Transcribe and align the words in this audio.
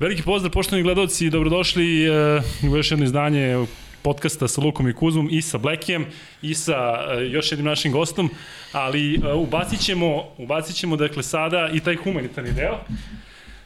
Veliki 0.00 0.22
pozdrav 0.22 0.52
poštovani 0.52 0.82
gledalci 0.82 1.26
i 1.26 1.30
dobrodošli 1.30 2.10
uh, 2.10 2.72
u 2.72 2.76
još 2.76 2.90
jedno 2.90 3.04
izdanje 3.04 3.66
podcasta 4.02 4.48
sa 4.48 4.60
Lukom 4.60 4.88
i 4.88 4.94
Kuzmom 4.94 5.28
i 5.30 5.42
sa 5.42 5.58
Blackijem 5.58 6.06
i 6.42 6.54
sa 6.54 6.92
uh, 6.92 7.32
još 7.32 7.52
jednim 7.52 7.66
našim 7.66 7.92
gostom, 7.92 8.30
ali 8.72 9.18
uh, 9.18 9.48
ubacit 9.48 9.80
ćemo, 9.80 10.24
ubacit 10.38 10.76
ćemo 10.76 10.96
dakle 10.96 11.22
sada 11.22 11.70
i 11.72 11.80
taj 11.80 11.96
humanitarni 11.96 12.52
deo. 12.52 12.78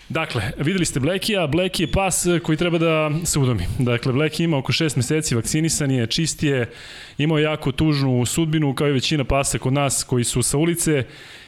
Dakle, 0.09 0.43
videli 0.59 0.85
ste 0.85 1.00
Blekija, 1.00 1.46
Bleki 1.46 1.82
je 1.82 1.91
pas 1.91 2.27
koji 2.43 2.59
treba 2.59 2.79
da 2.79 3.11
se 3.25 3.39
udomi. 3.39 3.66
Dakle, 3.79 4.12
Bleki 4.12 4.45
ima 4.45 4.59
oko 4.59 4.73
6 4.73 4.96
meseci, 4.96 5.35
vakcinisan 5.35 5.91
je, 5.91 6.07
čist 6.07 6.43
je, 6.43 6.71
imao 7.19 7.39
jako 7.39 7.73
tužnu 7.73 8.27
sudbinu 8.27 8.75
kao 8.75 8.89
i 8.89 8.93
većina 8.93 9.25
pasa 9.25 9.58
kod 9.58 9.72
nas 9.72 10.05
koji 10.05 10.25
su 10.25 10.43
sa 10.43 10.58
ulice 10.58 11.05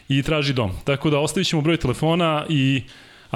i 0.09 0.23
traži 0.23 0.53
dom. 0.53 0.71
Tako 0.85 1.11
da 1.11 1.19
ostavit 1.19 1.49
ćemo 1.49 1.63
broj 1.63 1.77
telefona 1.77 2.47
i 2.49 2.83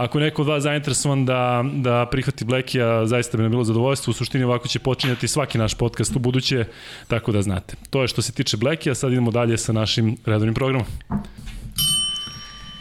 Ako 0.01 0.19
je 0.19 0.25
neko 0.25 0.43
od 0.43 0.49
vas 0.49 0.63
zainteresovan 0.63 1.25
da, 1.25 1.65
da 1.75 2.07
prihvati 2.11 2.45
Blekija, 2.45 3.07
zaista 3.07 3.37
bi 3.37 3.43
nam 3.43 3.53
bilo 3.53 3.65
zadovoljstvo. 3.65 4.11
U 4.11 4.15
suštini 4.15 4.45
ovako 4.45 4.69
će 4.69 4.79
počinjati 4.79 5.29
svaki 5.29 5.59
naš 5.59 5.75
podcast 5.75 6.17
u 6.17 6.19
buduće, 6.19 6.65
tako 7.09 7.33
da 7.33 7.43
znate. 7.43 7.77
To 7.91 8.03
je 8.03 8.09
što 8.09 8.23
se 8.23 8.33
tiče 8.33 8.57
Blekija, 8.57 8.95
sad 8.95 9.13
idemo 9.13 9.31
dalje 9.31 9.59
sa 9.59 9.73
našim 9.73 10.17
redovnim 10.27 10.55
programom. 10.55 10.87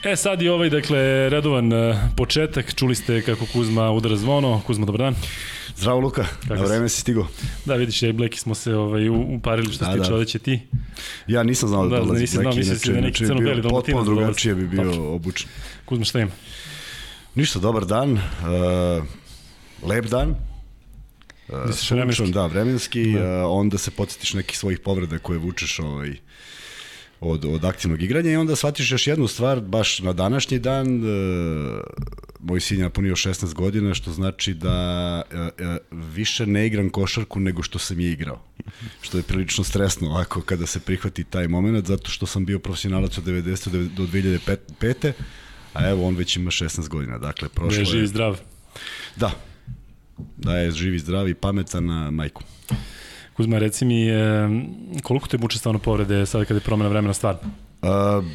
E 0.03 0.15
sad 0.15 0.41
je 0.41 0.51
ovaj, 0.51 0.69
dakle, 0.69 1.29
redovan 1.29 1.73
uh, 1.73 1.95
početak. 2.17 2.75
Čuli 2.75 2.95
ste 2.95 3.21
kako 3.21 3.45
Kuzma 3.53 3.91
udara 3.91 4.15
zvono. 4.15 4.61
Kuzma, 4.67 4.85
dobar 4.85 4.99
dan. 4.99 5.15
Zdravo 5.75 5.99
Luka, 5.99 6.25
kako 6.47 6.61
na 6.61 6.67
vreme 6.67 6.89
si 6.89 7.01
stigo. 7.01 7.27
Da, 7.65 7.75
vidiš, 7.75 8.03
ja 8.03 8.09
i 8.09 8.13
Bleki 8.13 8.39
smo 8.39 8.55
se 8.55 8.75
ovaj, 8.75 9.09
uparili 9.09 9.73
što 9.73 9.85
da, 9.85 9.91
se 9.91 9.97
tiče 9.97 10.09
da. 10.09 10.15
odeće 10.15 10.39
ti. 10.39 10.59
Ja 11.27 11.43
nisam 11.43 11.69
znao 11.69 11.87
da, 11.87 11.89
da 11.89 12.05
dolazi 12.05 12.25
Bleki, 12.37 12.91
da 12.91 13.01
neki 13.01 13.25
crno-beli 13.25 13.61
Potpuno 13.61 14.03
drugačije 14.03 14.55
bi 14.55 14.67
bio 14.67 15.13
obučen. 15.13 15.47
Kuzma, 15.85 16.05
šta 16.05 16.19
ima? 16.19 16.31
Ništa, 17.39 17.59
dobar 17.59 17.85
dan, 17.85 18.11
uh, 18.11 19.03
lep 19.87 20.05
dan. 20.11 20.35
Uh, 21.47 21.71
sunčan, 21.71 21.97
vremenski. 21.97 22.31
Da, 22.31 22.45
vremenski, 22.45 23.03
da. 23.13 23.47
Uh, 23.47 23.59
onda 23.59 23.77
se 23.77 23.91
podsjetiš 23.91 24.33
nekih 24.33 24.57
svojih 24.57 24.79
povreda 24.79 25.19
koje 25.19 25.39
vučeš 25.39 25.79
ovaj, 25.79 26.17
od, 27.19 27.45
od 27.45 27.65
aktivnog 27.65 28.01
igranja 28.01 28.31
i 28.31 28.35
onda 28.35 28.55
shvatiš 28.55 28.91
još 28.91 29.07
jednu 29.07 29.27
stvar, 29.27 29.61
baš 29.61 29.99
na 29.99 30.13
današnji 30.13 30.59
dan, 30.59 30.87
uh, 30.87 31.79
moj 32.39 32.59
sin 32.59 32.77
je 32.77 32.83
napunio 32.83 33.15
16 33.15 33.53
godina, 33.53 33.93
što 33.93 34.11
znači 34.11 34.53
da 34.53 35.21
uh, 35.31 35.39
uh, 35.39 36.03
više 36.15 36.45
ne 36.45 36.67
igram 36.67 36.89
košarku 36.89 37.39
nego 37.39 37.63
što 37.63 37.79
sam 37.79 37.99
je 37.99 38.11
igrao. 38.11 38.41
Što 39.01 39.17
je 39.17 39.23
prilično 39.23 39.63
stresno 39.63 40.09
ovako 40.09 40.41
kada 40.41 40.65
se 40.65 40.79
prihvati 40.79 41.23
taj 41.23 41.47
moment, 41.47 41.87
zato 41.87 42.09
što 42.09 42.25
sam 42.25 42.45
bio 42.45 42.59
profesionalac 42.59 43.17
od 43.17 43.23
90. 43.23 43.87
do 43.87 44.03
2005 44.03 45.13
a 45.73 45.89
evo 45.89 46.07
on 46.07 46.15
već 46.15 46.35
ima 46.35 46.51
16 46.51 46.87
godina, 46.87 47.17
dakle 47.17 47.49
prošlo 47.49 47.75
da 47.75 47.79
je... 47.79 47.85
živi 47.85 48.07
zdrav. 48.07 48.39
Da, 49.15 49.31
da 50.37 50.57
je 50.57 50.71
živi 50.71 50.99
zdrav 50.99 51.29
i 51.29 51.33
pametan 51.33 51.85
na 51.85 52.11
majku. 52.11 52.43
Kuzma, 53.33 53.59
reci 53.59 53.85
mi, 53.85 54.07
koliko 55.03 55.27
te 55.27 55.37
muče 55.37 55.57
stvarno 55.57 55.79
povrede 55.79 56.25
sada 56.25 56.45
kada 56.45 56.57
je 56.57 56.63
promena 56.63 56.89
vremena 56.89 57.13
stvarno? 57.13 57.41
Uh, 57.81 58.25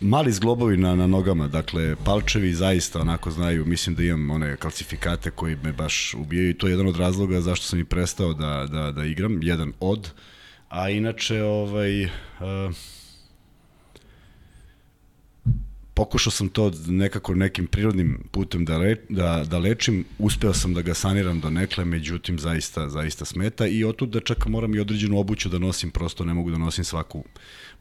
mali 0.00 0.32
zglobovi 0.32 0.76
na, 0.76 0.94
na 0.94 1.06
nogama, 1.06 1.48
dakle 1.48 1.96
palčevi 2.04 2.52
zaista 2.52 3.00
onako 3.00 3.30
znaju, 3.30 3.64
mislim 3.64 3.96
da 3.96 4.02
imam 4.02 4.30
one 4.30 4.56
kalcifikate 4.56 5.30
koji 5.30 5.56
me 5.62 5.72
baš 5.72 6.14
ubijaju 6.14 6.50
i 6.50 6.54
to 6.54 6.66
je 6.66 6.70
jedan 6.70 6.86
od 6.86 6.96
razloga 6.96 7.40
zašto 7.40 7.66
sam 7.66 7.78
i 7.78 7.84
prestao 7.84 8.34
da, 8.34 8.66
da, 8.72 8.92
da 8.92 9.04
igram, 9.04 9.42
jedan 9.42 9.72
od, 9.80 10.10
a 10.68 10.90
inače 10.90 11.42
ovaj, 11.42 12.04
uh, 12.04 12.10
pokušao 15.98 16.30
sam 16.30 16.48
to 16.48 16.72
nekako 16.86 17.34
nekim 17.34 17.66
prirodnim 17.66 18.18
putem 18.30 18.64
da, 18.64 18.78
le, 18.78 18.96
da, 19.08 19.44
da 19.50 19.58
lečim, 19.58 20.04
uspeo 20.18 20.54
sam 20.54 20.74
da 20.74 20.82
ga 20.82 20.94
saniram 20.94 21.40
do 21.40 21.50
nekle, 21.50 21.84
međutim 21.84 22.38
zaista, 22.38 22.88
zaista 22.88 23.24
smeta 23.24 23.66
i 23.66 23.84
otud 23.84 24.08
da 24.08 24.20
čak 24.20 24.46
moram 24.46 24.74
i 24.74 24.80
određenu 24.80 25.18
obuću 25.18 25.48
da 25.48 25.58
nosim, 25.58 25.90
prosto 25.90 26.24
ne 26.24 26.34
mogu 26.34 26.50
da 26.50 26.58
nosim 26.58 26.84
svaku 26.84 27.24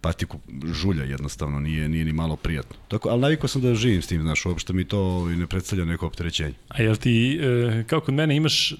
patiku 0.01 0.39
žulja 0.73 1.03
jednostavno, 1.03 1.59
nije, 1.59 1.89
nije 1.89 2.05
ni 2.05 2.13
malo 2.13 2.35
prijatno. 2.35 2.75
Tako, 2.87 3.09
ali 3.09 3.21
navikao 3.21 3.47
sam 3.47 3.61
da 3.61 3.75
živim 3.75 4.01
s 4.01 4.07
tim, 4.07 4.21
znaš, 4.21 4.45
uopšte 4.45 4.73
mi 4.73 4.85
to 4.85 5.25
ne 5.29 5.47
predstavlja 5.47 5.85
neko 5.85 6.07
opterećenje. 6.07 6.53
A 6.67 6.81
jel 6.81 6.95
ti, 6.95 7.39
e, 7.41 7.83
kao 7.87 7.99
kod 8.01 8.13
mene, 8.13 8.35
imaš 8.35 8.73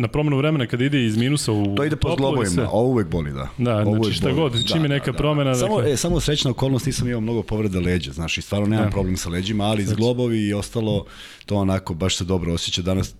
na 0.00 0.08
promenu 0.08 0.36
vremena 0.36 0.66
kada 0.66 0.84
ide 0.84 1.04
iz 1.04 1.16
minusa 1.16 1.52
u 1.52 1.74
To 1.76 1.84
ide 1.84 1.96
po 1.96 2.14
zglobovima, 2.14 2.68
ovo 2.72 2.88
uvek 2.88 3.08
boli, 3.08 3.32
da. 3.32 3.48
Da, 3.58 3.76
ovo 3.76 3.94
znači 3.94 4.16
šta 4.16 4.32
god, 4.32 4.66
čim 4.66 4.78
da, 4.78 4.82
je 4.82 4.88
neka 4.88 5.06
da, 5.06 5.12
da. 5.12 5.18
promena. 5.18 5.54
Samo, 5.54 5.76
dakle... 5.76 5.92
e, 5.92 5.96
samo 5.96 6.20
srećna 6.20 6.50
okolnost, 6.50 6.86
nisam 6.86 7.08
imao 7.08 7.20
mnogo 7.20 7.42
povreda 7.42 7.80
leđa, 7.80 8.12
znaš, 8.12 8.38
i 8.38 8.42
stvarno 8.42 8.66
nemam 8.66 8.84
da. 8.84 8.90
problem 8.90 9.16
sa 9.16 9.28
leđima, 9.28 9.64
ali 9.64 9.84
znači. 9.84 9.94
zglobovi 9.94 10.46
i 10.46 10.54
ostalo, 10.54 11.04
to 11.46 11.56
onako 11.56 11.94
baš 11.94 12.16
se 12.16 12.24
dobro 12.24 12.52
osjeća. 12.52 12.82
Danas 12.82 13.14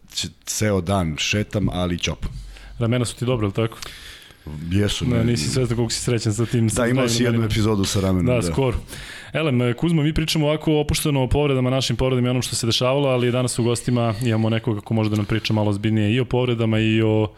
ceo 0.45 0.81
dan 0.81 1.17
šetam, 1.19 1.69
ali 1.69 1.99
čop. 1.99 2.27
Ramena 2.79 3.05
su 3.05 3.17
ti 3.17 3.25
dobro, 3.25 3.47
ili 3.47 3.55
tako? 3.55 3.79
Jesu. 4.71 5.07
Ne, 5.07 5.25
nisi 5.25 5.49
svestan 5.49 5.77
koliko 5.77 5.93
si 5.93 6.01
srećan 6.01 6.35
sa 6.35 6.47
tim. 6.47 6.69
Da, 6.69 6.87
imao 6.87 7.09
si 7.09 7.23
jednu 7.23 7.45
epizodu 7.45 7.85
sa 7.85 8.01
ramenom. 8.01 8.27
Da, 8.27 8.47
da. 8.47 8.53
skoro. 8.53 8.79
Elem, 9.33 9.75
Kuzma, 9.75 10.03
mi 10.03 10.15
pričamo 10.15 10.47
ovako 10.47 10.81
opušteno 10.81 11.23
o 11.23 11.29
povredama 11.29 11.71
našim 11.71 11.97
povredama 11.97 12.29
i 12.29 12.31
onom 12.31 12.43
što 12.43 12.57
se 12.57 12.67
dešavalo, 12.67 13.09
ali 13.09 13.33
danas 13.33 13.59
u 13.59 13.65
gostima 13.65 14.15
imamo 14.25 14.51
nekoga 14.51 14.81
ko 14.81 14.95
može 14.95 15.11
da 15.11 15.17
nam 15.17 15.25
priča 15.25 15.53
malo 15.53 15.73
zbiljnije 15.73 16.13
i 16.13 16.21
o 16.21 16.25
povredama 16.25 16.79
i 16.79 17.03
o 17.03 17.29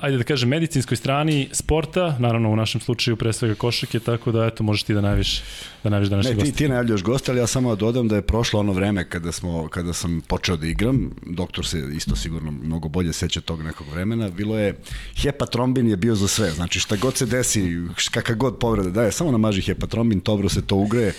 ajde 0.00 0.18
da 0.18 0.24
kažem, 0.24 0.48
medicinskoj 0.48 0.96
strani 0.96 1.48
sporta, 1.52 2.16
naravno 2.18 2.50
u 2.50 2.56
našem 2.56 2.80
slučaju 2.80 3.16
pre 3.16 3.32
svega 3.32 3.54
košake, 3.54 4.00
tako 4.00 4.32
da 4.32 4.46
eto, 4.46 4.62
možeš 4.62 4.82
ti 4.82 4.94
da 4.94 5.00
najviš, 5.00 5.42
da 5.84 5.90
najviš 5.90 6.08
današnji 6.08 6.34
gost. 6.34 6.46
Ne, 6.46 6.52
ti, 6.52 6.58
ti 6.58 6.68
najavljaš 6.68 7.02
gosta, 7.02 7.32
ali 7.32 7.40
ja 7.40 7.46
samo 7.46 7.76
dodam 7.76 8.08
da 8.08 8.16
je 8.16 8.22
prošlo 8.22 8.60
ono 8.60 8.72
vreme 8.72 9.08
kada, 9.08 9.32
smo, 9.32 9.68
kada 9.68 9.92
sam 9.92 10.20
počeo 10.28 10.56
da 10.56 10.66
igram, 10.66 11.10
doktor 11.26 11.66
se 11.66 11.88
isto 11.96 12.16
sigurno 12.16 12.50
mnogo 12.50 12.88
bolje 12.88 13.12
seća 13.12 13.40
tog 13.40 13.62
nekog 13.62 13.86
vremena, 13.92 14.28
bilo 14.28 14.58
je, 14.58 14.74
hepatrombin 15.22 15.88
je 15.88 15.96
bio 15.96 16.14
za 16.14 16.28
sve, 16.28 16.50
znači 16.50 16.80
šta 16.80 16.96
god 16.96 17.16
se 17.16 17.26
desi, 17.26 17.80
kakav 18.10 18.36
god 18.36 18.58
povreda 18.58 18.90
daje, 18.90 19.12
samo 19.12 19.30
namaži 19.30 19.62
hepatrombin, 19.62 20.20
dobro 20.24 20.48
se 20.48 20.66
to 20.66 20.76
ugreje, 20.76 21.12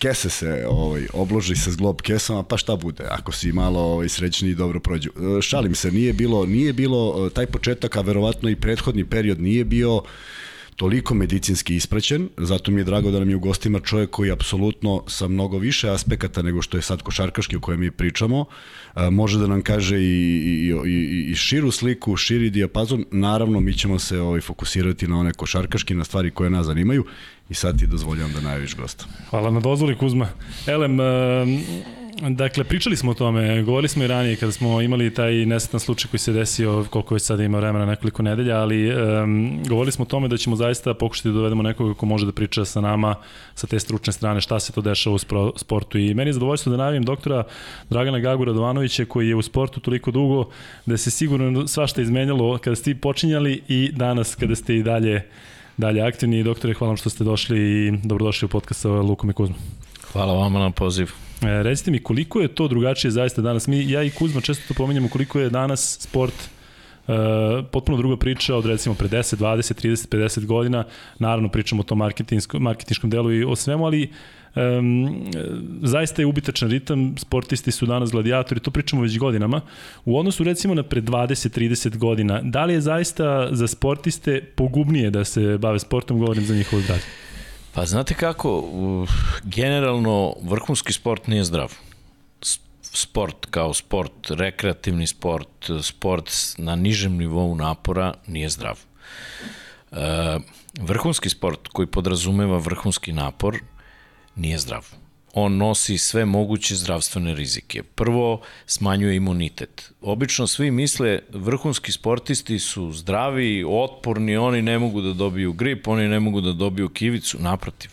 kese 0.00 0.30
se 0.30 0.64
ovaj, 0.68 1.06
obloži 1.12 1.56
se 1.56 1.70
zglob 1.70 2.00
kesama, 2.02 2.42
pa 2.42 2.56
šta 2.56 2.76
bude, 2.76 3.04
ako 3.10 3.32
si 3.32 3.52
malo 3.52 3.80
ovaj, 3.80 4.08
srećni 4.08 4.50
i 4.50 4.54
dobro 4.54 4.80
prođu. 4.80 5.10
E, 5.10 5.42
šalim 5.42 5.74
se, 5.74 5.92
nije 5.92 6.12
bilo, 6.12 6.46
nije 6.46 6.72
bilo 6.72 7.26
e, 7.26 7.30
taj 7.30 7.46
početak, 7.46 7.96
a 7.96 8.00
verovatno 8.00 8.50
i 8.50 8.56
prethodni 8.56 9.04
period 9.04 9.40
nije 9.40 9.64
bio 9.64 10.02
toliko 10.76 11.14
medicinski 11.14 11.74
ispraćen, 11.76 12.28
zato 12.36 12.70
mi 12.70 12.80
je 12.80 12.84
drago 12.84 13.10
da 13.10 13.18
nam 13.18 13.30
je 13.30 13.36
u 13.36 13.40
gostima 13.40 13.80
čovjek 13.80 14.10
koji 14.10 14.30
apsolutno 14.30 15.02
sa 15.06 15.28
mnogo 15.28 15.58
više 15.58 15.90
aspekata 15.90 16.42
nego 16.42 16.62
što 16.62 16.78
je 16.78 16.82
sad 16.82 17.02
košarkaški 17.02 17.56
o 17.56 17.60
kojem 17.60 17.80
mi 17.80 17.90
pričamo, 17.90 18.44
e, 18.96 19.10
može 19.10 19.38
da 19.38 19.46
nam 19.46 19.62
kaže 19.62 19.98
i, 19.98 20.02
i, 20.02 20.74
i, 20.86 21.30
i 21.30 21.34
širu 21.34 21.70
sliku, 21.70 22.16
širi 22.16 22.50
dijapazon, 22.50 23.04
naravno 23.10 23.60
mi 23.60 23.74
ćemo 23.74 23.98
se 23.98 24.20
ovaj, 24.20 24.40
fokusirati 24.40 25.08
na 25.08 25.18
one 25.18 25.32
košarkaški, 25.32 25.94
na 25.94 26.04
stvari 26.04 26.30
koje 26.30 26.50
nas 26.50 26.66
zanimaju 26.66 27.04
i 27.50 27.54
sad 27.54 27.78
ti 27.78 27.86
dozvoljam 27.86 28.32
da 28.32 28.40
najaviš 28.40 28.76
gosta. 28.76 29.04
Hvala 29.30 29.50
na 29.50 29.60
dozvoli 29.60 29.96
Kuzma. 29.96 30.28
Elem, 30.66 30.98
Dakle, 32.28 32.64
pričali 32.64 32.96
smo 32.96 33.10
o 33.10 33.14
tome, 33.14 33.62
govorili 33.62 33.88
smo 33.88 34.04
i 34.04 34.06
ranije 34.06 34.36
kada 34.36 34.52
smo 34.52 34.80
imali 34.80 35.14
taj 35.14 35.32
nesetan 35.32 35.80
slučaj 35.80 36.10
koji 36.10 36.20
se 36.20 36.32
desio, 36.32 36.86
koliko 36.90 37.14
već 37.14 37.22
sada 37.22 37.44
ima 37.44 37.58
vremena, 37.58 37.86
nekoliko 37.86 38.22
nedelja, 38.22 38.56
ali 38.56 38.92
um, 38.92 39.62
govorili 39.68 39.92
smo 39.92 40.02
o 40.02 40.06
tome 40.06 40.28
da 40.28 40.36
ćemo 40.36 40.56
zaista 40.56 40.94
pokušati 40.94 41.28
da 41.28 41.34
dovedemo 41.34 41.62
nekoga 41.62 41.94
ko 41.94 42.06
može 42.06 42.26
da 42.26 42.32
priča 42.32 42.64
sa 42.64 42.80
nama 42.80 43.14
sa 43.54 43.66
te 43.66 43.80
stručne 43.80 44.12
strane 44.12 44.40
šta 44.40 44.60
se 44.60 44.72
to 44.72 44.80
dešava 44.80 45.14
u 45.14 45.18
sportu. 45.56 45.98
I 45.98 46.14
meni 46.14 46.28
je 46.28 46.32
zadovoljstvo 46.32 46.70
da 46.70 46.76
najavim 46.76 47.02
doktora 47.02 47.44
Dragana 47.90 48.18
Gagu 48.18 48.44
Radovanovića 48.44 49.04
koji 49.04 49.28
je 49.28 49.36
u 49.36 49.42
sportu 49.42 49.80
toliko 49.80 50.10
dugo 50.10 50.50
da 50.86 50.96
se 50.96 51.10
sigurno 51.10 51.66
svašta 51.66 52.02
izmenjalo 52.02 52.58
kada 52.58 52.76
ste 52.76 52.94
počinjali 52.94 53.62
i 53.68 53.90
danas 53.92 54.34
kada 54.34 54.54
ste 54.54 54.76
i 54.76 54.82
dalje 54.82 55.28
dalje 55.80 56.02
aktivni. 56.02 56.42
Doktore, 56.42 56.74
hvala 56.74 56.90
vam 56.90 56.96
što 56.96 57.10
ste 57.10 57.24
došli 57.24 57.58
i 57.58 57.92
dobrodošli 58.04 58.46
u 58.46 58.48
podcast 58.48 58.80
sa 58.80 58.88
Lukom 58.88 59.30
i 59.30 59.32
Kuzmom. 59.32 59.58
Hvala 60.12 60.32
vama 60.32 60.58
na 60.58 60.70
poziv. 60.70 61.10
E, 61.42 61.62
recite 61.62 61.90
mi, 61.90 62.02
koliko 62.02 62.40
je 62.40 62.48
to 62.48 62.68
drugačije 62.68 63.10
zaista 63.10 63.42
danas? 63.42 63.66
Mi, 63.66 63.90
ja 63.90 64.02
i 64.02 64.10
Kuzma 64.10 64.40
često 64.40 64.64
to 64.68 64.74
pominjamo, 64.74 65.08
koliko 65.08 65.40
je 65.40 65.50
danas 65.50 65.98
sport 66.00 66.34
Uh, 67.00 67.66
potpuno 67.70 67.98
druga 67.98 68.16
priča 68.16 68.54
od 68.56 68.66
recimo 68.66 68.94
pre 68.94 69.08
10, 69.08 69.36
20, 69.36 69.86
30, 69.86 70.08
50 70.08 70.46
godina. 70.46 70.84
Naravno 71.18 71.48
pričamo 71.48 71.80
o 71.80 71.84
tom 71.84 71.98
marketinškom 72.52 73.10
delu 73.10 73.32
i 73.32 73.44
o 73.44 73.56
svemu, 73.56 73.86
ali 73.86 74.10
um, 74.54 75.30
zaista 75.82 76.22
je 76.22 76.26
ubitačan 76.26 76.70
ritam, 76.70 77.14
sportisti 77.18 77.70
su 77.70 77.86
danas 77.86 78.10
gladijatori, 78.10 78.60
to 78.60 78.70
pričamo 78.70 79.02
već 79.02 79.18
godinama. 79.18 79.60
U 80.04 80.18
odnosu 80.18 80.44
recimo 80.44 80.74
na 80.74 80.82
pre 80.82 81.02
20, 81.02 81.58
30 81.60 81.96
godina, 81.96 82.40
da 82.42 82.64
li 82.64 82.72
je 82.74 82.80
zaista 82.80 83.48
za 83.52 83.66
sportiste 83.66 84.40
pogubnije 84.56 85.10
da 85.10 85.24
se 85.24 85.58
bave 85.58 85.78
sportom, 85.78 86.18
govorim 86.18 86.44
za 86.44 86.54
njihovo 86.54 86.82
zdravlje? 86.82 87.04
Pa 87.72 87.86
znate 87.86 88.14
kako, 88.14 88.64
generalno 89.44 90.34
vrhunski 90.42 90.92
sport 90.92 91.26
nije 91.26 91.44
zdrav. 91.44 91.72
Sport 92.82 93.46
kao 93.50 93.74
sport, 93.74 94.30
rekreativni 94.30 95.06
sport, 95.06 95.70
sport 95.82 96.30
na 96.58 96.76
nižem 96.76 97.16
nivou 97.16 97.54
napora 97.54 98.14
nije 98.26 98.48
zdrav. 98.48 98.78
E, 99.92 100.38
vrhunski 100.80 101.30
sport 101.30 101.68
koji 101.68 101.86
podrazumeva 101.86 102.58
vrhunski 102.58 103.12
napor 103.12 103.58
nije 104.36 104.58
zdrav. 104.58 104.86
on 105.34 105.56
nosi 105.56 105.98
sve 105.98 106.24
moguće 106.24 106.76
zdravstvene 106.76 107.34
rizike. 107.34 107.82
Prvo, 107.82 108.40
smanjuje 108.66 109.16
imunitet. 109.16 109.92
Obično 110.00 110.46
svi 110.46 110.70
misle 110.70 111.18
vrhunski 111.32 111.92
sportisti 111.92 112.58
su 112.58 112.92
zdravi, 112.92 113.64
otporni, 113.68 114.36
oni 114.36 114.62
ne 114.62 114.78
mogu 114.78 115.00
da 115.00 115.12
dobiju 115.12 115.52
grip, 115.52 115.88
oni 115.88 116.08
ne 116.08 116.20
mogu 116.20 116.40
da 116.40 116.52
dobiju 116.52 116.88
kivicu, 116.88 117.38
naprotiv. 117.40 117.90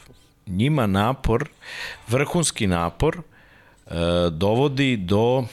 Njima 0.48 0.88
napor, 0.88 1.50
vrhunski 2.07 2.68
napor, 2.68 3.18
e, 3.18 3.92
dovodi 4.31 4.98
do 4.98 5.45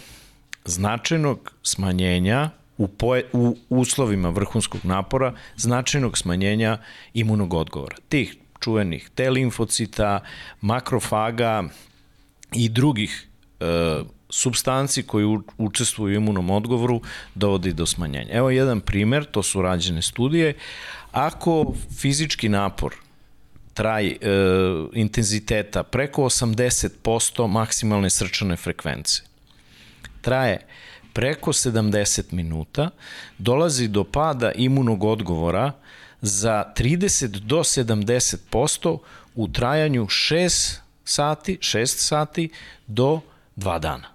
značajnog 0.64 1.52
smanjenja 1.62 2.50
u, 2.78 2.88
poje, 2.88 3.24
u 3.32 3.56
uslovima 3.68 4.28
vrhunskog 4.28 4.80
napora, 4.84 5.34
značajnog 5.56 6.18
smanjenja 6.18 6.78
imunog 7.14 7.54
odgovora. 7.54 7.96
Tih 8.08 8.36
čuvenih 8.64 9.10
T 9.14 9.30
limfocita, 9.30 10.20
makrofaga 10.60 11.64
i 12.52 12.68
drugih 12.68 13.28
e, 13.60 13.64
substanci 14.30 15.02
koji 15.02 15.38
učestvuju 15.58 16.12
u 16.12 16.16
imunom 16.16 16.50
odgovoru 16.50 17.00
dovodi 17.34 17.72
do 17.72 17.86
smanjenja. 17.86 18.32
Evo 18.32 18.50
jedan 18.50 18.80
primer, 18.80 19.24
to 19.24 19.42
su 19.42 19.62
rađene 19.62 20.02
studije. 20.02 20.54
Ako 21.12 21.74
fizički 22.00 22.48
napor 22.48 22.94
traj 23.74 24.06
e, 24.06 24.16
intenziteta 24.92 25.82
preko 25.82 26.22
80% 26.22 27.48
maksimalne 27.48 28.10
srčane 28.10 28.56
frekvence, 28.56 29.22
traje 30.20 30.66
preko 31.12 31.52
70 31.52 32.32
minuta, 32.32 32.90
dolazi 33.38 33.88
do 33.88 34.04
pada 34.04 34.52
imunog 34.52 35.04
odgovora 35.04 35.72
za 36.24 36.64
30 36.76 37.26
do 37.26 37.58
70% 37.58 38.98
u 39.34 39.48
trajanju 39.48 40.04
6 40.06 40.78
sati, 41.04 41.58
6 41.60 41.86
sati 41.86 42.48
do 42.86 43.20
2 43.56 43.78
dana. 43.78 44.08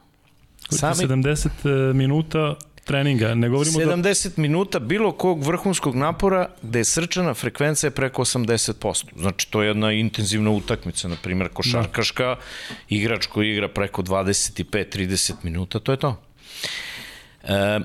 Sami... 0.69 0.95
70 0.95 1.89
e, 1.89 1.93
minuta 1.93 2.55
treninga, 2.85 3.35
ne 3.35 3.49
govorimo 3.49 3.79
70 3.79 4.35
da... 4.35 4.41
minuta 4.41 4.79
bilo 4.79 5.11
kog 5.11 5.43
vrhunskog 5.43 5.95
napora 5.95 6.49
gde 6.61 6.79
je 6.79 6.85
srčana 6.85 7.33
frekvencija 7.33 7.87
je 7.87 7.91
preko 7.91 8.21
80%. 8.21 9.05
Znači, 9.15 9.51
to 9.51 9.61
je 9.61 9.67
jedna 9.67 9.91
intenzivna 9.91 10.51
utakmica, 10.51 11.07
na 11.07 11.15
primjer, 11.23 11.49
košarkaška, 11.49 12.23
da. 12.25 12.35
igrač 12.89 13.25
koji 13.25 13.51
igra 13.51 13.67
preko 13.67 14.01
25-30 14.01 15.33
minuta, 15.43 15.79
to 15.79 15.91
je 15.91 15.97
to. 15.97 16.21
E, 17.43 17.79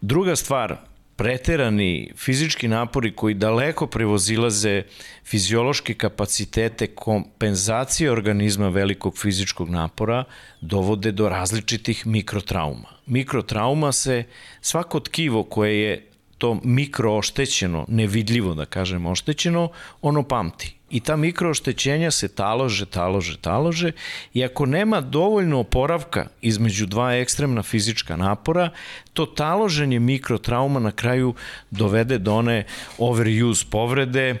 druga 0.00 0.36
stvar, 0.36 0.76
preterani 1.18 2.12
fizički 2.16 2.68
napori 2.68 3.10
koji 3.16 3.34
daleko 3.34 3.86
prevozilaze 3.86 4.82
fiziološke 5.24 5.94
kapacitete 5.94 6.86
kompenzacije 6.86 8.12
organizma 8.12 8.68
velikog 8.68 9.18
fizičkog 9.18 9.70
napora 9.70 10.24
dovode 10.60 11.12
do 11.12 11.28
različitih 11.28 12.06
mikrotrauma. 12.06 12.88
Mikrotrauma 13.06 13.92
se 13.92 14.24
svako 14.60 15.00
tkivo 15.00 15.42
koje 15.42 15.80
je 15.80 16.06
to 16.38 16.60
mikro 16.64 17.16
oštećeno, 17.16 17.84
nevidljivo 17.88 18.54
da 18.54 18.64
kažem 18.64 19.06
oštećeno, 19.06 19.68
ono 20.02 20.22
pamti. 20.22 20.77
I 20.90 21.00
ta 21.00 21.16
mikrooštećenja 21.16 22.10
se 22.10 22.28
talože, 22.28 22.86
talože, 22.86 23.36
talože 23.36 23.92
i 24.34 24.44
ako 24.44 24.66
nema 24.66 25.00
dovoljno 25.00 25.60
oporavka 25.60 26.26
između 26.40 26.86
dva 26.86 27.14
ekstremna 27.14 27.62
fizička 27.62 28.16
napora, 28.16 28.70
to 29.12 29.26
taloženje 29.26 29.98
mikrotrauma 29.98 30.80
na 30.80 30.90
kraju 30.90 31.34
dovede 31.70 32.18
do 32.18 32.34
one 32.34 32.64
overuse 32.98 33.66
povrede 33.70 34.36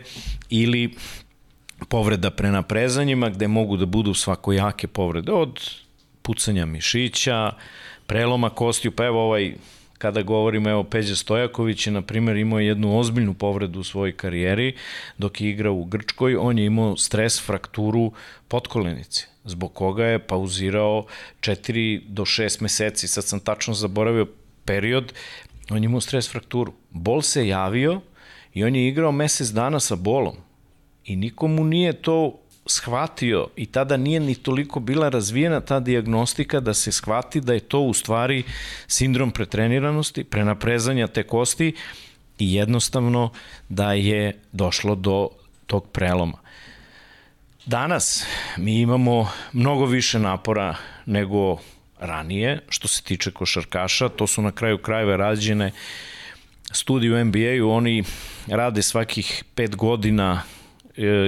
ili 0.50 0.94
povreda 1.88 2.30
prenaprezanjima 2.30 3.28
gde 3.28 3.48
mogu 3.48 3.76
da 3.76 3.86
budu 3.86 4.14
svakojake 4.14 4.86
povrede 4.86 5.32
od 5.32 5.70
pucanja 6.22 6.66
mišića, 6.66 7.52
preloma 8.06 8.50
kostiju, 8.50 8.92
pa 8.92 9.04
evo 9.04 9.24
ovaj 9.24 9.54
kada 9.98 10.22
govorimo, 10.22 10.70
evo, 10.70 10.84
Peđa 10.84 11.16
Stojaković 11.16 11.86
je, 11.86 11.92
na 11.92 12.02
primjer, 12.02 12.36
imao 12.36 12.60
jednu 12.60 12.98
ozbiljnu 12.98 13.34
povredu 13.34 13.80
u 13.80 13.84
svojoj 13.84 14.16
karijeri 14.16 14.74
dok 15.18 15.40
je 15.40 15.50
igrao 15.50 15.74
u 15.74 15.84
Grčkoj, 15.84 16.36
on 16.36 16.58
je 16.58 16.66
imao 16.66 16.96
stres 16.96 17.46
frakturu 17.46 18.12
potkolenice, 18.48 19.26
zbog 19.44 19.72
koga 19.74 20.04
je 20.04 20.18
pauzirao 20.18 21.06
4 21.40 22.02
do 22.08 22.22
6 22.22 22.62
meseci, 22.62 23.08
sad 23.08 23.24
sam 23.24 23.40
tačno 23.40 23.74
zaboravio 23.74 24.26
period, 24.64 25.12
on 25.70 25.82
je 25.82 25.84
imao 25.84 26.00
stres 26.00 26.30
frakturu. 26.30 26.72
Bol 26.90 27.22
se 27.22 27.48
javio 27.48 28.00
i 28.54 28.64
on 28.64 28.76
je 28.76 28.88
igrao 28.88 29.12
mesec 29.12 29.48
dana 29.48 29.80
sa 29.80 29.96
bolom 29.96 30.36
i 31.04 31.16
nikomu 31.16 31.64
nije 31.64 31.92
to 31.92 32.40
shvatio 32.70 33.48
i 33.56 33.66
tada 33.66 33.96
nije 33.96 34.20
ni 34.20 34.34
toliko 34.34 34.80
bila 34.80 35.08
razvijena 35.08 35.60
ta 35.60 35.80
diagnostika 35.80 36.60
da 36.60 36.74
se 36.74 36.92
shvati 36.92 37.40
da 37.40 37.54
je 37.54 37.60
to 37.60 37.80
u 37.80 37.94
stvari 37.94 38.42
sindrom 38.86 39.30
pretreniranosti, 39.30 40.24
prenaprezanja 40.24 41.06
te 41.06 41.22
kosti 41.22 41.74
i 42.38 42.54
jednostavno 42.54 43.30
da 43.68 43.92
je 43.92 44.40
došlo 44.52 44.94
do 44.94 45.28
tog 45.66 45.88
preloma. 45.92 46.38
Danas 47.66 48.24
mi 48.56 48.80
imamo 48.80 49.30
mnogo 49.52 49.86
više 49.86 50.18
napora 50.18 50.76
nego 51.06 51.58
ranije 52.00 52.60
što 52.68 52.88
se 52.88 53.02
tiče 53.02 53.30
košarkaša, 53.30 54.08
to 54.08 54.26
su 54.26 54.42
na 54.42 54.52
kraju 54.52 54.78
krajeva 54.78 55.16
rađene 55.16 55.72
studije 56.72 57.14
u 57.14 57.24
NBA-u, 57.24 57.70
oni 57.70 58.04
rade 58.46 58.82
svakih 58.82 59.44
pet 59.54 59.76
godina 59.76 60.42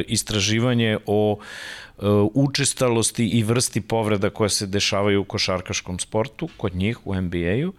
istraživanje 0.07 0.99
o 1.07 1.39
e, 1.39 2.03
učestalosti 2.35 3.27
i 3.29 3.43
vrsti 3.43 3.81
povreda 3.81 4.31
koje 4.31 4.51
se 4.51 4.67
dešavaju 4.67 5.21
u 5.21 5.25
košarkaškom 5.25 5.99
sportu, 5.99 6.49
kod 6.57 6.75
njih 6.75 7.07
u 7.07 7.15
NBA-u, 7.15 7.73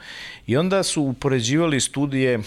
i 0.48 0.58
onda 0.58 0.84
su 0.84 1.02
upoređivali 1.04 1.82
studije 1.82 2.40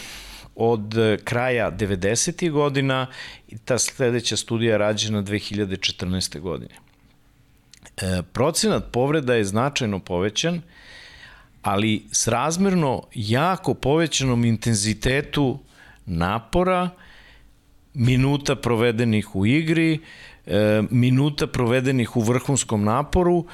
od 0.56 0.94
kraja 1.24 1.72
90. 1.72 2.50
godina 2.50 3.06
i 3.48 3.58
ta 3.58 3.78
sledeća 3.78 4.36
studija 4.36 4.76
rađena 4.76 5.22
2014. 5.22 6.40
godine. 6.40 6.74
E, 7.96 8.22
procenat 8.32 8.84
povreda 8.92 9.34
je 9.34 9.44
značajno 9.44 9.98
povećan, 9.98 10.62
ali 11.62 12.04
srazmerno 12.12 13.02
jako 13.14 13.74
povećanom 13.74 14.44
intenzitetu 14.44 15.58
napora 16.06 16.90
minuta 17.94 18.56
provedenih 18.56 19.36
u 19.36 19.46
igri, 19.46 19.98
e, 20.46 20.82
minuta 20.90 21.46
provedenih 21.46 22.16
u 22.16 22.20
vrhunskom 22.20 22.84
naporu, 22.84 23.44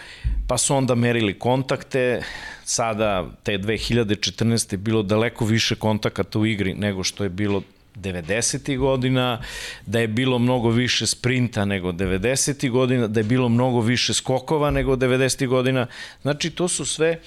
pa 0.46 0.58
su 0.58 0.76
onda 0.76 0.94
merili 0.94 1.38
kontakte, 1.38 2.22
sada 2.64 3.30
te 3.42 3.58
2014. 3.58 4.72
je 4.72 4.78
bilo 4.78 5.02
daleko 5.02 5.44
više 5.44 5.74
kontakata 5.74 6.38
u 6.38 6.46
igri 6.46 6.74
nego 6.74 7.04
što 7.04 7.24
je 7.24 7.30
bilo 7.30 7.62
90. 7.96 8.78
godina, 8.78 9.40
da 9.86 10.00
je 10.00 10.08
bilo 10.08 10.38
mnogo 10.38 10.70
više 10.70 11.06
sprinta 11.06 11.64
nego 11.64 11.92
90. 11.92 12.70
godina, 12.70 13.06
da 13.06 13.20
je 13.20 13.24
bilo 13.24 13.48
mnogo 13.48 13.80
više 13.80 14.14
skokova 14.14 14.70
nego 14.70 14.96
90. 14.96 15.46
godina. 15.46 15.86
Znači, 16.22 16.50
to 16.50 16.68
su 16.68 16.84
sve 16.84 17.18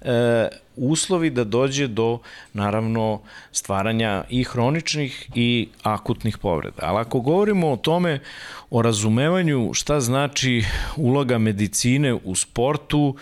e, 0.00 0.48
uslovi 0.80 1.30
da 1.30 1.44
dođe 1.44 1.88
do, 1.88 2.18
naravno, 2.52 3.20
stvaranja 3.52 4.24
i 4.28 4.44
hroničnih 4.44 5.30
i 5.34 5.68
akutnih 5.82 6.38
povreda. 6.38 6.82
Ali 6.82 6.98
ako 6.98 7.20
govorimo 7.20 7.70
o 7.70 7.76
tome, 7.76 8.20
o 8.70 8.82
razumevanju 8.82 9.70
šta 9.74 10.00
znači 10.00 10.64
uloga 10.96 11.38
medicine 11.38 12.14
u 12.14 12.34
sportu, 12.34 13.16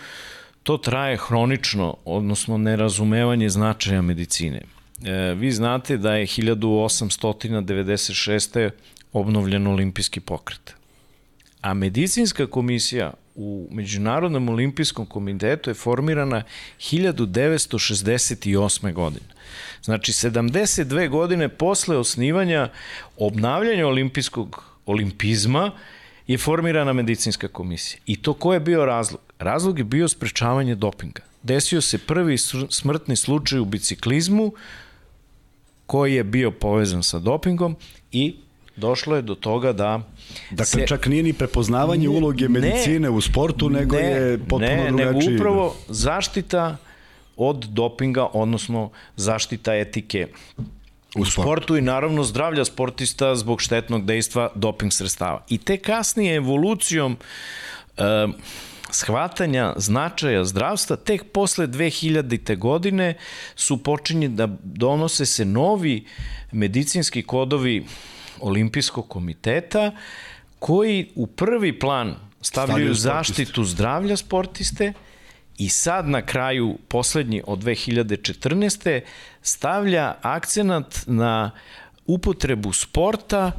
to 0.63 0.77
traje 0.77 1.17
hronično, 1.17 1.95
odnosno 2.05 2.57
nerazumevanje 2.57 3.49
značaja 3.49 4.01
medicine. 4.01 4.61
E, 5.05 5.33
vi 5.33 5.51
znate 5.51 5.97
da 5.97 6.15
je 6.15 6.27
1896. 6.27 8.69
obnovljen 9.13 9.67
olimpijski 9.67 10.19
pokret. 10.19 10.73
A 11.61 11.73
medicinska 11.73 12.47
komisija 12.47 13.13
u 13.35 13.67
Međunarodnom 13.71 14.49
olimpijskom 14.49 15.05
komitetu 15.05 15.69
je 15.69 15.73
formirana 15.73 16.43
1968. 16.79 18.93
godine. 18.93 19.25
Znači, 19.83 20.11
72 20.11 21.09
godine 21.09 21.49
posle 21.49 21.97
osnivanja 21.97 22.69
obnavljanja 23.17 23.87
olimpijskog 23.87 24.63
olimpizma 24.85 25.71
je 26.27 26.37
formirana 26.37 26.93
medicinska 26.93 27.47
komisija. 27.47 28.01
I 28.05 28.21
to 28.21 28.33
ko 28.33 28.53
je 28.53 28.59
bio 28.59 28.85
razlog? 28.85 29.21
Razlog 29.39 29.77
je 29.77 29.83
bio 29.83 30.07
sprečavanje 30.07 30.75
dopinga. 30.75 31.21
Desio 31.43 31.81
se 31.81 31.97
prvi 31.97 32.37
smrtni 32.69 33.15
slučaj 33.15 33.59
u 33.59 33.65
biciklizmu 33.65 34.53
koji 35.85 36.13
je 36.13 36.23
bio 36.23 36.51
povezan 36.51 37.03
sa 37.03 37.19
dopingom 37.19 37.75
i 38.11 38.35
došlo 38.79 39.15
je 39.15 39.21
do 39.21 39.35
toga 39.35 39.73
da 39.73 40.01
Dakle, 40.51 40.81
se, 40.81 40.87
čak 40.87 41.07
nije 41.07 41.23
ni 41.23 41.33
prepoznavanje 41.33 42.07
ne, 42.07 42.09
uloge 42.09 42.47
medicine 42.47 42.99
ne, 42.99 43.09
u 43.09 43.21
sportu, 43.21 43.69
nego 43.69 43.95
ne, 43.95 44.01
je 44.01 44.37
potpuno 44.37 44.83
ne, 44.83 44.91
drugačiji. 44.91 45.29
Nego 45.29 45.35
upravo 45.35 45.75
zaštita 45.87 46.77
od 47.37 47.65
dopinga, 47.65 48.27
odnosno 48.33 48.89
zaštita 49.15 49.75
etike 49.75 50.27
u 51.15 51.25
sportu. 51.25 51.41
sportu 51.41 51.77
i 51.77 51.81
naravno 51.81 52.23
zdravlja 52.23 52.65
sportista 52.65 53.35
zbog 53.35 53.61
štetnog 53.61 54.05
dejstva 54.05 54.51
doping 54.55 54.93
sredstava. 54.93 55.43
I 55.49 55.57
te 55.57 55.77
kasnije 55.77 56.35
evolucijom 56.35 57.17
e, 57.97 58.27
shvatanja 58.91 59.73
značaja 59.77 60.43
zdravstva, 60.45 60.95
tek 60.95 61.23
posle 61.31 61.67
2000. 61.67 62.57
godine 62.57 63.13
su 63.55 63.83
počinje 63.83 64.29
da 64.29 64.47
donose 64.63 65.25
se 65.25 65.45
novi 65.45 66.05
medicinski 66.51 67.23
kodovi 67.23 67.85
olimpijskog 68.41 69.07
komiteta 69.07 69.91
koji 70.59 71.09
u 71.15 71.27
prvi 71.27 71.79
plan 71.79 72.15
stavljaju, 72.41 72.93
zaštitu 72.93 73.63
zdravlja 73.63 74.17
sportiste 74.17 74.93
i 75.57 75.69
sad 75.69 76.07
na 76.07 76.21
kraju, 76.21 76.77
poslednji 76.87 77.41
od 77.47 77.63
2014. 77.63 79.01
stavlja 79.41 80.15
akcenat 80.21 81.03
na 81.07 81.51
upotrebu 82.07 82.73
sporta 82.73 83.51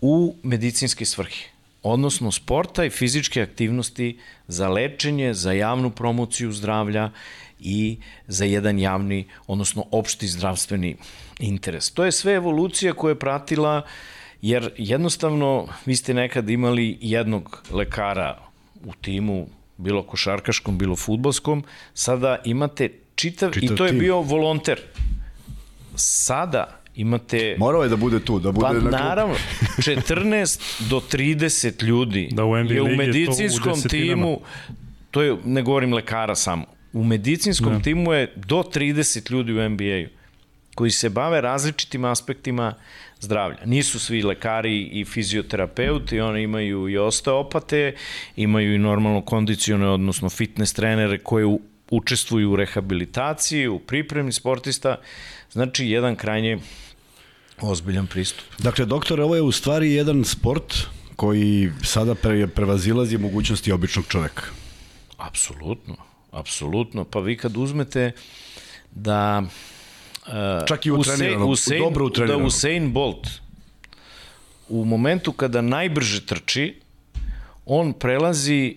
u 0.00 0.34
medicinske 0.42 1.04
svrhe 1.04 1.58
odnosno 1.82 2.32
sporta 2.32 2.84
i 2.84 2.90
fizičke 2.90 3.42
aktivnosti 3.42 4.18
za 4.48 4.68
lečenje, 4.68 5.34
za 5.34 5.52
javnu 5.52 5.90
promociju 5.90 6.52
zdravlja 6.52 7.10
i 7.60 7.98
za 8.26 8.44
jedan 8.44 8.78
javni, 8.78 9.28
odnosno 9.46 9.84
opšti 9.90 10.28
zdravstveni 10.28 10.96
interes. 11.38 11.90
To 11.90 12.04
je 12.04 12.12
sve 12.12 12.34
evolucija 12.34 12.92
koja 12.92 13.10
je 13.10 13.18
pratila, 13.18 13.82
jer 14.42 14.70
jednostavno 14.76 15.68
vi 15.86 15.96
ste 15.96 16.14
nekad 16.14 16.50
imali 16.50 16.98
jednog 17.00 17.62
lekara 17.70 18.38
u 18.84 18.92
timu, 19.00 19.46
bilo 19.76 20.02
košarkaškom, 20.02 20.78
bilo 20.78 20.96
futbolskom, 20.96 21.64
sada 21.94 22.38
imate 22.44 22.90
čitav, 23.14 23.52
čitav 23.52 23.74
i 23.74 23.76
to 23.76 23.84
je 23.84 23.90
tim. 23.90 23.98
bio 23.98 24.20
volonter. 24.20 24.80
Sada 25.94 26.78
imate... 26.94 27.56
Morao 27.58 27.82
je 27.82 27.88
da 27.88 27.96
bude 27.96 28.20
tu, 28.20 28.38
da 28.40 28.52
bude 28.52 28.66
pa, 28.66 28.72
na 28.72 28.90
naravno, 28.90 29.34
14 29.78 30.90
do 30.90 31.00
30 31.12 31.84
ljudi 31.84 32.28
da 32.32 32.44
u 32.44 32.56
je 32.56 32.82
u 32.82 32.96
medicinskom 32.96 33.72
to 33.72 33.86
u 33.86 33.88
timu, 33.88 34.40
to 35.10 35.22
je, 35.22 35.36
ne 35.44 35.62
govorim 35.62 35.94
lekara 35.94 36.34
samo, 36.34 36.64
u 36.98 37.04
medicinskom 37.04 37.72
da. 37.72 37.82
timu 37.82 38.12
je 38.12 38.32
do 38.36 38.56
30 38.56 39.30
ljudi 39.30 39.52
u 39.52 39.68
NBA-u 39.68 40.18
koji 40.74 40.90
se 40.90 41.08
bave 41.08 41.40
različitim 41.40 42.04
aspektima 42.04 42.74
zdravlja. 43.20 43.58
Nisu 43.64 43.98
svi 43.98 44.22
lekari 44.22 44.82
i 44.82 45.04
fizioterapeuti, 45.04 46.20
oni 46.20 46.42
imaju 46.42 46.88
i 46.88 46.98
osteopate, 46.98 47.94
imaju 48.36 48.74
i 48.74 48.78
normalno 48.78 49.22
kondicione, 49.22 49.88
odnosno 49.88 50.28
fitness 50.28 50.74
trenere 50.74 51.18
koje 51.18 51.58
učestvuju 51.90 52.50
u 52.50 52.56
rehabilitaciji, 52.56 53.68
u 53.68 53.78
pripremi 53.78 54.32
sportista. 54.32 54.96
Znači, 55.52 55.86
jedan 55.86 56.16
krajnje 56.16 56.58
ozbiljan 57.60 58.06
pristup. 58.06 58.46
Dakle, 58.58 58.86
doktor, 58.86 59.20
ovo 59.20 59.34
je 59.34 59.42
u 59.42 59.52
stvari 59.52 59.92
jedan 59.92 60.24
sport 60.24 60.74
koji 61.16 61.72
sada 61.82 62.14
pre, 62.14 62.46
prevazilazi 62.46 63.18
mogućnosti 63.18 63.72
običnog 63.72 64.06
čoveka. 64.08 64.42
Apsolutno, 65.16 65.96
apsolutno. 66.30 67.04
Pa 67.04 67.20
vi 67.20 67.36
kad 67.36 67.56
uzmete 67.56 68.12
da 68.90 69.42
uh, 70.26 70.32
čak 70.68 70.86
i 70.86 70.90
utrenirano, 70.90 71.46
Usain, 71.46 71.82
dobro 71.82 72.06
utrenirano. 72.06 72.40
Da 72.40 72.46
Usain 72.46 72.92
Bolt 72.92 73.28
u 74.68 74.84
momentu 74.84 75.32
kada 75.32 75.60
najbrže 75.60 76.26
trči, 76.26 76.74
on 77.66 77.92
prelazi 77.92 78.76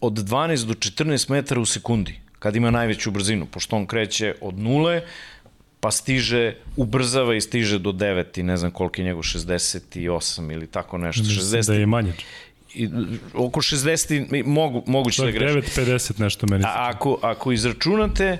od 0.00 0.12
12 0.12 0.66
do 0.66 0.74
14 0.74 1.30
metara 1.30 1.60
u 1.60 1.66
sekundi, 1.66 2.20
kad 2.38 2.56
ima 2.56 2.70
najveću 2.70 3.10
brzinu, 3.10 3.46
pošto 3.46 3.76
on 3.76 3.86
kreće 3.86 4.34
od 4.40 4.58
nule, 4.58 5.02
pa 5.80 5.90
stiže, 5.90 6.54
ubrzava 6.76 7.34
i 7.34 7.40
stiže 7.40 7.78
do 7.78 7.92
9 7.92 8.40
i 8.40 8.42
ne 8.42 8.56
znam 8.56 8.70
koliko 8.70 9.00
je 9.00 9.04
njegov, 9.04 9.22
68 9.22 10.52
ili 10.52 10.66
tako 10.66 10.98
nešto. 10.98 11.22
60. 11.22 11.66
Da 11.66 11.74
je 11.74 11.86
manje. 11.86 12.12
I, 12.74 12.88
oko 13.34 13.60
60 13.60 14.44
mogu, 14.44 14.82
moguće 14.86 15.24
da 15.24 15.30
greš. 15.30 15.52
9.50 15.52 16.20
nešto 16.20 16.46
meni. 16.46 16.64
A 16.64 16.74
ako, 16.76 17.18
ako 17.22 17.52
izračunate, 17.52 18.38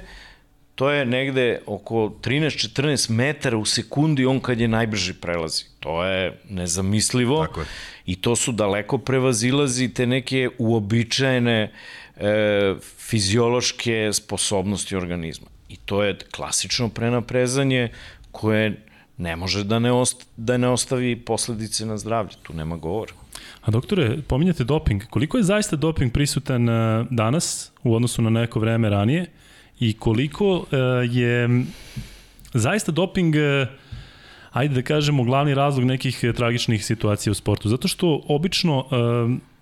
to 0.81 0.91
je 0.91 1.07
negde 1.07 1.61
oko 1.67 1.95
13-14 2.23 3.11
metara 3.11 3.57
u 3.57 3.65
sekundi 3.65 4.27
on 4.27 4.41
kad 4.41 4.61
je 4.61 4.69
najbrži 4.69 5.15
prelazi. 5.15 5.65
To 5.81 6.05
je 6.05 6.41
nezamislivo 6.49 7.47
Tako 7.47 7.61
je. 7.61 7.67
i 8.07 8.17
to 8.17 8.37
su 8.37 8.53
daleko 8.53 8.99
prevazilazi 8.99 9.89
te 9.89 10.07
neke 10.07 10.49
uobičajene 10.59 11.73
e, 12.17 12.75
fiziološke 12.99 14.13
sposobnosti 14.13 14.97
organizma. 14.97 15.47
I 15.69 15.77
to 15.77 16.03
je 16.03 16.19
klasično 16.31 16.89
prenaprezanje 16.89 17.89
koje 18.33 18.87
ne 19.19 19.37
može 19.37 19.65
da 19.65 19.79
ne, 19.79 19.93
ost, 19.93 20.27
da 20.37 20.57
ne 20.57 20.69
ostavi 20.69 21.17
posledice 21.17 21.87
na 21.87 21.99
zdravlje. 21.99 22.33
Tu 22.43 22.55
nema 22.55 22.77
govora. 22.77 23.13
A 23.61 23.71
doktore, 23.71 24.19
pominjate 24.29 24.65
doping. 24.65 25.05
Koliko 25.11 25.37
je 25.37 25.45
zaista 25.45 25.77
doping 25.77 26.13
prisutan 26.13 26.69
e, 26.69 27.05
danas 27.11 27.73
u 27.83 27.95
odnosu 27.95 28.23
na 28.23 28.31
neko 28.31 28.61
vreme 28.61 28.91
ranije 28.91 29.27
i 29.81 29.93
koliko 29.93 30.57
uh, 30.57 30.67
je 31.11 31.65
zaista 32.53 32.93
doping 32.93 33.35
uh, 33.35 33.69
ajde 34.53 34.75
da 34.75 34.83
kažemo, 34.83 35.25
glavni 35.25 35.55
razlog 35.55 35.85
nekih 35.85 36.25
tragičnih 36.37 36.85
situacija 36.85 37.31
u 37.31 37.35
sportu. 37.35 37.69
Zato 37.69 37.89
što 37.89 38.23
obično 38.29 38.85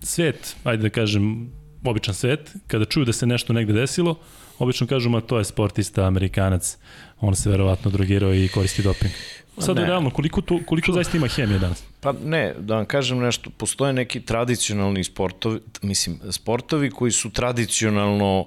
svet, 0.01 0.57
ajde 0.65 0.83
da 0.83 0.91
kažem, 0.91 1.51
običan 1.85 2.15
svet, 2.15 2.57
kada 2.67 2.85
čuju 2.85 3.05
da 3.05 3.13
se 3.13 3.27
nešto 3.27 3.53
negde 3.53 3.73
desilo, 3.73 4.17
obično 4.59 4.87
kažu, 4.87 5.11
ma 5.11 5.21
to 5.21 5.39
je 5.39 5.45
sportista, 5.45 6.07
amerikanac, 6.07 6.77
on 7.21 7.37
se 7.37 7.51
verovatno 7.51 7.91
drogirao 7.91 8.35
i 8.35 8.49
koristi 8.49 8.83
doping. 8.83 9.13
Sad 9.59 9.77
ne. 9.77 9.87
realno, 9.87 10.11
koliko, 10.11 10.41
tu, 10.41 10.61
koliko 10.67 10.93
zaista 10.93 11.17
ima 11.17 11.27
hemije 11.29 11.59
danas? 11.59 11.85
Pa 12.01 12.13
ne, 12.13 12.55
da 12.59 12.77
vam 12.77 12.87
kažem 12.87 13.19
nešto, 13.19 13.51
postoje 13.51 13.93
neki 13.93 14.21
tradicionalni 14.21 15.05
sportovi, 15.05 15.61
mislim, 15.83 16.21
sportovi 16.31 16.91
koji 16.91 17.13
su 17.13 17.31
tradicionalno 17.31 18.47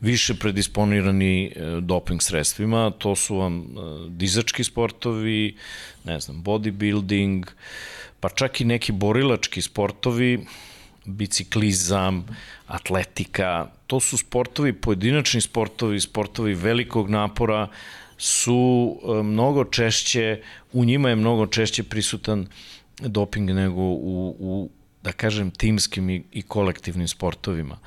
više 0.00 0.34
predisponirani 0.34 1.44
e, 1.46 1.80
doping 1.80 2.22
sredstvima, 2.22 2.90
to 2.98 3.16
su 3.16 3.36
vam 3.36 3.58
e, 3.58 3.64
dizački 4.08 4.64
sportovi, 4.64 5.56
ne 6.04 6.20
znam, 6.20 6.44
bodybuilding, 6.44 7.44
pa 8.20 8.28
čak 8.28 8.60
i 8.60 8.64
neki 8.64 8.92
borilački 8.92 9.62
sportovi, 9.62 10.46
biciklizam, 11.06 12.26
atletika, 12.66 13.70
to 13.86 14.00
su 14.00 14.16
sportovi, 14.16 14.72
pojedinačni 14.72 15.40
sportovi, 15.40 16.00
sportovi 16.00 16.54
velikog 16.54 17.10
napora, 17.10 17.68
su 18.18 18.96
e, 19.02 19.22
mnogo 19.22 19.64
češće, 19.64 20.42
u 20.72 20.84
njima 20.84 21.08
je 21.08 21.16
mnogo 21.16 21.46
češće 21.46 21.82
prisutan 21.82 22.46
doping 23.00 23.50
nego 23.50 23.80
u, 23.80 24.36
u 24.38 24.70
da 25.02 25.12
kažem, 25.12 25.50
timskim 25.50 26.10
i, 26.10 26.22
i 26.32 26.42
kolektivnim 26.42 27.08
sportovima. 27.08 27.78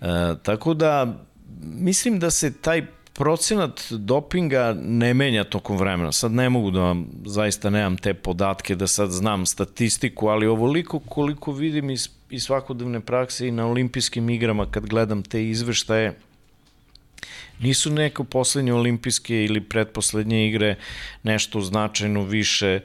E, 0.00 0.06
tako 0.42 0.74
da, 0.74 1.24
mislim 1.62 2.18
da 2.18 2.30
se 2.30 2.52
taj 2.52 2.86
procenat 3.12 3.80
dopinga 3.90 4.76
ne 4.82 5.14
menja 5.14 5.44
tokom 5.44 5.76
vremena. 5.76 6.12
Sad 6.12 6.32
ne 6.32 6.48
mogu 6.48 6.70
da 6.70 6.80
vam, 6.80 7.06
zaista 7.26 7.70
nemam 7.70 7.96
te 7.96 8.14
podatke 8.14 8.74
da 8.74 8.86
sad 8.86 9.10
znam 9.10 9.46
statistiku, 9.46 10.28
ali 10.28 10.46
ovoliko 10.46 10.98
koliko 10.98 11.52
vidim 11.52 11.90
iz, 11.90 12.08
iz 12.30 12.42
svakodnevne 12.42 13.00
prakse 13.00 13.48
i 13.48 13.50
na 13.50 13.66
olimpijskim 13.66 14.30
igrama 14.30 14.66
kad 14.70 14.86
gledam 14.86 15.22
te 15.22 15.48
izveštaje, 15.48 16.14
nisu 17.60 17.90
neko 17.90 18.24
poslednje 18.24 18.72
olimpijske 18.72 19.44
ili 19.44 19.60
pretposlednje 19.60 20.48
igre 20.48 20.76
nešto 21.22 21.60
značajno 21.60 22.22
više 22.22 22.80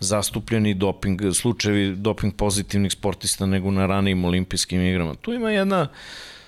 zastupljeni 0.00 0.74
doping, 0.74 1.20
slučajevi 1.34 1.96
doping 1.96 2.34
pozitivnih 2.36 2.92
sportista 2.92 3.46
nego 3.46 3.70
na 3.70 3.86
ranijim 3.86 4.24
olimpijskim 4.24 4.82
igrama. 4.82 5.14
Tu 5.14 5.32
ima 5.32 5.50
jedna 5.50 5.88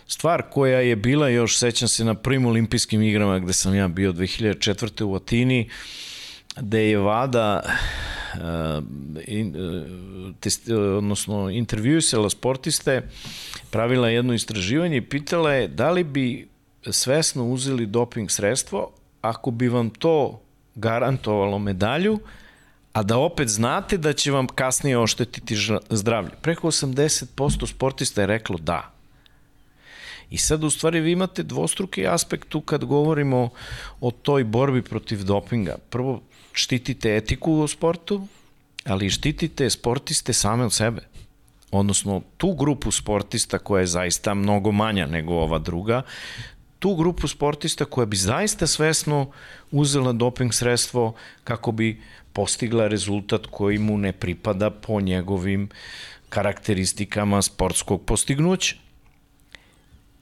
stvar 0.07 0.43
koja 0.51 0.81
je 0.81 0.97
bila 0.97 1.29
još, 1.29 1.59
sećam 1.59 1.89
se 1.89 2.05
na 2.05 2.15
prvim 2.15 2.47
olimpijskim 2.47 3.03
igrama 3.03 3.39
gde 3.39 3.53
sam 3.53 3.75
ja 3.75 3.89
bio 3.89 4.13
2004. 4.13 5.05
u 5.05 5.15
Atini, 5.15 5.69
gde 6.57 6.91
je 6.91 6.99
Vada 6.99 7.63
in, 9.27 9.55
uh, 9.57 10.35
test, 10.41 10.69
uh, 10.69 10.77
odnosno 10.99 11.51
intervjuisala 11.51 12.31
sportiste, 12.31 13.03
pravila 13.71 14.09
jedno 14.09 14.35
istraživanje 14.35 14.97
i 14.97 15.09
pitala 15.09 15.53
je 15.53 15.69
da 15.69 15.91
li 15.91 16.05
bi 16.05 16.49
svesno 16.91 17.45
uzeli 17.45 17.87
doping 17.87 18.31
sredstvo 18.31 18.91
ako 19.21 19.51
bi 19.51 19.69
vam 19.69 19.91
to 19.91 20.41
garantovalo 20.75 21.59
medalju, 21.59 22.19
a 22.93 23.03
da 23.03 23.19
opet 23.19 23.49
znate 23.49 23.97
da 23.99 24.13
će 24.13 24.31
vam 24.31 24.47
kasnije 24.47 24.99
oštetiti 24.99 25.57
zdravlje. 25.91 26.31
Preko 26.43 26.69
80% 26.69 27.67
sportista 27.67 28.21
je 28.21 28.27
reklo 28.27 28.59
da. 28.59 28.91
I 30.31 30.39
sad 30.39 30.65
u 30.65 30.71
stvari 30.71 31.01
vi 31.01 31.13
imate 31.13 31.43
dvostruki 31.43 32.07
aspekt 32.07 32.49
tu 32.49 32.61
kad 32.61 32.85
govorimo 32.85 33.49
o 34.01 34.11
toj 34.11 34.45
borbi 34.45 34.83
protiv 34.83 35.25
dopinga. 35.25 35.77
Prvo, 35.91 36.23
štitite 36.55 37.17
etiku 37.17 37.53
u 37.53 37.69
sportu, 37.69 38.27
ali 38.85 39.11
štitite 39.11 39.71
sportiste 39.71 40.33
same 40.33 40.65
od 40.65 40.73
sebe. 40.73 41.03
Odnosno, 41.71 42.23
tu 42.37 42.53
grupu 42.55 42.91
sportista 42.91 43.59
koja 43.59 43.81
je 43.81 43.87
zaista 43.87 44.35
mnogo 44.35 44.73
manja 44.73 45.07
nego 45.07 45.35
ova 45.35 45.59
druga, 45.59 46.03
tu 46.79 46.95
grupu 46.95 47.29
sportista 47.29 47.85
koja 47.85 48.07
bi 48.07 48.17
zaista 48.17 48.67
svesno 48.67 49.31
uzela 49.71 50.13
doping 50.13 50.55
sredstvo 50.55 51.15
kako 51.45 51.73
bi 51.73 52.03
postigla 52.33 52.89
rezultat 52.89 53.47
koji 53.51 53.79
mu 53.79 53.99
ne 53.99 54.13
pripada 54.13 54.71
po 54.71 55.01
njegovim 55.01 55.69
karakteristikama 56.29 57.43
sportskog 57.43 58.03
postignuća. 58.05 58.77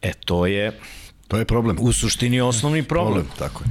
E, 0.03 0.13
to 0.25 0.47
je 0.47 0.73
To 1.33 1.39
je 1.39 1.45
problem. 1.45 1.77
u 1.81 1.93
suštini 1.93 2.41
osnovni 2.41 2.83
problem. 2.83 3.25
Problem, 3.25 3.39
tako 3.39 3.65
je. 3.65 3.71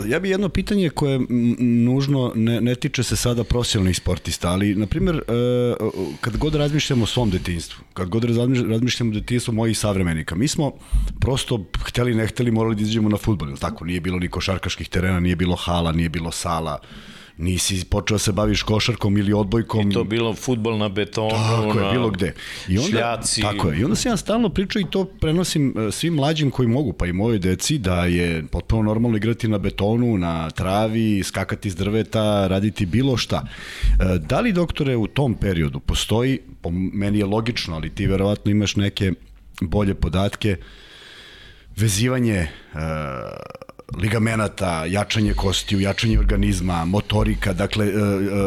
Uh, 0.00 0.10
ja 0.10 0.20
bi 0.20 0.30
jedno 0.30 0.48
pitanje 0.48 0.90
koje 0.90 1.20
nužno 1.58 2.32
ne, 2.34 2.60
ne 2.60 2.74
tiče 2.74 3.02
se 3.02 3.16
sada 3.16 3.44
profesionalnih 3.44 3.96
sportista, 3.96 4.50
ali, 4.50 4.74
na 4.74 4.86
primjer, 4.86 5.16
uh, 5.16 5.92
kad 6.20 6.36
god 6.36 6.54
razmišljamo 6.54 7.04
o 7.04 7.06
svom 7.06 7.30
detinstvu, 7.30 7.84
kad 7.94 8.08
god 8.08 8.24
razmišljamo 8.24 9.10
o 9.10 9.14
detinstvu 9.14 9.54
mojih 9.54 9.78
savremenika, 9.78 10.34
mi 10.34 10.48
smo 10.48 10.72
prosto, 11.20 11.64
hteli 11.84 12.14
ne 12.14 12.26
hteli, 12.26 12.50
morali 12.50 12.76
da 12.76 12.82
izađemo 12.82 13.08
na 13.08 13.16
futbol, 13.16 13.48
ili 13.48 13.58
tako? 13.58 13.84
Nije 13.84 14.00
bilo 14.00 14.18
ni 14.18 14.28
košarkaških 14.28 14.88
terena, 14.88 15.20
nije 15.20 15.36
bilo 15.36 15.56
hala, 15.56 15.92
nije 15.92 16.08
bilo 16.08 16.30
sala, 16.30 16.78
nisi 17.36 17.84
počeo 17.84 18.14
da 18.14 18.18
se 18.18 18.32
baviš 18.32 18.62
košarkom 18.62 19.18
ili 19.18 19.32
odbojkom. 19.32 19.90
I 19.90 19.94
to 19.94 20.04
bilo 20.04 20.34
futbol 20.34 20.78
na 20.78 20.88
betonu, 20.88 21.30
Tako 21.30 21.74
na 21.74 21.86
je, 21.86 21.92
bilo 21.92 22.10
gde. 22.10 22.34
I 22.68 22.78
onda, 22.78 22.90
šljaci. 22.90 23.42
Tako 23.42 23.68
je. 23.68 23.80
I 23.80 23.84
onda 23.84 23.96
sam 23.96 24.12
ja 24.12 24.16
stalno 24.16 24.48
pričao 24.48 24.80
i 24.80 24.90
to 24.90 25.04
prenosim 25.04 25.74
e, 25.78 25.92
svim 25.92 26.14
mlađim 26.14 26.50
koji 26.50 26.68
mogu, 26.68 26.92
pa 26.92 27.06
i 27.06 27.12
mojoj 27.12 27.38
deci, 27.38 27.78
da 27.78 28.04
je 28.04 28.44
potpuno 28.50 28.82
normalno 28.82 29.16
igrati 29.16 29.48
na 29.48 29.58
betonu, 29.58 30.18
na 30.18 30.50
travi, 30.50 31.22
skakati 31.22 31.68
iz 31.68 31.76
drveta, 31.76 32.46
raditi 32.46 32.86
bilo 32.86 33.16
šta. 33.16 33.46
E, 34.00 34.18
Da 34.18 34.40
li, 34.40 34.52
doktore, 34.52 34.96
u 34.96 35.06
tom 35.06 35.34
periodu 35.34 35.80
postoji, 35.80 36.38
po 36.60 36.70
meni 36.70 37.18
je 37.18 37.24
logično, 37.24 37.74
ali 37.74 37.90
ti 37.90 38.06
verovatno 38.06 38.50
imaš 38.50 38.76
neke 38.76 39.12
bolje 39.60 39.94
podatke, 39.94 40.56
vezivanje 41.76 42.48
uh, 42.74 42.80
ligamenata, 44.00 44.84
jačanje 44.84 45.34
kostiju, 45.34 45.80
jačanje 45.80 46.18
organizma, 46.18 46.84
motorika, 46.84 47.52
dakle, 47.52 47.86
e, 47.86 47.90
e, 47.90 47.94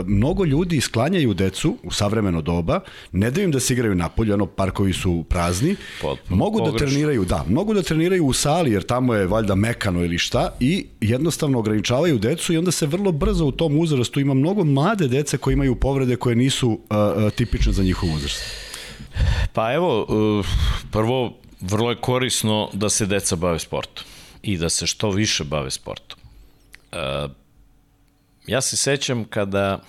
mnogo 0.05 0.45
ljudi 0.45 0.81
sklanjaju 0.81 1.33
decu 1.33 1.77
u 1.83 1.91
savremeno 1.91 2.41
doba, 2.41 2.79
ne 3.11 3.31
daju 3.31 3.45
im 3.45 3.51
da 3.51 3.59
se 3.59 3.73
igraju 3.73 3.95
napolje, 3.95 4.33
ono, 4.33 4.45
parkovi 4.45 4.93
su 4.93 5.25
prazni, 5.29 5.75
Potpuno 6.01 6.37
mogu 6.37 6.59
da 6.59 6.65
pogrešno. 6.65 6.87
treniraju, 6.87 7.25
da, 7.25 7.45
mogu 7.49 7.73
da 7.73 7.81
treniraju 7.81 8.25
u 8.25 8.33
sali, 8.33 8.71
jer 8.71 8.83
tamo 8.83 9.13
je 9.13 9.27
valjda 9.27 9.55
mekano 9.55 10.03
ili 10.03 10.17
šta, 10.17 10.49
i 10.59 10.85
jednostavno 11.01 11.59
ograničavaju 11.59 12.17
decu 12.17 12.53
i 12.53 12.57
onda 12.57 12.71
se 12.71 12.87
vrlo 12.87 13.11
brzo 13.11 13.45
u 13.45 13.51
tom 13.51 13.79
uzrastu 13.79 14.19
ima 14.19 14.33
mnogo 14.33 14.63
mlade 14.63 15.07
dece 15.07 15.37
koje 15.37 15.53
imaju 15.53 15.75
povrede 15.75 16.15
koje 16.15 16.35
nisu 16.35 16.69
uh, 16.69 17.31
tipične 17.31 17.73
za 17.73 17.83
njihov 17.83 18.09
uzrast. 18.13 18.41
Pa 19.53 19.73
evo, 19.73 20.07
prvo, 20.91 21.33
vrlo 21.61 21.89
je 21.89 21.95
korisno 21.95 22.69
da 22.73 22.89
se 22.89 23.05
deca 23.05 23.35
bave 23.35 23.59
sportom 23.59 24.05
i 24.45 24.57
da 24.57 24.69
se 24.69 24.87
što 24.87 25.09
više 25.09 25.43
bave 25.43 25.71
sportom. 25.71 26.19
Uh, 26.91 27.31
ja 28.47 28.61
se 28.61 28.77
sećam 28.77 29.25
kada 29.25 29.83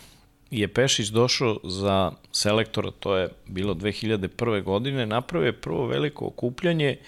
je 0.50 0.68
Pešić 0.68 1.08
došao 1.08 1.60
za 1.64 2.12
selektora, 2.32 2.90
to 2.90 3.16
je 3.16 3.28
bilo 3.46 3.74
2001. 3.74 4.62
godine, 4.62 5.06
napravio 5.06 5.46
je 5.46 5.60
prvo 5.60 5.86
veliko 5.86 6.26
okupljanje 6.26 6.98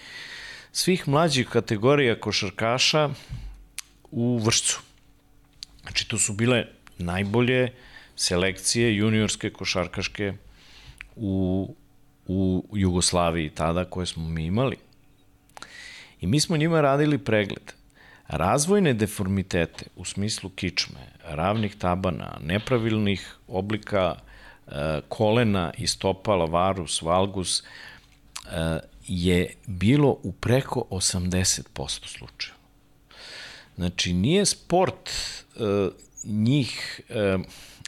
svih 0.71 1.07
mlađih 1.07 1.47
kategorija 1.47 2.19
košarkaša 2.19 3.09
u 4.11 4.37
Vršcu. 4.37 4.81
Znači, 5.81 6.07
to 6.07 6.17
su 6.17 6.33
bile 6.33 6.65
najbolje 6.97 7.73
selekcije 8.15 8.95
juniorske 8.95 9.49
košarkaške 9.49 10.33
u, 11.15 11.75
u 12.27 12.63
Jugoslaviji 12.73 13.49
tada 13.49 13.85
koje 13.85 14.05
smo 14.05 14.29
mi 14.29 14.45
imali. 14.45 14.77
I 16.21 16.27
mi 16.27 16.39
smo 16.39 16.57
njima 16.57 16.81
radili 16.81 17.17
pregled. 17.17 17.73
Razvojne 18.27 18.93
deformitete 18.93 19.85
u 19.95 20.05
smislu 20.05 20.49
kičme, 20.49 20.99
ravnih 21.23 21.75
tabana, 21.75 22.37
nepravilnih 22.41 23.35
oblika 23.47 24.15
e, 24.15 25.01
kolena 25.07 25.73
i 25.77 25.87
stopala, 25.87 26.45
varus, 26.45 27.01
valgus, 27.01 27.63
e, 27.63 28.79
je 29.07 29.53
bilo 29.65 30.17
u 30.23 30.31
preko 30.31 30.85
80% 30.89 31.63
slučajeva. 32.07 32.59
Znači, 33.75 34.13
nije 34.13 34.45
sport 34.45 35.09
e, 35.09 35.89
njih 36.23 37.01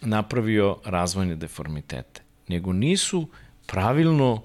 napravio 0.02 0.78
razvojne 0.86 1.36
deformitete, 1.36 2.22
nego 2.48 2.74
nisu 2.74 3.28
pravilno 3.66 4.44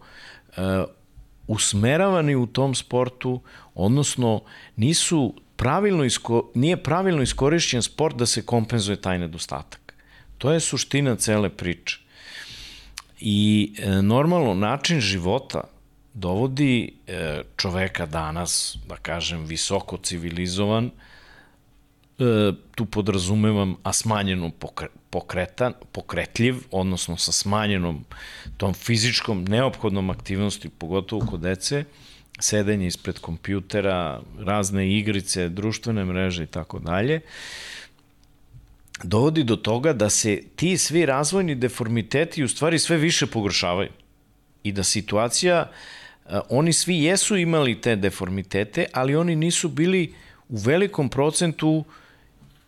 usmeravani 1.47 2.37
u 2.37 2.47
tom 2.47 2.75
sportu, 2.75 3.41
odnosno 3.77 4.43
nisu 4.77 5.35
pravilno 5.57 6.05
isko, 6.05 6.51
nije 6.55 6.77
pravilno 6.77 7.23
iskorišćen 7.23 7.83
sport 7.83 8.17
da 8.17 8.27
se 8.27 8.43
kompenzuje 8.43 9.01
taj 9.01 9.19
nedostatak. 9.19 9.95
To 10.39 10.53
je 10.53 10.61
suština 10.61 11.17
cele 11.17 11.49
priče. 11.49 11.99
I 13.21 13.73
e, 13.79 14.03
normalno 14.03 14.55
način 14.55 15.01
života 15.01 15.61
dovodi 16.15 16.93
e, 17.07 17.43
čoveka 17.57 18.07
danas, 18.07 18.77
da 18.89 18.97
kažem, 18.97 19.45
visoko 19.45 19.97
civilizovan, 19.97 20.91
e, 22.19 22.53
tu 22.75 22.87
podrazumevam, 22.87 23.77
a 23.83 23.93
smanjeno 23.93 24.51
pokre, 24.51 24.89
pokretan, 25.11 25.75
pokretljiv, 25.93 26.57
odnosno 26.71 27.17
sa 27.17 27.33
smanjenom 27.33 28.05
tom 28.57 28.75
fizičkom 28.75 29.45
neophodnom 29.45 30.11
aktivnosti, 30.11 30.69
pogotovo 30.69 31.27
kod 31.27 31.41
dece, 31.41 31.85
sedenje 32.39 32.87
ispred 32.87 33.19
kompjutera, 33.19 34.21
razne 34.39 34.91
igrice, 34.99 35.49
društvene 35.49 36.05
mreže 36.05 36.45
i 36.45 36.47
tako 36.47 36.79
dalje, 36.79 37.21
dovodi 39.03 39.45
do 39.45 39.57
toga 39.57 39.93
da 39.93 40.11
se 40.11 40.43
ti 40.57 40.79
svi 40.79 41.07
razvojni 41.07 41.55
deformiteti 41.55 42.45
u 42.45 42.49
stvari 42.49 42.79
sve 42.79 42.97
više 42.97 43.27
pogoršavaju. 43.27 43.91
I 44.63 44.73
da 44.73 44.83
situacija, 44.83 45.71
e, 46.27 46.39
oni 46.49 46.73
svi 46.73 47.03
jesu 47.03 47.37
imali 47.37 47.81
te 47.81 47.97
deformitete, 47.97 48.87
ali 48.93 49.17
oni 49.17 49.37
nisu 49.37 49.69
bili 49.69 50.15
u 50.49 50.57
velikom 50.57 51.09
procentu 51.09 51.85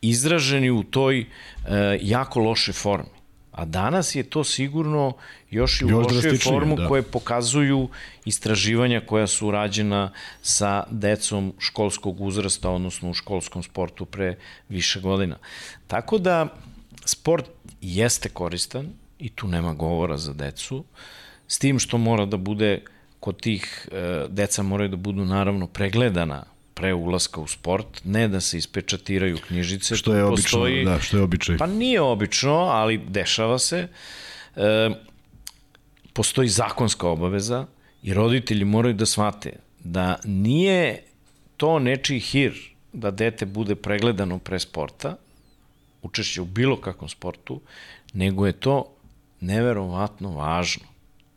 izraženi 0.03 0.71
u 0.71 0.83
toj 0.83 1.21
e, 1.21 1.27
jako 2.03 2.41
loše 2.41 2.73
formi. 2.73 3.18
A 3.59 3.65
danas 3.65 4.15
je 4.15 4.23
to 4.23 4.45
sigurno 4.45 5.13
još 5.51 5.81
i 5.81 5.85
u 5.85 6.01
lošoj 6.01 6.39
formu 6.39 6.77
da. 6.77 6.89
koje 6.89 7.03
pokazuju 7.03 7.89
istraživanja 8.25 9.01
koja 9.07 9.27
su 9.27 9.51
rađena 9.51 10.13
sa 10.43 10.85
decom 10.91 11.53
školskog 11.59 12.21
uzrasta, 12.21 12.71
odnosno 12.71 13.11
u 13.11 13.15
školskom 13.15 13.63
sportu 13.63 14.05
pre 14.05 14.37
više 14.69 15.01
godina. 15.01 15.37
Tako 15.87 16.19
da 16.19 16.47
sport 17.05 17.51
jeste 17.81 18.29
koristan 18.29 18.93
i 19.19 19.29
tu 19.29 19.49
nema 19.49 19.75
govora 19.75 20.17
za 20.17 20.33
decu, 20.33 20.85
s 21.49 21.59
tim 21.59 21.79
što 21.79 21.99
mora 21.99 22.27
da 22.27 22.37
bude 22.37 22.83
kod 23.21 23.41
tih 23.41 23.89
e, 23.93 24.27
deca 24.29 24.63
moraju 24.63 24.89
da 24.89 24.97
budu 24.97 25.25
naravno 25.25 25.67
pregledana 25.67 26.45
pre 26.79 26.95
ulaska 26.95 27.41
u 27.41 27.47
sport, 27.47 28.01
ne 28.05 28.29
da 28.29 28.41
se 28.41 28.59
ispečatiraju 28.59 29.39
knjižice. 29.47 29.97
Što 29.97 30.15
je 30.15 30.25
obično, 30.25 30.61
da, 30.85 31.01
što 31.01 31.17
je 31.17 31.23
običaj. 31.23 31.59
Pa 31.59 31.67
nije 31.67 32.01
obično, 32.01 32.55
ali 32.55 32.99
dešava 32.99 33.59
se. 33.59 33.89
E, 34.57 34.91
postoji 36.13 36.49
zakonska 36.49 37.09
obaveza 37.09 37.67
i 38.03 38.15
roditelji 38.15 38.65
moraju 38.65 38.95
da 38.95 39.07
shvate 39.07 39.53
da 39.81 40.21
nije 40.25 41.03
to 41.57 41.79
nečiji 41.79 42.21
hir 42.21 42.55
da 42.93 43.11
dete 43.11 43.47
bude 43.47 43.75
pregledano 43.75 44.39
pre 44.39 44.59
sporta, 44.59 45.17
učešće 46.03 46.43
u 46.43 46.45
bilo 46.45 46.81
kakvom 46.81 47.09
sportu, 47.09 47.61
nego 48.13 48.47
je 48.47 48.53
to 48.53 48.85
neverovatno 49.41 50.31
važno 50.31 50.87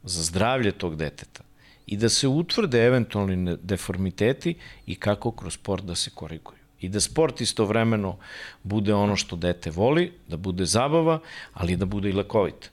za 0.04 0.24
zdravlje 0.24 0.72
tog 0.72 0.96
deteta 0.96 1.44
i 1.88 1.98
da 1.98 2.10
se 2.10 2.28
utvrde 2.28 2.86
eventualni 2.86 3.58
deformiteti 3.62 4.56
i 4.86 4.96
kako 4.96 5.32
kroz 5.32 5.54
sport 5.54 5.84
da 5.84 5.96
se 5.96 6.10
koriguju. 6.10 6.58
I 6.82 6.90
da 6.90 7.00
sport 7.00 7.42
istovremeno 7.42 8.18
bude 8.64 8.94
ono 8.94 9.16
što 9.16 9.36
dete 9.36 9.72
voli, 9.72 10.12
da 10.28 10.38
bude 10.38 10.66
zabava, 10.66 11.20
ali 11.54 11.76
da 11.76 11.86
bude 11.86 12.10
i 12.10 12.14
lekovit. 12.14 12.72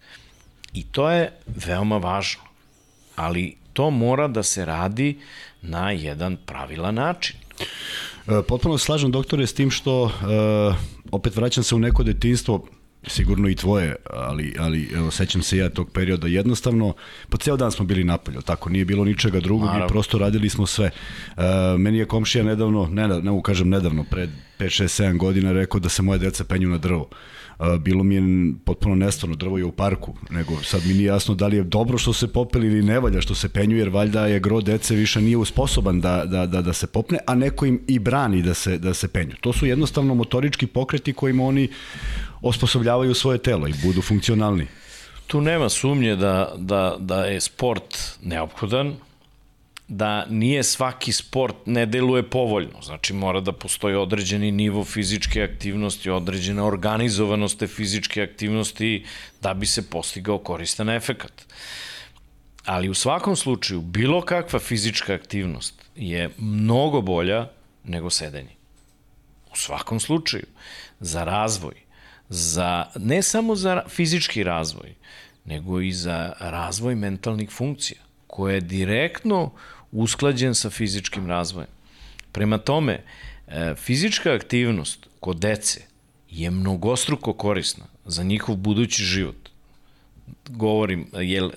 I 0.73 0.83
to 0.83 1.11
je 1.11 1.33
veoma 1.47 1.97
važno. 1.97 2.43
Ali 3.17 3.57
to 3.73 3.91
mora 3.91 4.29
da 4.29 4.43
se 4.43 4.65
radi 4.65 5.19
na 5.63 5.91
jedan 5.91 6.37
pravilan 6.47 6.95
način. 6.95 7.37
E, 8.27 8.43
Potpuno 8.49 8.79
slažem, 8.79 9.11
doktore, 9.11 9.47
s 9.47 9.55
tim 9.55 9.71
što, 9.71 10.07
e, 10.07 10.11
opet 11.11 11.37
vraćam 11.37 11.65
se 11.65 11.75
u 11.75 11.79
neko 11.79 12.03
detinstvo, 12.03 12.67
sigurno 13.07 13.49
i 13.49 13.55
tvoje, 13.55 13.97
ali, 14.11 14.55
ali 14.59 14.91
evo, 14.95 15.11
sećam 15.11 15.43
se 15.43 15.57
ja 15.57 15.69
tog 15.69 15.91
perioda, 15.91 16.27
jednostavno, 16.27 16.95
po 17.29 17.37
ceo 17.37 17.57
dan 17.57 17.73
smo 17.73 17.85
bili 17.85 18.05
napolje, 18.05 18.39
tako, 18.43 18.71
nije 18.71 18.85
bilo 18.85 19.05
ničega 19.05 19.41
drugog 19.41 19.67
Naravno. 19.67 19.87
i 19.87 19.89
prosto 19.89 20.19
radili 20.19 20.49
smo 20.49 20.67
sve. 20.67 20.91
E, 21.37 21.43
meni 21.79 21.99
je 21.99 22.07
komšija 22.07 22.45
nedavno, 22.45 22.89
ne, 22.93 23.09
ne 23.09 23.31
mogu 23.31 23.43
kažem 23.43 23.69
nedavno, 23.69 24.05
pre 24.11 24.29
5, 24.59 24.83
6, 24.83 25.05
7 25.05 25.17
godina 25.17 25.53
rekao 25.53 25.81
da 25.81 25.89
se 25.89 26.03
moje 26.03 26.19
deca 26.19 26.45
penju 26.45 26.69
na 26.69 26.79
drvo. 26.79 27.09
Bilo 27.81 28.05
mi 28.05 28.15
je 28.15 28.23
potpuno 28.65 28.95
nestvarno, 28.95 29.37
drvo 29.37 29.59
je 29.59 29.65
u 29.65 29.73
parku, 29.73 30.15
nego 30.31 30.63
sad 30.63 30.87
mi 30.87 30.95
nije 30.95 31.07
jasno 31.07 31.35
da 31.35 31.47
li 31.47 31.57
je 31.57 31.63
dobro 31.63 31.99
što 31.99 32.13
se 32.13 32.33
popeli 32.33 32.67
ili 32.67 32.83
ne 32.83 33.01
valja 33.01 33.21
što 33.21 33.35
se 33.35 33.49
penju, 33.49 33.77
jer 33.77 33.89
valjda 33.89 34.27
je 34.27 34.41
gro 34.41 34.61
dece 34.61 34.95
više 34.95 35.21
nije 35.21 35.37
usposoban 35.37 36.01
da, 36.01 36.25
da, 36.25 36.47
da, 36.47 36.63
da 36.63 36.73
se 36.73 36.87
popne, 36.87 37.19
a 37.27 37.35
neko 37.35 37.67
im 37.67 37.81
i 37.87 37.99
brani 37.99 38.43
da 38.43 38.55
se, 38.55 38.79
da 38.79 38.95
se 38.95 39.09
penju. 39.09 39.35
To 39.41 39.53
su 39.53 39.67
jednostavno 39.67 40.15
motorički 40.15 40.67
pokreti 40.67 41.13
kojima 41.13 41.45
oni 41.45 41.69
osposobljavaju 42.43 43.15
svoje 43.15 43.39
telo 43.39 43.69
i 43.69 43.75
budu 43.83 44.03
funkcionalni. 44.03 44.67
Tu 45.27 45.41
nema 45.41 45.69
sumnje 45.69 46.17
da, 46.17 46.55
da, 46.57 46.97
da 46.99 47.25
je 47.25 47.41
sport 47.41 48.19
neophodan, 48.23 48.95
da 49.89 50.27
nije 50.27 50.63
svaki 50.63 51.13
sport 51.13 51.57
ne 51.67 51.87
deluje 51.87 52.31
povoljno. 52.31 52.83
Znači 52.83 53.13
mora 53.13 53.41
da 53.41 53.53
postoji 53.53 53.95
određeni 53.95 54.51
nivo 54.51 54.85
fizičke 54.85 55.43
aktivnosti, 55.43 56.11
određena 56.11 56.65
organizovanost 56.65 57.59
te 57.59 57.67
fizičke 57.67 58.23
aktivnosti 58.23 59.05
da 59.43 59.55
bi 59.55 59.67
se 59.67 59.91
postigao 59.91 60.39
koristan 60.39 60.89
efekat. 60.89 61.47
Ali 62.65 62.89
u 62.89 62.95
svakom 62.95 63.37
slučaju 63.37 63.81
bilo 63.81 64.23
kakva 64.23 64.59
fizička 64.59 65.15
aktivnost 65.15 65.75
je 65.97 66.31
mnogo 66.39 67.01
bolja 67.01 67.49
nego 67.85 68.11
sedenje. 68.11 68.57
U 69.53 69.57
svakom 69.57 70.01
slučaju. 70.01 70.47
Za 71.01 71.25
razvoj. 71.25 71.75
Za, 72.29 72.87
ne 72.97 73.23
samo 73.23 73.57
za 73.57 73.83
fizički 73.89 74.43
razvoj, 74.45 74.95
nego 75.45 75.81
i 75.81 75.93
za 75.93 76.33
razvoj 76.41 76.95
mentalnih 76.95 77.51
funkcija, 77.51 78.01
koje 78.27 78.55
je 78.55 78.61
direktno 78.61 79.51
usklađen 79.93 80.55
sa 80.55 80.71
fizičkim 80.71 81.27
razvojem. 81.27 81.69
Prema 82.33 82.59
tome, 82.59 83.05
e, 83.47 83.75
fizička 83.77 84.33
aktivnost 84.33 85.07
kod 85.21 85.37
dece 85.37 85.81
je 86.31 86.51
mnogostruko 86.51 87.33
korisna 87.33 87.85
za 88.05 88.23
njihov 88.23 88.57
budući 88.57 89.05
život. 89.05 89.49
Govorim, 90.49 91.07
jer 91.13 91.45
e, 91.45 91.51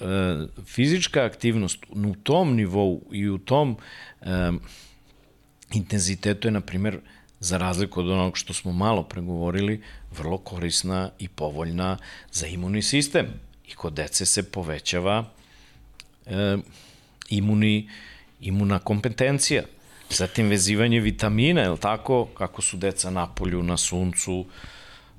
fizička 0.65 1.23
aktivnost 1.23 1.79
u 1.89 2.15
tom 2.23 2.55
nivou 2.55 3.01
i 3.11 3.29
u 3.29 3.37
tom 3.37 3.77
e, 4.21 4.51
intenzitetu 5.73 6.47
je, 6.47 6.51
na 6.51 6.61
primjer, 6.61 6.99
za 7.39 7.57
razliku 7.57 7.99
od 7.99 8.09
onog 8.09 8.37
što 8.37 8.53
smo 8.53 8.71
malo 8.71 9.03
pregovorili, 9.03 9.81
vrlo 10.17 10.37
korisna 10.37 11.09
i 11.19 11.27
povoljna 11.27 11.97
za 12.31 12.47
imunni 12.47 12.81
sistem. 12.81 13.27
I 13.67 13.73
kod 13.73 13.93
dece 13.93 14.25
se 14.25 14.51
povećava 14.51 15.25
e, 16.25 16.57
imuni, 17.29 17.89
imuna 18.41 18.79
kompetencija. 18.79 19.63
Zatim 20.09 20.49
vezivanje 20.49 20.99
vitamina, 20.99 21.61
je 21.61 21.77
tako, 21.77 22.25
kako 22.25 22.61
su 22.61 22.77
deca 22.77 23.09
na 23.09 23.27
polju, 23.27 23.63
na 23.63 23.77
suncu, 23.77 24.45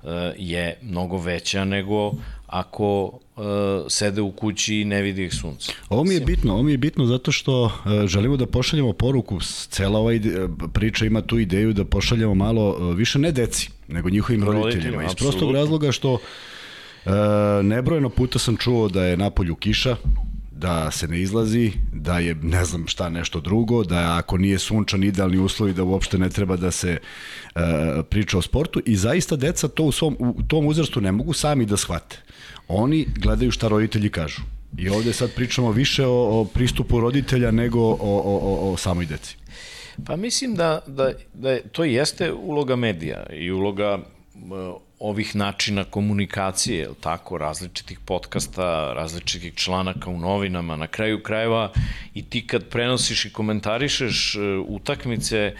e, 0.05 0.33
je 0.37 0.79
mnogo 0.83 1.19
veća 1.19 1.65
nego 1.65 2.13
ako 2.53 3.05
uh, 3.37 3.45
sede 3.89 4.21
u 4.21 4.33
kući 4.33 4.77
i 4.77 4.85
ne 4.85 5.03
vidi 5.03 5.25
ih 5.25 5.35
sunce. 5.35 5.73
Ovo 5.89 6.05
mi 6.05 6.15
je 6.15 6.21
bitno, 6.21 6.53
ovo 6.53 6.63
mi 6.63 6.71
je 6.71 6.79
bitno 6.79 7.07
zato 7.07 7.33
što 7.33 7.65
uh, 7.65 7.71
želimo 8.07 8.37
da 8.37 8.47
pošaljemo 8.47 8.93
poruku, 8.93 9.41
cela 9.69 9.99
ova 9.99 10.13
ide, 10.13 10.49
priča 10.73 11.05
ima 11.05 11.23
tu 11.23 11.39
ideju 11.39 11.73
da 11.73 11.85
pošaljemo 11.85 12.35
malo 12.35 12.69
uh, 12.71 12.97
više 12.97 13.19
ne 13.19 13.33
deci, 13.33 13.71
nego 13.89 14.11
njihovim 14.11 14.45
roditeljima. 14.45 14.73
roditeljima 14.75 15.05
iz 15.05 15.15
prostog 15.15 15.53
razloga 15.53 15.93
što 15.93 16.13
uh, 16.13 16.21
nebrojeno 17.63 18.09
puta 18.09 18.39
sam 18.39 18.57
čuo 18.57 18.89
da 18.89 19.05
je 19.05 19.17
napolju 19.17 19.55
kiša, 19.55 19.97
da 20.62 20.90
se 20.90 21.09
ne 21.09 21.20
izlazi, 21.20 21.72
da 21.92 22.18
je 22.18 22.35
ne 22.35 22.64
znam 22.64 22.87
šta 22.87 23.09
nešto 23.09 23.40
drugo, 23.40 23.85
da 23.85 24.16
ako 24.18 24.38
nije 24.38 24.59
sunčan 24.59 25.05
idealni 25.05 25.38
uslovi 25.38 25.72
da 25.72 25.85
uopšte 25.85 26.18
ne 26.18 26.31
treba 26.31 26.57
da 26.57 26.70
se 26.70 26.98
uh, 27.01 27.61
priča 28.11 28.38
o 28.38 28.42
sportu 28.42 28.83
i 28.87 28.96
zaista 28.96 29.37
deca 29.37 29.68
to 29.68 29.85
u, 29.85 29.92
svom, 29.92 30.16
u 30.18 30.42
tom 30.42 30.66
uzrastu 30.66 31.01
ne 31.01 31.12
mogu 31.12 31.33
sami 31.33 31.66
da 31.66 31.77
shvate. 31.77 32.18
Oni 32.68 33.07
gledaju 33.16 33.51
šta 33.51 33.68
roditelji 33.68 34.11
kažu. 34.11 34.42
I 34.79 34.88
ovde 34.88 35.12
sad 35.12 35.35
pričamo 35.35 35.70
više 35.72 36.07
o, 36.07 36.40
o 36.40 36.44
pristupu 36.44 37.01
roditelja 37.01 37.51
nego 37.51 37.81
o, 37.81 37.96
o, 38.01 38.38
o, 38.42 38.72
o 38.72 38.77
samoj 38.77 39.07
deci. 39.07 39.37
Pa 40.07 40.16
mislim 40.16 40.55
da, 40.55 40.81
da, 40.87 41.12
da 41.35 41.59
to 41.72 41.85
jeste 41.85 42.33
uloga 42.33 42.77
medija 42.77 43.27
i 43.33 43.51
uloga 43.51 43.98
ovih 45.03 45.37
načina 45.37 45.85
komunikacije, 45.85 46.79
je 46.79 46.88
tako, 47.01 47.38
različitih 47.38 47.99
podcasta, 48.01 48.93
različitih 48.93 49.55
članaka 49.55 50.11
u 50.11 50.19
novinama, 50.19 50.77
na 50.77 50.87
kraju 50.87 51.23
krajeva 51.23 51.73
i 52.15 52.23
ti 52.23 52.47
kad 52.47 52.69
prenosiš 52.69 53.25
i 53.25 53.33
komentarišeš 53.33 54.35
e, 54.35 54.38
utakmice 54.69 55.55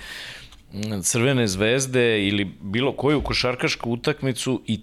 Crvene 1.03 1.47
zvezde 1.47 2.29
ili 2.29 2.45
bilo 2.61 2.93
koju 2.93 3.21
košarkašku 3.23 3.91
utakmicu 3.91 4.63
i 4.67 4.81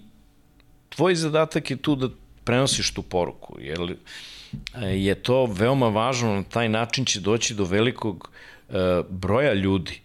tvoj 0.88 1.14
zadatak 1.14 1.70
je 1.70 1.76
tu 1.76 1.96
da 1.96 2.08
prenosiš 2.44 2.92
tu 2.94 3.02
poruku, 3.02 3.56
jer 3.60 3.80
e, 3.80 4.86
je 4.86 5.14
to 5.14 5.46
veoma 5.46 5.88
važno, 5.88 6.34
na 6.34 6.42
taj 6.42 6.68
način 6.68 7.04
će 7.04 7.20
doći 7.20 7.54
do 7.54 7.64
velikog 7.64 8.30
e, 8.68 8.74
broja 9.08 9.54
ljudi 9.54 10.00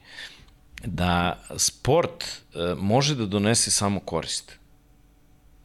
da 0.86 1.40
sport 1.58 2.24
e, 2.24 2.76
može 2.78 3.16
da 3.16 3.26
donese 3.26 3.72
samo 3.72 4.00
korist. 4.00 4.52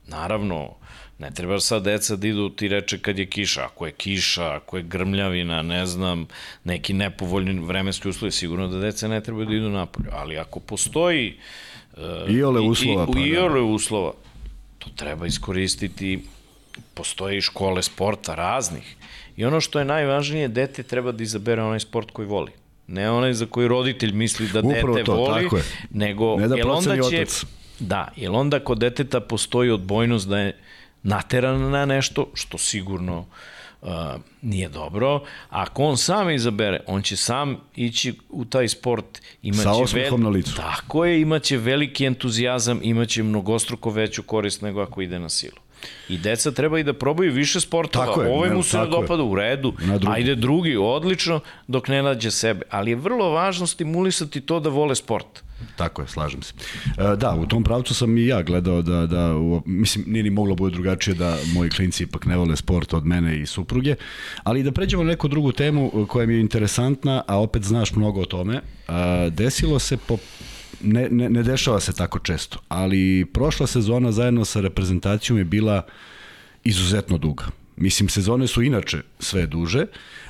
Naravno, 0.07 0.75
ne 1.19 1.31
treba 1.31 1.61
sad 1.61 1.83
deca 1.83 2.17
da 2.17 2.29
idu 2.29 2.49
ti 2.51 2.69
reče 2.69 2.99
kad 2.99 3.19
je 3.19 3.27
kiša. 3.27 3.65
Ako 3.65 3.87
je 3.87 3.93
kiša, 3.93 4.55
ako 4.55 4.77
je 4.77 4.83
grmljavina, 4.83 5.63
ne 5.63 5.87
znam, 5.87 6.27
neki 6.65 6.93
nepovoljni 6.93 7.61
vremenski 7.61 8.09
uslovi, 8.09 8.33
sigurno 8.33 8.69
da 8.69 8.79
deca 8.79 9.09
ne 9.09 9.21
treba 9.21 9.45
da 9.45 9.55
idu 9.55 9.69
napolje. 9.69 10.09
Ali 10.13 10.39
ako 10.39 10.61
postoji... 10.61 11.37
Uh, 11.97 12.35
iole 12.35 12.61
uslova. 12.61 13.07
I, 13.09 13.11
i, 13.11 13.13
pa, 13.13 13.21
iole 13.21 13.61
da. 13.61 13.67
uslova. 13.67 14.13
To 14.79 14.91
treba 14.97 15.27
iskoristiti. 15.27 16.25
Postoje 16.95 17.39
i 17.39 17.41
škole 17.41 17.83
sporta 17.83 18.35
raznih. 18.35 18.97
I 19.37 19.45
ono 19.45 19.61
što 19.61 19.79
je 19.79 19.85
najvažnije, 19.85 20.49
dete 20.49 20.83
treba 20.83 21.13
da 21.13 21.23
izabere 21.23 21.63
onaj 21.63 21.81
sport 21.81 22.11
koji 22.11 22.29
voli. 22.29 22.53
Ne 22.91 23.11
onaj 23.11 23.33
za 23.33 23.47
koji 23.47 23.69
roditelj 23.69 24.13
misli 24.13 24.49
da 24.49 24.61
Upravo 24.61 24.95
dete 24.95 25.05
to, 25.05 25.15
voli, 25.15 25.43
tako 25.43 25.57
je. 25.57 25.63
nego 25.91 26.37
ne 26.37 26.49
da 26.49 26.57
jel 26.57 26.71
onda 26.71 26.95
će, 26.95 27.01
otac. 27.01 27.45
Da, 27.79 28.09
jer 28.17 28.31
onda 28.31 28.61
kod 28.61 28.79
deteta 28.79 29.21
postoji 29.21 29.71
odbojnost 29.71 30.29
da 30.29 30.39
je 30.39 30.57
nateran 31.03 31.71
na 31.71 31.87
nešto, 31.87 32.27
što 32.35 32.59
sigurno 32.59 33.27
uh, 33.83 33.89
nije 34.43 34.69
dobro. 34.69 35.23
Ako 35.51 35.85
on 35.85 35.97
sam 35.97 36.31
izabere, 36.31 36.81
on 36.87 37.03
će 37.03 37.17
sam 37.17 37.57
ići 37.77 38.15
u 38.29 38.45
taj 38.45 38.69
sport. 38.69 39.21
Imaće 39.43 39.63
Sa 39.63 39.73
osmehom 39.73 40.23
na 40.23 40.29
licu. 40.29 40.57
Tako 40.57 41.05
je, 41.05 41.21
imaće 41.21 41.57
veliki 41.57 42.05
entuzijazam, 42.05 42.81
imaće 42.83 43.23
mnogostruko 43.23 43.91
veću 43.91 44.23
korist 44.23 44.63
nego 44.63 44.81
ako 44.81 45.01
ide 45.03 45.19
na 45.19 45.29
silu. 45.29 45.59
I 46.09 46.19
deca 46.19 46.51
treba 46.51 46.79
i 46.79 46.85
da 46.85 46.93
probaju 46.93 47.33
više 47.33 47.61
sportova. 47.61 48.07
Tako 48.07 48.23
je, 48.23 48.29
Ovo 48.29 48.55
mu 48.55 48.63
se 48.63 48.79
ne 48.79 48.87
dopada 48.87 49.23
u 49.23 49.35
redu, 49.35 49.73
ajde 50.09 50.35
drugi, 50.35 50.77
odlično, 50.77 51.41
dok 51.69 51.89
ne 51.89 52.03
nađe 52.03 52.31
sebe. 52.31 52.63
Ali 52.71 52.91
je 52.91 52.97
vrlo 52.97 53.31
važno 53.31 53.67
stimulisati 53.67 54.41
to 54.41 54.61
da 54.61 54.69
vole 54.69 54.95
sport. 54.95 55.43
Tako 55.77 56.03
je, 56.03 56.09
slažem 56.09 56.43
se. 56.43 56.55
E, 56.99 57.17
da, 57.17 57.35
u 57.35 57.47
tom 57.47 57.65
pravcu 57.65 57.95
sam 57.95 58.19
i 58.19 58.27
ja 58.27 58.43
gledao 58.43 58.83
da, 58.83 59.07
da 59.07 59.37
u, 59.37 59.63
mislim, 59.67 60.05
nije 60.09 60.23
ni 60.23 60.31
moglo 60.31 60.55
bude 60.55 60.73
drugačije 60.73 61.15
da 61.15 61.37
moji 61.55 61.71
klinci 61.71 62.03
ipak 62.03 62.27
ne 62.27 62.37
vole 62.37 62.57
sport 62.57 62.95
od 62.95 63.07
mene 63.07 63.41
i 63.41 63.47
supruge, 63.47 63.95
ali 64.43 64.63
da 64.63 64.73
pređemo 64.73 65.03
na 65.03 65.11
neku 65.11 65.29
drugu 65.29 65.53
temu 65.53 66.07
koja 66.09 66.27
mi 66.27 66.35
je 66.35 66.41
interesantna, 66.41 67.23
a 67.27 67.41
opet 67.41 67.63
znaš 67.63 67.93
mnogo 67.93 68.21
o 68.21 68.25
tome. 68.25 68.55
E, 68.55 69.31
desilo 69.31 69.79
se 69.79 69.97
po 69.97 70.17
ne, 70.83 71.09
ne, 71.11 71.31
ne 71.31 71.43
dešava 71.43 71.81
se 71.81 71.93
tako 71.93 72.19
često, 72.19 72.59
ali 72.69 73.27
prošla 73.33 73.67
sezona 73.67 74.13
zajedno 74.13 74.45
sa 74.45 74.61
reprezentacijom 74.61 75.39
je 75.39 75.45
bila 75.45 75.83
izuzetno 76.65 77.19
duga. 77.19 77.45
Mislim, 77.77 78.09
sezone 78.09 78.47
su 78.47 78.63
inače 78.63 79.03
sve 79.19 79.47
duže, 79.47 79.87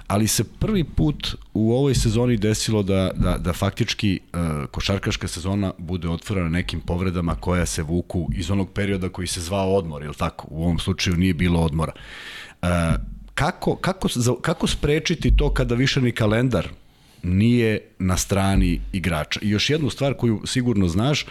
ali 0.06 0.28
se 0.28 0.44
prvi 0.44 0.84
put 0.84 1.36
u 1.54 1.72
ovoj 1.72 1.94
sezoni 1.94 2.36
desilo 2.36 2.82
da, 2.82 3.10
da, 3.14 3.38
da 3.38 3.52
faktički 3.52 4.20
uh, 4.32 4.40
košarkaška 4.70 5.28
sezona 5.28 5.72
bude 5.78 6.08
otvorena 6.08 6.48
nekim 6.48 6.80
povredama 6.80 7.34
koja 7.34 7.66
se 7.66 7.82
vuku 7.82 8.28
iz 8.34 8.50
onog 8.50 8.70
perioda 8.72 9.08
koji 9.08 9.26
se 9.26 9.40
zvao 9.40 9.74
odmor, 9.74 10.02
ili 10.02 10.14
tako? 10.14 10.46
U 10.50 10.62
ovom 10.62 10.78
slučaju 10.78 11.16
nije 11.16 11.34
bilo 11.34 11.60
odmora. 11.60 11.92
Uh, 12.62 12.68
kako, 13.34 13.76
kako, 13.76 14.08
kako 14.40 14.66
sprečiti 14.66 15.36
to 15.36 15.54
kada 15.54 15.74
više 15.74 16.00
ni 16.00 16.12
kalendar 16.12 16.68
nije 17.22 17.80
na 17.98 18.16
strani 18.16 18.80
igrača. 18.92 19.40
I 19.42 19.50
još 19.50 19.70
jednu 19.70 19.90
stvar 19.90 20.14
koju 20.14 20.42
sigurno 20.46 20.88
znaš, 20.88 21.26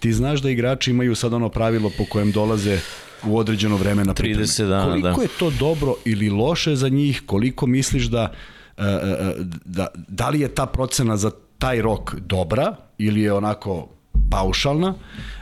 ti 0.00 0.12
znaš 0.12 0.40
da 0.40 0.50
igrači 0.50 0.90
imaju 0.90 1.14
sad 1.14 1.32
ono 1.32 1.48
pravilo 1.48 1.90
po 1.98 2.04
kojem 2.04 2.32
dolaze 2.32 2.78
u 3.24 3.38
određeno 3.38 3.76
vreme 3.76 4.04
na 4.04 4.14
pripreme. 4.14 4.46
30 4.46 4.68
dana, 4.68 4.84
koliko 4.84 5.16
da. 5.16 5.22
je 5.22 5.28
to 5.38 5.50
dobro 5.50 5.94
ili 6.04 6.30
loše 6.30 6.76
za 6.76 6.88
njih, 6.88 7.22
koliko 7.26 7.66
misliš 7.66 8.04
da, 8.04 8.32
e, 8.76 8.84
e, 8.84 8.86
e, 8.86 9.34
da, 9.64 9.86
da 10.08 10.28
li 10.28 10.40
je 10.40 10.48
ta 10.48 10.66
procena 10.66 11.16
za 11.16 11.30
taj 11.58 11.82
rok 11.82 12.14
dobra 12.14 12.76
ili 12.98 13.20
je 13.20 13.32
onako 13.32 13.88
paušalna. 14.30 14.94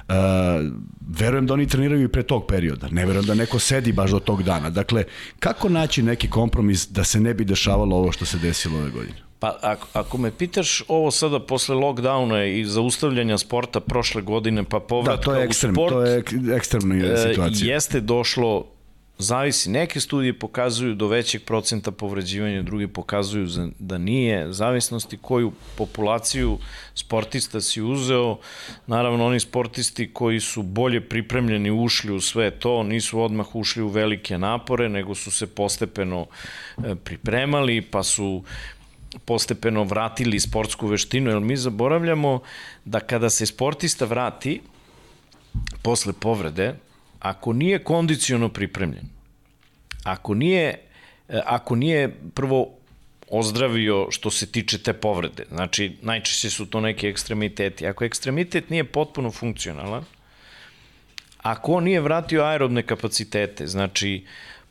Uh, 0.09 0.15
verujem 1.19 1.47
da 1.47 1.55
oni 1.55 1.67
treniraju 1.69 2.05
i 2.05 2.09
pre 2.09 2.23
tog 2.23 2.47
perioda. 2.49 2.89
Ne 2.91 3.07
verujem 3.07 3.27
da 3.27 3.35
neko 3.35 3.59
sedi 3.59 3.93
baš 3.93 4.11
do 4.11 4.19
tog 4.19 4.43
dana. 4.43 4.71
Dakle, 4.71 5.05
kako 5.39 5.69
naći 5.69 6.03
neki 6.03 6.31
kompromis 6.31 6.89
da 6.89 7.05
se 7.05 7.21
ne 7.21 7.35
bi 7.35 7.45
dešavalo 7.45 7.97
ovo 7.97 8.13
što 8.13 8.25
se 8.25 8.39
desilo 8.39 8.79
ove 8.79 8.91
godine? 8.91 9.17
Pa 9.45 9.59
ako, 9.63 9.87
ako 9.93 10.19
me 10.19 10.31
pitaš 10.31 10.83
ovo 10.89 11.11
sada 11.11 11.41
posle 11.41 11.77
lockdowna 11.77 12.61
i 12.61 12.65
zaustavljanja 12.65 13.39
sporta 13.39 13.81
prošle 13.81 14.23
godine 14.23 14.65
pa 14.65 14.81
povratka 14.81 15.17
da, 15.17 15.23
to 15.23 15.35
je 15.35 15.45
ekstrem, 15.45 15.73
u 15.73 15.75
sport, 15.75 15.93
to 15.93 16.03
je 16.03 16.23
ekstremna 16.57 17.17
situacija. 17.17 17.75
Jeste 17.75 18.01
došlo 18.01 18.67
zavisi. 19.19 19.71
Neke 19.71 20.01
studije 20.01 20.39
pokazuju 20.39 20.95
do 20.95 21.09
većeg 21.09 21.43
procenta 21.45 21.91
povređivanja, 21.91 22.63
drugi 22.63 22.87
pokazuju 22.87 23.49
da 23.79 23.99
nije. 23.99 24.53
Zavisnosti 24.53 25.19
koju 25.23 25.53
populaciju 25.77 26.59
sportista 26.95 27.61
si 27.61 27.83
uzeo, 27.83 28.39
naravno 28.87 29.27
oni 29.27 29.41
sportisti 29.41 30.11
koji 30.13 30.41
su 30.41 30.63
bolje 30.63 31.01
pripremljeni 31.01 31.71
ušli 31.71 32.13
u 32.13 32.21
sve 32.21 32.51
to, 32.51 32.83
nisu 32.83 33.21
odmah 33.21 33.57
ušli 33.57 33.83
u 33.83 33.89
velike 33.89 34.39
napore, 34.39 34.89
nego 34.89 35.15
su 35.15 35.31
se 35.31 35.47
postepeno 35.47 36.27
e, 36.85 36.95
pripremali, 36.95 37.83
pa 37.83 38.03
su 38.03 38.43
postepeno 39.25 39.85
vratili 39.85 40.41
sportsku 40.41 40.87
veštinu, 40.87 41.31
jer 41.31 41.41
mi 41.41 41.57
zaboravljamo 41.57 42.41
da 42.85 43.01
kada 43.01 43.31
se 43.31 43.47
sportista 43.47 44.05
vrati 44.05 44.61
posle 45.83 46.13
povrede, 46.13 46.75
ako 47.21 47.53
nije 47.53 47.79
kondiciono 47.79 48.49
pripremljen, 48.49 49.09
ako 50.05 50.35
nije, 50.35 50.79
e, 51.29 51.41
ako 51.47 51.77
nije 51.77 52.17
prvo 52.35 52.71
ozdravio 53.31 54.07
što 54.11 54.31
se 54.31 54.47
tiče 54.47 54.79
te 54.79 54.93
povrede, 54.93 55.45
znači 55.51 55.97
najčešće 56.03 56.51
su 56.51 56.67
to 56.67 56.81
neki 56.81 57.09
ekstremiteti, 57.09 57.87
ako 57.87 58.05
ekstremitet 58.05 58.71
nije 58.71 58.85
potpuno 58.85 59.31
funkcionalan, 59.31 60.05
ako 61.39 61.73
on 61.73 61.85
nije 61.85 62.01
vratio 62.01 62.45
aerobne 62.45 62.83
kapacitete, 62.83 63.67
znači 63.67 64.25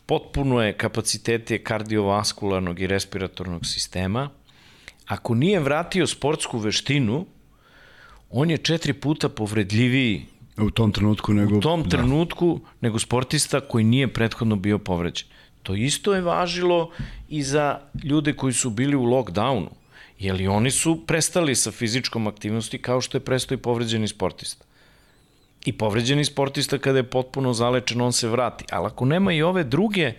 potpuno 0.05 0.61
je 0.61 0.77
kapacitete 0.77 1.63
kardiovaskularnog 1.63 2.79
i 2.79 2.87
respiratornog 2.87 3.65
sistema, 3.65 4.29
ako 5.05 5.35
nije 5.35 5.59
vratio 5.59 6.07
sportsku 6.07 6.57
veštinu, 6.57 7.25
on 8.29 8.51
je 8.51 8.57
četiri 8.57 8.93
puta 8.93 9.29
povredljiviji 9.29 10.25
U 10.57 10.69
tom 10.69 10.91
trenutku 10.91 11.33
nego... 11.33 11.57
U 11.57 11.61
tom 11.61 11.83
da. 11.83 11.89
trenutku 11.89 12.59
da. 12.63 12.69
nego 12.81 12.99
sportista 12.99 13.61
koji 13.61 13.83
nije 13.83 14.07
prethodno 14.13 14.55
bio 14.55 14.79
povređen. 14.79 15.27
To 15.63 15.75
isto 15.75 16.13
je 16.13 16.21
važilo 16.21 16.91
i 17.29 17.43
za 17.43 17.79
ljude 18.03 18.33
koji 18.33 18.53
su 18.53 18.69
bili 18.69 18.95
u 18.95 19.03
lockdownu. 19.03 19.67
Jer 20.19 20.41
i 20.41 20.47
oni 20.47 20.71
su 20.71 21.05
prestali 21.07 21.55
sa 21.55 21.71
fizičkom 21.71 22.27
aktivnosti 22.27 22.77
kao 22.77 23.01
što 23.01 23.17
je 23.17 23.25
prestao 23.25 23.55
i 23.55 23.57
povređeni 23.57 24.07
sportista. 24.07 24.65
I 25.65 25.71
povređeni 25.73 26.25
sportista 26.25 26.77
kada 26.77 26.97
je 26.97 27.03
potpuno 27.03 27.53
zalečen, 27.53 28.01
on 28.01 28.13
se 28.13 28.27
vrati. 28.27 28.65
Ali 28.71 28.87
ako 28.87 29.05
nema 29.05 29.33
i 29.33 29.41
ove 29.41 29.63
druge 29.63 30.13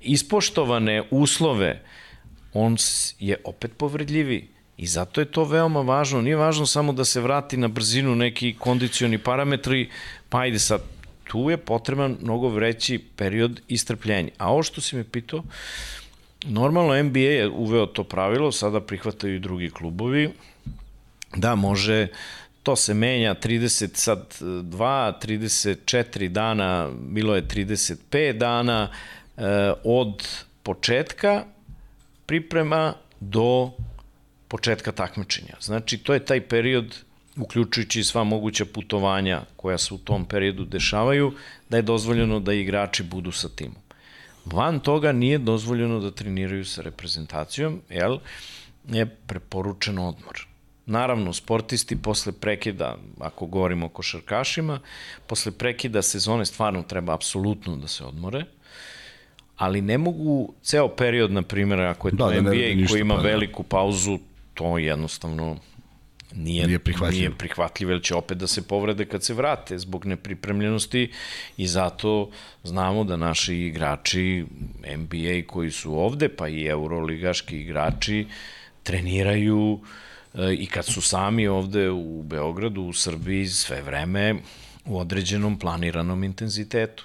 ispoštovane 0.00 1.02
uslove, 1.10 1.82
on 2.52 2.76
je 3.18 3.36
opet 3.44 3.72
povredljiviji. 3.76 4.48
I 4.76 4.86
zato 4.86 5.20
je 5.20 5.24
to 5.24 5.44
veoma 5.44 5.80
važno. 5.80 6.22
Nije 6.22 6.36
važno 6.36 6.66
samo 6.66 6.92
da 6.92 7.04
se 7.04 7.20
vrati 7.20 7.56
na 7.56 7.68
brzinu 7.68 8.14
neki 8.14 8.54
kondicioni 8.58 9.18
parametri, 9.18 9.88
pa 10.28 10.40
ajde 10.40 10.58
sad, 10.58 10.80
tu 11.24 11.50
je 11.50 11.56
potreban 11.56 12.16
mnogo 12.22 12.48
vreći 12.48 12.98
period 13.16 13.60
istrpljenja. 13.68 14.30
A 14.38 14.52
ovo 14.52 14.62
što 14.62 14.80
si 14.80 14.96
me 14.96 15.04
pitao, 15.04 15.42
normalno 16.44 17.02
NBA 17.02 17.18
je 17.18 17.48
uveo 17.48 17.86
to 17.86 18.04
pravilo, 18.04 18.52
sada 18.52 18.80
prihvataju 18.80 19.36
i 19.36 19.38
drugi 19.38 19.70
klubovi, 19.70 20.30
da 21.36 21.54
može 21.54 22.06
to 22.66 22.76
se 22.76 22.94
menja 22.94 23.34
30 23.34 23.90
sad 23.94 24.36
2, 24.40 25.12
34 25.22 26.28
dana, 26.28 26.90
bilo 27.08 27.34
je 27.34 27.42
35 27.42 28.38
dana 28.38 28.90
e, 29.36 29.42
od 29.84 30.28
početka 30.62 31.44
priprema 32.26 32.94
do 33.20 33.70
početka 34.48 34.92
takmičenja. 34.92 35.54
Znači, 35.60 35.98
to 35.98 36.14
je 36.14 36.24
taj 36.24 36.40
period, 36.48 36.96
uključujući 37.36 38.04
sva 38.04 38.24
moguća 38.24 38.64
putovanja 38.64 39.42
koja 39.56 39.78
se 39.78 39.94
u 39.94 39.98
tom 39.98 40.24
periodu 40.24 40.64
dešavaju, 40.64 41.32
da 41.68 41.76
je 41.76 41.82
dozvoljeno 41.82 42.40
da 42.40 42.52
igrači 42.52 43.02
budu 43.02 43.32
sa 43.32 43.48
timom. 43.48 43.82
Van 44.44 44.80
toga 44.80 45.12
nije 45.12 45.38
dozvoljeno 45.38 46.00
da 46.00 46.10
treniraju 46.10 46.64
sa 46.64 46.82
reprezentacijom, 46.82 47.80
jel, 47.90 48.18
je 48.88 49.06
preporučen 49.06 49.98
odmor. 49.98 50.55
Naravno, 50.86 51.32
sportisti 51.32 51.96
posle 51.96 52.32
prekida, 52.32 52.96
ako 53.20 53.46
govorimo 53.46 53.86
o 53.86 53.88
košarkašima, 53.88 54.80
posle 55.26 55.52
prekida 55.52 56.02
sezone 56.02 56.46
stvarno 56.46 56.82
treba 56.82 57.14
apsolutno 57.14 57.76
da 57.76 57.88
se 57.88 58.04
odmore, 58.04 58.44
ali 59.56 59.80
ne 59.80 59.98
mogu 59.98 60.54
ceo 60.62 60.88
period, 60.88 61.32
na 61.32 61.42
primjer, 61.42 61.80
ako 61.80 62.08
je 62.08 62.16
to 62.16 62.30
da, 62.30 62.40
NBA 62.40 62.50
da 62.50 62.88
koji 62.88 63.00
ima 63.00 63.14
pa, 63.14 63.22
da. 63.22 63.28
veliku 63.28 63.62
pauzu, 63.62 64.18
to 64.54 64.78
jednostavno 64.78 65.56
nije, 66.34 66.66
nije 66.66 66.78
prihvatljivo. 66.78 67.20
nije 67.20 67.38
prihvatljivo, 67.38 67.92
jer 67.92 68.02
će 68.02 68.14
opet 68.14 68.38
da 68.38 68.46
se 68.46 68.68
povrede 68.68 69.04
kad 69.04 69.24
se 69.24 69.34
vrate 69.34 69.78
zbog 69.78 70.06
nepripremljenosti 70.06 71.12
i 71.56 71.66
zato 71.66 72.30
znamo 72.64 73.04
da 73.04 73.16
naši 73.16 73.56
igrači 73.56 74.44
NBA 74.96 75.46
koji 75.46 75.70
su 75.70 75.98
ovde, 75.98 76.28
pa 76.28 76.48
i 76.48 76.64
euroligaški 76.64 77.60
igrači 77.60 78.26
treniraju 78.82 79.80
e, 79.82 79.86
i 80.58 80.66
kad 80.66 80.84
su 80.84 81.02
sami 81.02 81.48
ovde 81.48 81.90
u 81.90 82.22
Beogradu, 82.22 82.82
u 82.82 82.92
Srbiji, 82.92 83.46
sve 83.46 83.82
vreme 83.82 84.34
u 84.84 84.98
određenom 84.98 85.58
planiranom 85.58 86.24
intenzitetu. 86.24 87.04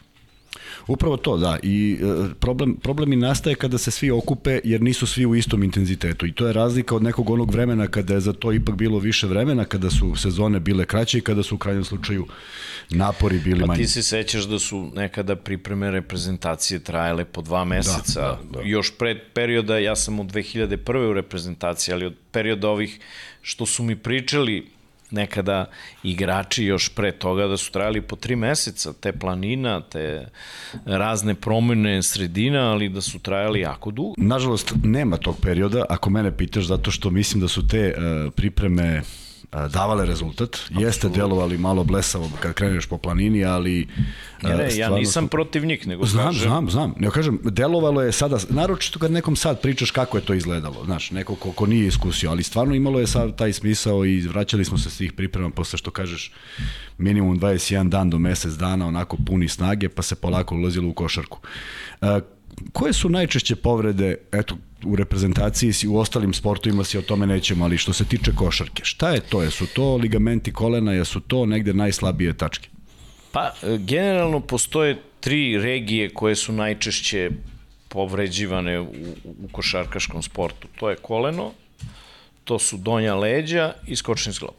Upravo 0.87 1.17
to, 1.17 1.37
da. 1.37 1.59
I 1.63 1.97
e, 2.01 2.33
problem, 2.39 2.75
problem 2.75 3.13
i 3.13 3.15
nastaje 3.15 3.55
kada 3.55 3.77
se 3.77 3.91
svi 3.91 4.11
okupe 4.11 4.59
jer 4.63 4.81
nisu 4.81 5.07
svi 5.07 5.25
u 5.25 5.35
istom 5.35 5.63
intenzitetu. 5.63 6.25
I 6.25 6.31
to 6.31 6.47
je 6.47 6.53
razlika 6.53 6.95
od 6.95 7.03
nekog 7.03 7.29
onog 7.29 7.51
vremena 7.51 7.87
kada 7.87 8.13
je 8.13 8.19
za 8.19 8.33
to 8.33 8.53
ipak 8.53 8.75
bilo 8.75 8.99
više 8.99 9.27
vremena, 9.27 9.65
kada 9.65 9.89
su 9.89 10.15
sezone 10.15 10.59
bile 10.59 10.85
kraće 10.85 11.17
i 11.17 11.21
kada 11.21 11.43
su 11.43 11.55
u 11.55 11.57
krajnjem 11.57 11.83
slučaju 11.83 12.25
napori 12.89 13.39
bili 13.39 13.59
manji. 13.59 13.67
Pa 13.67 13.75
ti 13.75 13.87
se 13.87 14.03
sećaš 14.03 14.43
da 14.43 14.59
su 14.59 14.91
nekada 14.95 15.35
pripreme 15.35 15.91
reprezentacije 15.91 16.79
trajale 16.79 17.25
po 17.25 17.41
dva 17.41 17.65
meseca. 17.65 18.21
Da, 18.21 18.39
da, 18.51 18.57
da. 18.57 18.61
Još 18.63 18.97
pred 18.97 19.17
perioda, 19.33 19.77
ja 19.77 19.95
sam 19.95 20.19
u 20.19 20.23
2001. 20.23 21.09
u 21.09 21.13
reprezentaciji, 21.13 21.93
ali 21.93 22.05
od 22.05 22.15
perioda 22.31 22.69
ovih 22.69 22.99
što 23.41 23.65
su 23.65 23.83
mi 23.83 23.95
pričali 23.95 24.67
nekada 25.11 25.65
igrači 26.03 26.65
još 26.65 26.89
pre 26.89 27.11
toga 27.11 27.47
da 27.47 27.57
su 27.57 27.71
trajali 27.71 28.01
po 28.01 28.15
tri 28.15 28.35
meseca, 28.35 28.93
te 28.93 29.11
planina, 29.11 29.81
te 29.81 30.27
razne 30.85 31.35
promene 31.35 32.03
sredina, 32.03 32.71
ali 32.71 32.89
da 32.89 33.01
su 33.01 33.19
trajali 33.19 33.59
jako 33.59 33.91
dugo. 33.91 34.13
Nažalost, 34.17 34.73
nema 34.83 35.17
tog 35.17 35.35
perioda, 35.41 35.85
ako 35.89 36.09
mene 36.09 36.37
pitaš, 36.37 36.65
zato 36.65 36.91
što 36.91 37.09
mislim 37.09 37.41
da 37.41 37.47
su 37.47 37.67
te 37.67 37.93
uh, 37.97 38.33
pripreme 38.33 39.01
davale 39.51 40.05
rezultat. 40.05 40.55
Absolutno. 40.55 40.87
Jeste 40.87 41.09
delovali 41.09 41.57
malo 41.57 41.83
blesavo 41.83 42.31
kad 42.39 42.53
kreneš 42.53 42.85
po 42.85 42.97
planini, 42.97 43.45
ali... 43.45 43.87
Ne, 44.43 44.55
ne, 44.55 44.75
ja 44.75 44.89
nisam 44.89 45.25
su... 45.25 45.29
protiv 45.29 45.65
njih, 45.65 45.87
nego 45.87 46.05
znam, 46.05 46.25
kažem... 46.25 46.41
Znam, 46.41 46.69
znam, 46.69 46.93
Ne 46.99 47.11
kažem, 47.11 47.39
delovalo 47.43 48.01
je 48.01 48.11
sada, 48.11 48.37
naročito 48.49 48.99
kad 48.99 49.11
nekom 49.11 49.35
sad 49.35 49.61
pričaš 49.61 49.91
kako 49.91 50.17
je 50.17 50.25
to 50.25 50.33
izgledalo, 50.33 50.85
znaš, 50.85 51.11
neko 51.11 51.35
ko, 51.35 51.51
ko 51.51 51.65
nije 51.65 51.87
iskusio, 51.87 52.31
ali 52.31 52.43
stvarno 52.43 52.75
imalo 52.75 52.99
je 52.99 53.07
sad 53.07 53.37
taj 53.37 53.53
smisao 53.53 54.05
i 54.05 54.21
vraćali 54.21 54.65
smo 54.65 54.77
se 54.77 54.89
s 54.89 54.97
tih 54.97 55.13
priprema 55.13 55.49
posle 55.49 55.77
što 55.77 55.91
kažeš 55.91 56.31
minimum 56.97 57.39
21 57.39 57.89
dan 57.89 58.09
do 58.09 58.19
mesec 58.19 58.53
dana, 58.53 58.87
onako 58.87 59.17
puni 59.25 59.47
snage, 59.47 59.89
pa 59.89 60.01
se 60.01 60.15
polako 60.15 60.55
ulazilo 60.55 60.89
u 60.89 60.93
košarku. 60.93 61.39
Uh, 62.01 62.07
koje 62.73 62.93
su 62.93 63.09
najčešće 63.09 63.55
povrede, 63.55 64.15
eto, 64.31 64.57
u 64.85 64.95
reprezentaciji 64.95 65.73
si, 65.73 65.87
u 65.87 65.97
ostalim 65.97 66.33
sportovima 66.33 66.83
si 66.83 66.97
o 66.97 67.01
tome 67.01 67.27
nećemo, 67.27 67.65
ali 67.65 67.77
što 67.77 67.93
se 67.93 68.05
tiče 68.05 68.31
košarke, 68.35 68.81
šta 68.85 69.09
je 69.09 69.19
to? 69.19 69.41
Jesu 69.43 69.65
to 69.65 69.95
ligamenti 69.95 70.53
kolena, 70.53 70.93
jesu 70.93 71.19
to 71.19 71.45
negde 71.45 71.73
najslabije 71.73 72.37
tačke? 72.37 72.69
Pa, 73.31 73.53
generalno 73.77 74.39
postoje 74.39 75.01
tri 75.19 75.57
regije 75.57 76.09
koje 76.09 76.35
su 76.35 76.53
najčešće 76.53 77.29
povređivane 77.89 78.79
u, 78.79 78.85
u 79.23 79.47
košarkaškom 79.51 80.23
sportu. 80.23 80.67
To 80.79 80.89
je 80.89 80.95
koleno, 80.95 81.51
to 82.43 82.59
su 82.59 82.77
donja 82.77 83.15
leđa 83.15 83.73
i 83.87 83.95
skočni 83.95 84.33
zglob. 84.33 84.55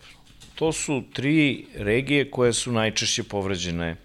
To 0.55 0.73
su 0.73 1.03
tri 1.13 1.67
regije 1.75 2.31
koje 2.31 2.53
su 2.53 2.73
najčešće 2.73 3.23
povređene 3.23 3.97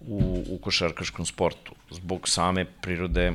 u, 0.00 0.44
u 0.48 0.58
košarkaškom 0.58 1.26
sportu 1.26 1.77
zbog 1.90 2.28
same 2.28 2.64
prirode 2.64 3.32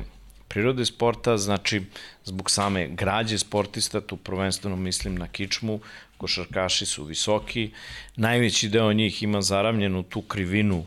prirode 0.48 0.84
sporta, 0.86 1.36
znači 1.36 1.82
zbog 2.24 2.50
same 2.50 2.88
građe 2.88 3.38
sportista, 3.38 4.00
tu 4.00 4.16
prvenstveno 4.16 4.76
mislim 4.76 5.14
na 5.14 5.28
kičmu, 5.28 5.80
košarkaši 6.16 6.86
su 6.86 7.04
visoki, 7.04 7.70
najveći 8.16 8.68
deo 8.68 8.92
njih 8.92 9.22
ima 9.22 9.42
zaravljenu 9.42 10.02
tu 10.02 10.22
krivinu 10.22 10.84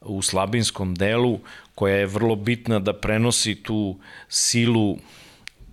u 0.00 0.22
slabinskom 0.22 0.94
delu, 0.94 1.40
koja 1.74 1.96
je 1.96 2.06
vrlo 2.06 2.36
bitna 2.36 2.78
da 2.78 2.92
prenosi 2.92 3.54
tu 3.54 3.98
silu 4.28 4.96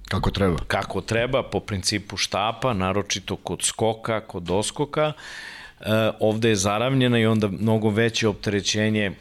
Kako 0.09 0.31
treba. 0.31 0.57
Kako 0.67 1.01
treba, 1.01 1.43
po 1.43 1.59
principu 1.59 2.17
štapa, 2.17 2.73
naročito 2.73 3.35
kod 3.35 3.61
skoka, 3.63 4.21
kod 4.21 4.43
doskoka. 4.43 5.13
E, 5.13 5.85
ovde 6.19 6.49
je 6.49 6.55
zaravljena 6.55 7.19
i 7.19 7.25
onda 7.25 7.47
mnogo 7.47 7.89
veće 7.89 8.27
opterećenje 8.27 9.11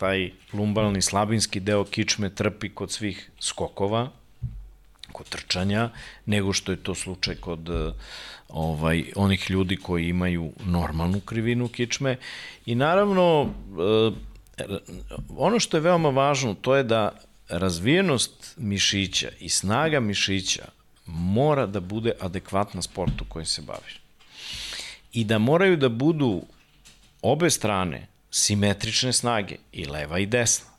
taj 0.00 0.30
lumbalni 0.52 1.02
slabinski 1.02 1.60
deo 1.60 1.84
kičme 1.84 2.30
trpi 2.30 2.68
kod 2.74 2.90
svih 2.90 3.30
skokova, 3.40 4.08
kod 5.12 5.28
trčanja, 5.28 5.90
nego 6.26 6.52
što 6.52 6.72
je 6.72 6.82
to 6.82 6.94
slučaj 6.94 7.34
kod 7.34 7.68
eh, 7.68 7.92
ovaj 8.48 9.04
onih 9.16 9.50
ljudi 9.50 9.76
koji 9.76 10.08
imaju 10.08 10.52
normalnu 10.64 11.20
krivinu 11.20 11.68
kičme 11.68 12.16
i 12.66 12.74
naravno 12.74 13.48
eh, 13.48 14.64
ono 15.36 15.60
što 15.60 15.76
je 15.76 15.80
veoma 15.80 16.08
važno, 16.08 16.54
to 16.54 16.76
je 16.76 16.82
da 16.84 17.12
razvijenost 17.48 18.54
mišića 18.56 19.28
i 19.40 19.48
snaga 19.48 20.00
mišića 20.00 20.68
mora 21.06 21.66
da 21.66 21.80
bude 21.80 22.12
adekvatna 22.20 22.82
sportu 22.82 23.24
kojim 23.28 23.46
se 23.46 23.62
baviš. 23.62 24.00
I 25.12 25.24
da 25.24 25.38
moraju 25.38 25.76
da 25.76 25.88
budu 25.88 26.42
obe 27.22 27.50
strane 27.50 28.06
simetrične 28.30 29.12
snage, 29.12 29.56
i 29.72 29.84
leva 29.84 30.18
i 30.18 30.26
desna. 30.26 30.70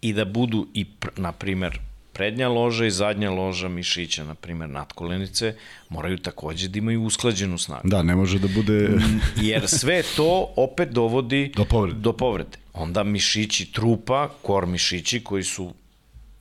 I 0.00 0.12
da 0.12 0.24
budu 0.24 0.66
i, 0.74 0.86
na 1.16 1.32
primer, 1.32 1.80
prednja 2.12 2.48
loža 2.48 2.86
i 2.86 2.90
zadnja 2.90 3.30
loža 3.30 3.68
mišića, 3.68 4.24
na 4.24 4.34
primer 4.34 4.68
natkolenice, 4.68 5.54
moraju 5.88 6.18
takođe 6.18 6.68
da 6.68 6.78
imaju 6.78 7.02
usklađenu 7.02 7.58
snagu. 7.58 7.88
Da, 7.88 8.02
ne 8.02 8.16
može 8.16 8.38
da 8.38 8.48
bude... 8.48 8.88
Jer 9.50 9.68
sve 9.68 10.02
to 10.16 10.52
opet 10.56 10.88
dovodi 10.88 11.52
do 11.56 11.64
povrede. 11.64 12.00
do 12.00 12.12
povrede. 12.12 12.58
Onda 12.72 13.02
mišići 13.02 13.72
trupa, 13.72 14.28
kor 14.42 14.66
mišići 14.66 15.20
koji 15.24 15.44
su, 15.44 15.74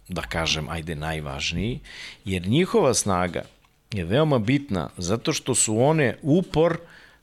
da 0.07 0.21
kažem, 0.21 0.69
ajde 0.69 0.95
najvažniji, 0.95 1.79
jer 2.25 2.47
njihova 2.47 2.93
snaga 2.93 3.41
je 3.93 4.05
veoma 4.05 4.39
bitna 4.39 4.89
zato 4.97 5.33
što 5.33 5.55
su 5.55 5.79
one 5.79 6.17
upor 6.21 6.77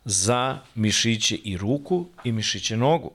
za 0.05 0.59
mišiće 0.75 1.37
i 1.37 1.57
ruku 1.57 2.07
i 2.25 2.33
mišiće 2.33 2.77
nogu. 2.77 3.11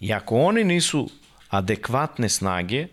I 0.00 0.12
ako 0.12 0.36
oni 0.36 0.64
nisu 0.64 1.10
adekvatne 1.48 2.28
snage, 2.28 2.86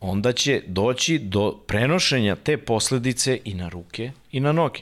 onda 0.00 0.32
će 0.32 0.62
doći 0.66 1.18
do 1.18 1.60
prenošenja 1.66 2.36
te 2.36 2.56
posledice 2.56 3.40
i 3.44 3.54
na 3.54 3.68
ruke 3.68 4.12
i 4.32 4.40
na 4.40 4.52
noge. 4.52 4.80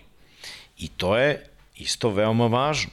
I 0.79 0.89
to 0.89 1.17
je 1.17 1.47
isto 1.77 2.11
veoma 2.11 2.47
važno. 2.47 2.91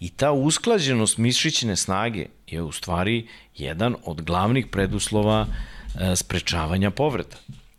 I 0.00 0.10
ta 0.10 0.32
usklađenost 0.32 1.18
mišićne 1.18 1.76
snage 1.76 2.26
je 2.46 2.62
u 2.62 2.72
stvari 2.72 3.28
jedan 3.56 3.96
od 4.04 4.22
glavnih 4.22 4.66
preduslova 4.66 5.46
e, 5.46 6.16
sprečavanja 6.16 6.90
povreda. 6.90 7.36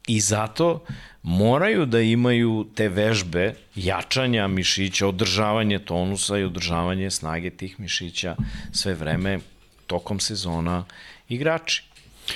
I 0.07 0.19
zato 0.19 0.85
moraju 1.23 1.85
da 1.85 2.01
imaju 2.01 2.65
te 2.75 2.89
vežbe 2.89 3.53
jačanja 3.75 4.47
mišića, 4.47 5.07
održavanje 5.07 5.79
tonusa 5.79 6.37
i 6.37 6.43
održavanje 6.43 7.11
snage 7.11 7.49
tih 7.49 7.79
mišića 7.79 8.35
sve 8.71 8.93
vreme 8.93 9.39
tokom 9.87 10.19
sezona 10.19 10.85
igrači. 11.29 11.86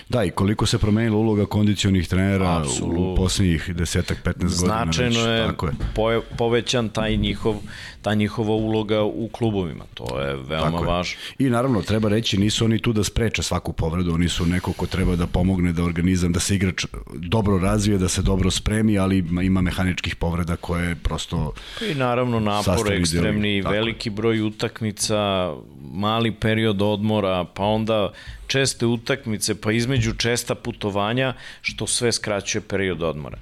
Da, 0.09 0.23
i 0.23 0.31
koliko 0.31 0.65
se 0.65 0.77
promenila 0.77 1.17
uloga 1.17 1.45
kondicionih 1.45 2.07
trenera 2.07 2.57
Absolut. 2.57 2.97
u 2.97 3.15
poslednjih 3.15 3.75
desetak, 3.75 4.17
15 4.23 4.33
godina. 4.33 4.49
Značajno 4.49 5.19
je, 5.19 5.47
tako 5.47 5.67
je 5.67 5.73
po, 5.95 6.21
povećan 6.37 6.89
taj 6.89 7.17
njihov, 7.17 7.55
ta 8.01 8.13
njihova 8.13 8.55
uloga 8.55 9.03
u 9.03 9.29
klubovima. 9.31 9.83
To 9.93 10.19
je 10.19 10.35
veoma 10.35 10.71
tako 10.71 10.83
važno. 10.83 11.19
Je. 11.37 11.47
I 11.47 11.49
naravno, 11.49 11.81
treba 11.81 12.09
reći, 12.09 12.37
nisu 12.37 12.65
oni 12.65 12.79
tu 12.79 12.93
da 12.93 13.03
spreče 13.03 13.43
svaku 13.43 13.73
povredu, 13.73 14.13
oni 14.13 14.29
su 14.29 14.45
neko 14.45 14.73
ko 14.73 14.85
treba 14.85 15.15
da 15.15 15.27
pomogne 15.27 15.73
da 15.73 15.83
organizam, 15.83 16.31
da 16.31 16.39
se 16.39 16.55
igrač 16.55 16.85
dobro 17.13 17.59
razvije, 17.59 17.97
da 17.97 18.09
se 18.09 18.21
dobro 18.21 18.51
spremi, 18.51 18.97
ali 18.97 19.17
ima 19.43 19.61
mehaničkih 19.61 20.15
povreda 20.15 20.55
koje 20.55 20.95
prosto... 20.95 21.53
I 21.91 21.93
naravno 21.95 22.39
napor 22.39 22.91
ekstremni, 22.93 23.61
veliki 23.61 24.09
broj 24.09 24.41
utakmica, 24.41 25.53
mali 25.93 26.31
period 26.31 26.81
odmora, 26.81 27.45
pa 27.53 27.63
onda 27.63 28.11
česte 28.51 28.85
utakmice, 28.85 29.55
pa 29.61 29.71
između 29.71 30.13
česta 30.13 30.55
putovanja, 30.55 31.33
što 31.61 31.87
sve 31.87 32.11
skraćuje 32.11 32.61
period 32.61 33.03
odmora. 33.03 33.37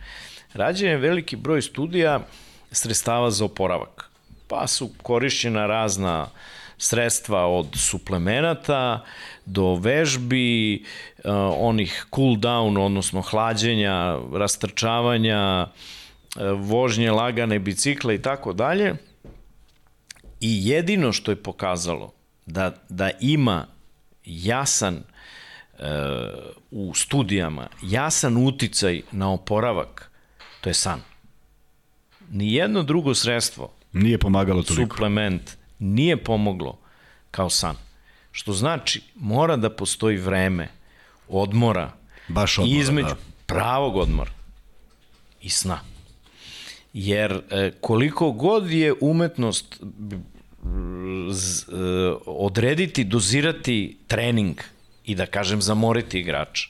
Rađen 0.54 0.90
je 0.90 0.98
veliki 0.98 1.36
broj 1.36 1.62
studija 1.62 2.20
sredstava 2.72 3.32
za 3.32 3.46
oporavak, 3.46 4.10
pa 4.48 4.68
su 4.68 4.90
korišćena 5.02 5.66
razna 5.66 6.28
sredstva 6.78 7.46
od 7.46 7.68
suplemenata 7.76 9.04
do 9.46 9.76
vežbi, 9.76 10.86
uh, 11.18 11.32
onih 11.58 12.06
cool 12.16 12.38
down, 12.38 12.80
odnosno 12.86 13.22
hlađenja, 13.22 14.18
rastrčavanja, 14.34 15.68
uh, 15.68 16.44
vožnje 16.60 17.12
lagane 17.12 17.60
bicikla 17.60 18.14
i 18.14 18.22
tako 18.22 18.54
dalje. 18.54 18.94
I 20.42 20.70
jedino 20.70 21.12
što 21.12 21.32
je 21.32 21.44
pokazalo 21.44 22.14
da, 22.46 22.72
da 22.90 23.10
ima 23.20 23.66
jasan 24.30 24.96
e, 24.96 25.04
u 26.72 26.94
studijama, 26.96 27.68
jasan 27.82 28.38
uticaj 28.38 29.02
na 29.12 29.32
oporavak, 29.32 30.12
to 30.62 30.70
je 30.70 30.74
san. 30.74 31.02
Nijedno 32.32 32.84
drugo 32.84 33.16
sredstvo 33.16 33.72
nije 33.94 34.18
pomagalo 34.18 34.64
toliko. 34.64 34.96
Suplement 34.96 35.58
nije 35.80 36.24
pomoglo 36.24 36.80
kao 37.32 37.50
san. 37.50 37.76
Što 38.32 38.54
znači, 38.54 39.02
mora 39.16 39.58
da 39.58 39.70
postoji 39.70 40.18
vreme 40.18 40.68
odmora, 41.28 41.92
Baš 42.28 42.58
odmora, 42.58 42.80
između 42.80 43.08
da. 43.08 43.16
pravog 43.46 43.96
odmora 43.96 44.32
i 45.42 45.50
sna. 45.50 45.80
Jer 46.94 47.42
e, 47.50 47.72
koliko 47.82 48.32
god 48.32 48.72
je 48.72 48.94
umetnost 49.02 49.82
z, 51.32 51.64
e, 51.64 51.74
odrediti, 52.26 53.04
dozirati 53.04 53.98
trening 54.08 54.62
i 55.06 55.16
da 55.16 55.26
kažem 55.26 55.62
zamoriti 55.62 56.20
igrača. 56.20 56.70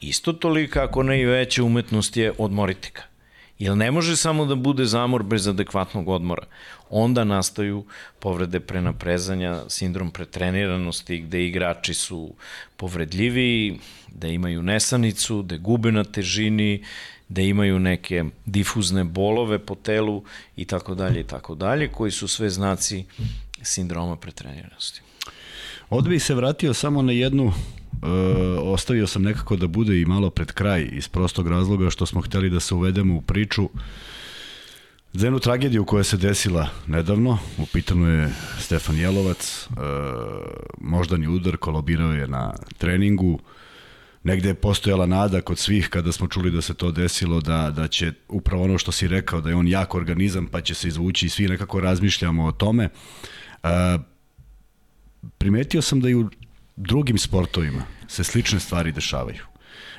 Isto 0.00 0.32
toliko 0.32 0.78
ako 0.78 1.02
ne 1.02 1.20
i 1.20 1.24
veća 1.24 1.64
umetnost 1.64 2.16
je 2.16 2.32
odmoriti 2.38 2.90
ga. 2.94 3.02
Jer 3.58 3.76
ne 3.76 3.90
može 3.90 4.16
samo 4.16 4.44
da 4.44 4.54
bude 4.54 4.84
zamor 4.84 5.22
bez 5.22 5.48
adekvatnog 5.48 6.08
odmora. 6.08 6.44
Onda 6.90 7.24
nastaju 7.24 7.84
povrede 8.20 8.60
prenaprezanja, 8.60 9.62
sindrom 9.68 10.10
pretreniranosti 10.10 11.18
gde 11.18 11.46
igrači 11.46 11.94
su 11.94 12.34
povredljiviji, 12.76 13.78
da 14.08 14.28
imaju 14.28 14.62
nesanicu, 14.62 15.42
da 15.42 15.56
gube 15.56 15.92
na 15.92 16.04
težini, 16.04 16.84
da 17.28 17.42
imaju 17.42 17.78
neke 17.78 18.24
difuzne 18.46 19.04
bolove 19.04 19.58
po 19.58 19.74
telu 19.74 20.22
i 20.56 20.64
tako 20.64 20.94
dalje 20.94 21.20
i 21.20 21.24
tako 21.24 21.54
dalje, 21.54 21.88
koji 21.88 22.10
su 22.10 22.28
sve 22.28 22.50
znaci 22.50 23.04
sindroma 23.62 24.16
pretreniranosti. 24.16 25.00
Ovde 25.90 26.10
bih 26.10 26.22
se 26.22 26.34
vratio 26.34 26.74
samo 26.74 27.02
na 27.02 27.12
jednu 27.12 27.52
E, 28.02 28.08
ostavio 28.60 29.06
sam 29.06 29.22
nekako 29.22 29.56
da 29.56 29.66
bude 29.66 30.00
i 30.00 30.04
malo 30.04 30.30
pred 30.30 30.52
kraj 30.52 30.88
iz 30.92 31.08
prostog 31.08 31.48
razloga 31.48 31.90
što 31.90 32.06
smo 32.06 32.20
hteli 32.20 32.50
da 32.50 32.60
se 32.60 32.74
uvedemo 32.74 33.16
u 33.16 33.20
priču 33.20 33.68
za 35.12 35.26
jednu 35.26 35.38
tragediju 35.38 35.84
koja 35.84 36.04
se 36.04 36.16
desila 36.16 36.68
nedavno. 36.86 37.38
U 37.58 37.66
pitanju 37.72 38.08
je 38.08 38.32
Stefan 38.58 38.96
Jelovac, 38.96 39.68
e, 39.70 39.76
moždani 40.80 41.28
udar, 41.28 41.56
kolobirao 41.56 42.12
je 42.12 42.28
na 42.28 42.54
treningu. 42.78 43.38
Negde 44.26 44.48
je 44.48 44.54
postojala 44.54 45.06
nada 45.06 45.40
kod 45.40 45.58
svih 45.58 45.88
kada 45.88 46.12
smo 46.12 46.26
čuli 46.28 46.50
da 46.50 46.60
se 46.62 46.74
to 46.74 46.90
desilo, 46.92 47.40
da, 47.40 47.70
da 47.70 47.88
će 47.88 48.12
upravo 48.28 48.64
ono 48.64 48.78
što 48.78 48.92
si 48.92 49.08
rekao, 49.08 49.40
da 49.40 49.48
je 49.48 49.56
on 49.56 49.68
jak 49.68 49.94
organizam 49.94 50.46
pa 50.46 50.60
će 50.60 50.74
se 50.74 50.88
izvući 50.88 51.26
i 51.26 51.28
svi 51.28 51.48
nekako 51.48 51.80
razmišljamo 51.80 52.44
o 52.44 52.52
tome. 52.52 52.84
E, 52.84 53.68
primetio 55.38 55.82
sam 55.82 56.00
da 56.00 56.08
i 56.08 56.14
u 56.14 56.30
drugim 56.76 57.18
sportovima 57.18 57.82
se 58.08 58.24
slične 58.24 58.60
stvari 58.60 58.92
dešavaju. 58.92 59.42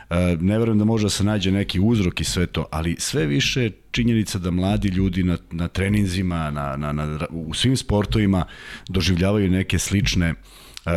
E, 0.10 0.38
ne 0.42 0.60
verujem 0.60 0.80
da 0.80 0.86
može 0.86 1.06
da 1.06 1.10
se 1.10 1.24
nađe 1.24 1.52
neki 1.52 1.80
uzrok 1.80 2.22
i 2.22 2.24
sve 2.24 2.48
to, 2.48 2.66
ali 2.72 2.96
sve 3.00 3.26
više 3.26 3.72
činjenica 3.92 4.40
da 4.40 4.52
mladi 4.52 4.88
ljudi 4.88 5.24
na, 5.24 5.38
na 5.52 5.68
treninzima, 5.68 6.52
na, 6.52 6.76
na, 6.78 6.92
na, 6.92 7.28
u 7.30 7.54
svim 7.54 7.78
sportovima 7.78 8.46
doživljavaju 8.88 9.52
neke 9.52 9.80
slične 9.80 10.34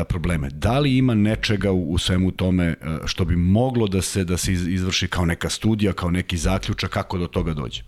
probleme. 0.09 0.48
Da 0.50 0.79
li 0.79 0.96
ima 0.96 1.14
nečega 1.14 1.70
u, 1.70 1.92
u 1.92 1.98
svemu 1.98 2.31
tome 2.31 2.66
e, 2.66 2.76
što 3.07 3.24
bi 3.24 3.37
moglo 3.37 3.87
da 3.87 4.03
se 4.03 4.24
da 4.24 4.37
se 4.37 4.53
izvrši 4.53 5.09
kao 5.09 5.24
neka 5.24 5.50
studija, 5.50 5.92
kao 5.92 6.11
neki 6.11 6.37
zaključak, 6.37 6.90
kako 6.90 7.18
do 7.18 7.26
toga 7.26 7.55
dođe? 7.55 7.83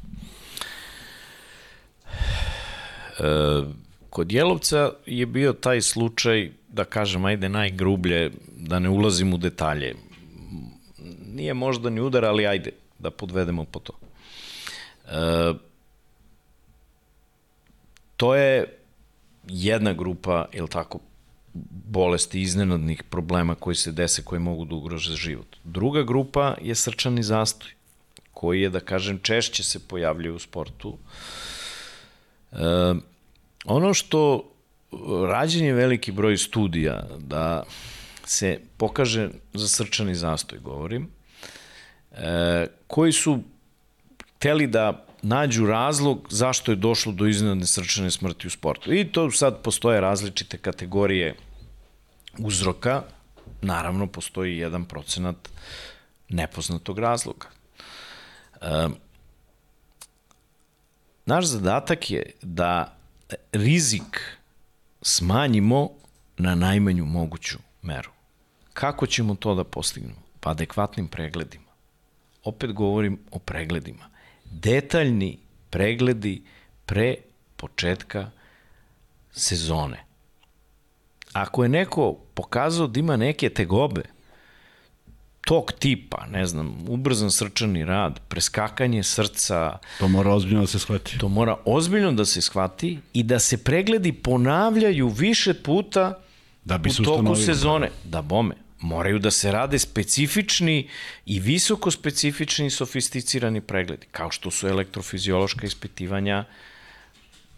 E, 3.18 3.62
kod 4.10 4.32
Jelovca 4.32 4.90
je 5.06 5.26
bio 5.26 5.52
taj 5.52 5.80
slučaj 5.80 6.50
da 6.68 6.84
kažem, 6.84 7.24
ajde 7.24 7.48
najgrublje, 7.48 8.30
da 8.56 8.78
ne 8.78 8.88
ulazim 8.88 9.34
u 9.34 9.38
detalje. 9.38 9.94
Nije 11.34 11.54
možda 11.54 11.90
ni 11.90 12.00
udar, 12.00 12.24
ali 12.24 12.46
ajde, 12.46 12.70
da 12.98 13.10
podvedemo 13.10 13.64
po 13.64 13.78
to. 13.78 13.92
E, 15.06 15.54
to 18.16 18.34
je 18.34 18.78
jedna 19.46 19.92
grupa, 19.92 20.46
ili 20.52 20.68
tako, 20.68 21.00
bolesti, 21.54 22.40
iznenadnih 22.42 23.02
problema 23.02 23.54
koji 23.54 23.76
se 23.76 23.92
dese, 23.92 24.24
koji 24.24 24.40
mogu 24.40 24.64
da 24.64 24.74
ugrože 24.74 25.16
život. 25.16 25.56
Druga 25.64 26.02
grupa 26.02 26.56
je 26.62 26.74
srčani 26.74 27.22
zastoj, 27.22 27.70
koji 28.32 28.62
je, 28.62 28.70
da 28.70 28.80
kažem, 28.80 29.18
češće 29.22 29.62
se 29.62 29.88
pojavljaju 29.88 30.34
u 30.34 30.38
sportu. 30.38 30.98
E, 32.52 32.56
ono 33.64 33.94
što 33.94 34.52
rađen 35.28 35.64
je 35.64 35.74
veliki 35.74 36.12
broj 36.12 36.36
studija 36.36 37.06
da 37.18 37.62
se 38.24 38.60
pokaže 38.76 39.28
za 39.54 39.68
srčani 39.68 40.14
zastoj, 40.14 40.58
govorim, 40.58 41.08
e, 42.12 42.66
koji 42.86 43.12
su 43.12 43.38
teli 44.38 44.66
da 44.66 45.06
nađu 45.22 45.66
razlog 45.66 46.26
zašto 46.30 46.72
je 46.72 46.76
došlo 46.76 47.12
do 47.12 47.26
iznenadne 47.26 47.66
srčane 47.66 48.10
smrti 48.10 48.46
u 48.46 48.50
sportu. 48.50 48.92
I 48.92 49.12
to 49.12 49.30
sad 49.30 49.62
postoje 49.62 50.00
različite 50.00 50.58
kategorije 50.58 51.36
uzroka, 52.38 53.02
naravno 53.62 54.06
postoji 54.06 54.58
jedan 54.58 54.84
procenat 54.84 55.48
nepoznatog 56.28 56.98
razloga. 56.98 57.46
Naš 61.26 61.44
zadatak 61.44 62.10
je 62.10 62.30
da 62.42 62.96
rizik 63.52 64.36
smanjimo 65.02 65.90
na 66.38 66.54
najmanju 66.54 67.04
moguću 67.04 67.58
meru. 67.82 68.10
Kako 68.72 69.06
ćemo 69.06 69.34
to 69.34 69.54
da 69.54 69.64
postignemo? 69.64 70.22
Pa 70.40 70.50
adekvatnim 70.50 71.08
pregledima. 71.08 71.72
Opet 72.44 72.72
govorim 72.72 73.18
o 73.30 73.38
pregledima. 73.38 74.11
Detaljni 74.52 75.38
pregledi 75.70 76.42
pre 76.86 77.16
početka 77.56 78.30
sezone. 79.32 80.04
Ako 81.32 81.62
je 81.62 81.68
neko 81.68 82.12
pokazao 82.34 82.86
da 82.86 83.00
ima 83.00 83.16
neke 83.16 83.50
tegobe, 83.50 84.02
tog 85.44 85.72
tipa, 85.78 86.26
ne 86.26 86.46
znam, 86.46 86.84
ubrzan 86.88 87.30
srčani 87.30 87.84
rad, 87.84 88.20
preskakanje 88.28 89.02
srca... 89.02 89.78
To 89.98 90.08
mora 90.08 90.34
ozbiljno 90.34 90.60
da 90.60 90.66
se 90.66 90.78
shvati. 90.78 91.18
To 91.18 91.28
mora 91.28 91.56
ozbiljno 91.64 92.12
da 92.12 92.24
se 92.24 92.42
shvati 92.42 92.98
i 93.12 93.22
da 93.22 93.38
se 93.38 93.64
pregledi 93.64 94.12
ponavljaju 94.12 95.08
više 95.08 95.54
puta 95.54 96.18
da 96.64 96.78
bi 96.78 96.90
u 97.00 97.04
toku 97.04 97.36
sezone. 97.36 97.90
Da 98.04 98.22
bome, 98.22 98.54
moraju 98.82 99.18
da 99.18 99.30
se 99.30 99.52
rade 99.52 99.78
specifični 99.78 100.88
i 101.26 101.40
visoko 101.40 101.90
specifični 101.90 102.66
i 102.66 102.70
sofisticirani 102.70 103.60
pregledi, 103.60 104.06
kao 104.10 104.30
što 104.30 104.50
su 104.50 104.68
elektrofiziološka 104.68 105.66
ispitivanja, 105.66 106.44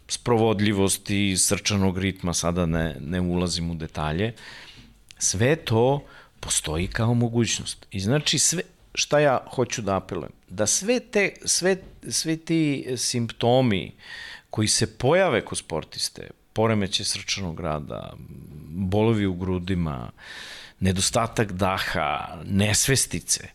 sprovodljivosti, 0.08 1.36
srčanog 1.36 1.98
ritma, 1.98 2.34
sada 2.34 2.66
ne, 2.66 2.96
ne 3.00 3.20
ulazim 3.20 3.70
u 3.70 3.74
detalje. 3.74 4.34
Sve 5.18 5.56
to 5.56 6.04
postoji 6.40 6.88
kao 6.88 7.14
mogućnost. 7.14 7.86
I 7.90 8.00
znači 8.00 8.38
sve, 8.38 8.62
šta 8.94 9.18
ja 9.18 9.38
hoću 9.50 9.82
da 9.82 9.96
apelujem? 9.96 10.32
Da 10.48 10.66
sve, 10.66 11.00
te, 11.00 11.32
sve, 11.44 11.76
sve 12.08 12.36
ti 12.36 12.86
simptomi 12.96 13.92
koji 14.50 14.68
se 14.68 14.98
pojave 14.98 15.44
kod 15.44 15.58
sportiste, 15.58 16.30
poremeće 16.52 17.04
srčanog 17.04 17.60
rada, 17.60 18.12
bolovi 18.68 19.26
u 19.26 19.34
grudima, 19.34 20.10
nedostatak 20.80 21.52
daha, 21.52 22.42
nesvestice, 22.44 23.48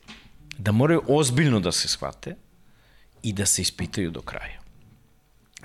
da 0.57 0.71
moraju 0.71 1.01
ozbiljno 1.07 1.59
da 1.59 1.71
se 1.71 1.87
shvate 1.87 2.35
i 3.23 3.33
da 3.33 3.45
se 3.45 3.61
ispitaju 3.61 4.11
do 4.11 4.21
kraja. 4.21 4.59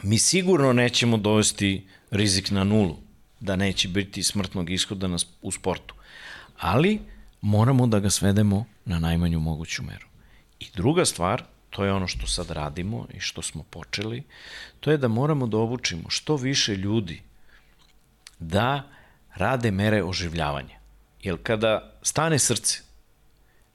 Mi 0.02 0.18
sigurno 0.18 0.72
nećemo 0.72 1.16
dovesti 1.16 1.86
rizik 2.10 2.50
na 2.50 2.64
nulu, 2.64 2.96
da 3.40 3.56
neće 3.56 3.88
biti 3.88 4.22
smrtnog 4.22 4.70
ishoda 4.70 5.08
na, 5.08 5.16
u 5.42 5.50
sportu. 5.50 5.94
Ali 6.58 7.00
moramo 7.40 7.86
da 7.86 8.00
ga 8.00 8.10
svedemo 8.10 8.64
na 8.84 8.98
najmanju 8.98 9.40
moguću 9.40 9.82
meru. 9.82 10.06
I 10.60 10.66
druga 10.74 11.04
stvar, 11.04 11.44
to 11.70 11.84
je 11.84 11.92
ono 11.92 12.06
što 12.06 12.26
sad 12.26 12.50
radimo 12.50 13.06
i 13.14 13.20
što 13.20 13.42
smo 13.42 13.62
počeli, 13.62 14.22
to 14.80 14.90
je 14.90 14.96
da 14.96 15.08
moramo 15.08 15.46
da 15.46 15.58
obučimo 15.58 16.10
što 16.10 16.36
više 16.36 16.76
ljudi 16.76 17.22
da 18.38 18.82
rade 19.34 19.70
mere 19.70 20.04
oživljavanja. 20.04 20.78
Jer 21.24 21.36
kada 21.42 21.98
stane 22.02 22.38
srce, 22.38 22.82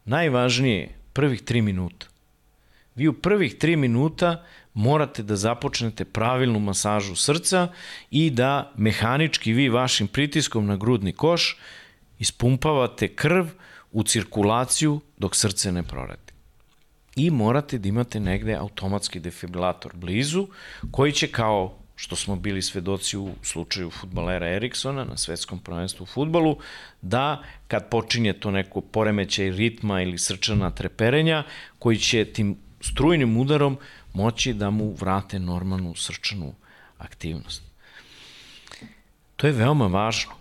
najvažnije 0.05 0.79
je 0.79 0.95
prvih 1.13 1.41
tri 1.41 1.61
minuta. 1.61 2.07
Vi 2.95 3.07
u 3.07 3.13
prvih 3.13 3.55
tri 3.57 3.75
minuta 3.75 4.45
morate 4.73 5.23
da 5.23 5.35
započnete 5.35 6.05
pravilnu 6.05 6.59
masažu 6.59 7.15
srca 7.15 7.67
i 8.11 8.29
da 8.29 8.71
mehanički 8.77 9.53
vi 9.53 9.69
vašim 9.69 10.07
pritiskom 10.07 10.65
na 10.65 10.77
grudni 10.77 11.13
koš 11.13 11.57
ispumpavate 12.19 13.07
krv 13.07 13.47
u 13.91 14.03
cirkulaciju 14.03 14.99
dok 15.17 15.35
srce 15.35 15.71
ne 15.71 15.83
proradi. 15.83 16.33
I 17.15 17.31
morate 17.31 17.77
da 17.77 17.89
imate 17.89 18.19
negde 18.19 18.55
automatski 18.55 19.19
defibrilator 19.19 19.95
blizu 19.95 20.47
koji 20.91 21.11
će 21.11 21.27
kao 21.27 21.77
što 21.99 22.15
smo 22.15 22.35
bili 22.35 22.61
svedoci 22.61 23.17
u 23.17 23.31
slučaju 23.43 23.89
futbalera 23.89 24.47
Eriksona 24.55 25.03
na 25.03 25.17
svetskom 25.17 25.59
prvenstvu 25.59 26.03
u 26.03 26.07
futbalu, 26.07 26.57
da 27.01 27.43
kad 27.67 27.89
počinje 27.89 28.33
to 28.33 28.51
neko 28.51 28.81
poremećaj 28.81 29.51
ritma 29.51 30.01
ili 30.01 30.17
srčana 30.17 30.71
treperenja, 30.71 31.43
koji 31.79 31.97
će 31.97 32.25
tim 32.25 32.55
strujnim 32.81 33.37
udarom 33.37 33.77
moći 34.13 34.53
da 34.53 34.69
mu 34.69 34.93
vrate 34.93 35.39
normalnu 35.39 35.95
srčanu 35.95 36.53
aktivnost. 36.97 37.63
To 39.35 39.47
je 39.47 39.53
veoma 39.53 39.87
važno. 39.87 40.31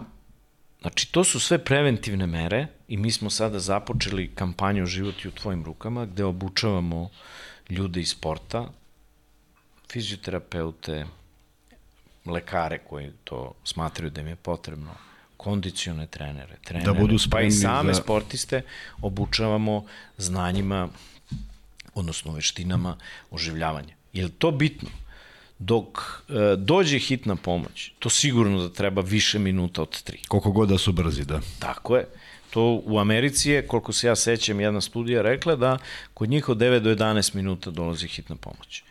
Znači, 0.80 1.12
to 1.12 1.24
su 1.24 1.40
sve 1.40 1.58
preventivne 1.58 2.26
mere 2.26 2.66
i 2.88 2.96
mi 2.96 3.10
smo 3.10 3.30
sada 3.30 3.58
započeli 3.58 4.30
kampanju 4.34 4.86
Životi 4.86 5.28
u 5.28 5.32
tvojim 5.32 5.64
rukama, 5.64 6.06
gde 6.06 6.24
obučavamo 6.24 7.08
ljude 7.68 8.00
iz 8.00 8.10
sporta, 8.10 8.68
fizioterapeute, 9.92 11.06
lekare 12.30 12.78
koji 12.78 13.10
to 13.24 13.54
smatraju 13.64 14.10
da 14.10 14.20
im 14.20 14.26
je 14.26 14.36
potrebno, 14.36 14.90
kondicione 15.36 16.06
trenere, 16.06 16.56
trenere, 16.64 16.92
da 16.92 17.00
budu 17.00 17.16
pa 17.30 17.40
i 17.40 17.50
same 17.50 17.94
za... 17.94 18.02
sportiste 18.02 18.62
obučavamo 19.02 19.84
znanjima, 20.16 20.88
odnosno 21.94 22.32
veštinama 22.32 22.96
oživljavanja. 23.30 23.94
Je 24.12 24.24
li 24.24 24.30
to 24.30 24.50
bitno? 24.50 24.88
Dok 25.58 25.98
e, 26.28 26.56
dođe 26.56 26.98
hitna 26.98 27.36
pomoć, 27.36 27.92
to 27.98 28.10
sigurno 28.10 28.62
da 28.62 28.72
treba 28.72 29.02
više 29.02 29.38
minuta 29.38 29.82
od 29.82 30.02
tri. 30.02 30.18
Koliko 30.28 30.50
god 30.52 30.68
da 30.68 30.78
su 30.78 30.92
brzi, 30.92 31.24
da. 31.24 31.40
Tako 31.58 31.96
je. 31.96 32.06
To 32.50 32.82
u 32.84 32.98
Americi 32.98 33.50
je, 33.50 33.66
koliko 33.66 33.92
se 33.92 34.06
ja 34.06 34.16
sećam, 34.16 34.60
jedna 34.60 34.80
studija 34.80 35.22
rekla 35.22 35.56
da 35.56 35.78
kod 36.14 36.30
njih 36.30 36.48
od 36.48 36.58
9 36.58 36.78
do 36.78 36.94
11 36.94 37.34
minuta 37.34 37.70
dolazi 37.70 38.08
hitna 38.08 38.36
pomoć. 38.36 38.82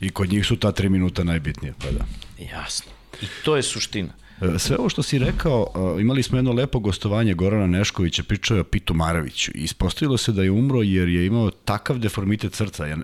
I 0.00 0.10
kod 0.10 0.32
njih 0.32 0.46
su 0.46 0.56
ta 0.56 0.72
3 0.72 0.88
minuta 0.88 1.24
najbitnije, 1.24 1.74
pa 1.78 1.90
da. 1.90 2.04
Jasno. 2.44 2.92
I 3.22 3.26
to 3.44 3.56
je 3.56 3.62
suština. 3.62 4.12
E, 4.42 4.58
sve 4.58 4.76
ovo 4.76 4.88
što 4.88 5.02
si 5.02 5.18
rekao, 5.18 5.66
e, 5.98 6.00
imali 6.00 6.22
smo 6.22 6.38
jedno 6.38 6.52
lepo 6.52 6.78
gostovanje 6.78 7.34
Gorana 7.34 7.66
Neškovića, 7.66 8.22
pričao 8.22 8.54
je 8.54 8.60
o 8.60 8.64
Pitu 8.64 8.94
Maraviću 8.94 9.52
ispostavilo 9.54 10.16
se 10.16 10.32
da 10.32 10.42
je 10.42 10.50
umro 10.50 10.82
jer 10.82 11.08
je 11.08 11.26
imao 11.26 11.50
takav 11.50 11.98
deformitet 11.98 12.54
srca, 12.54 12.86
je 12.86 12.96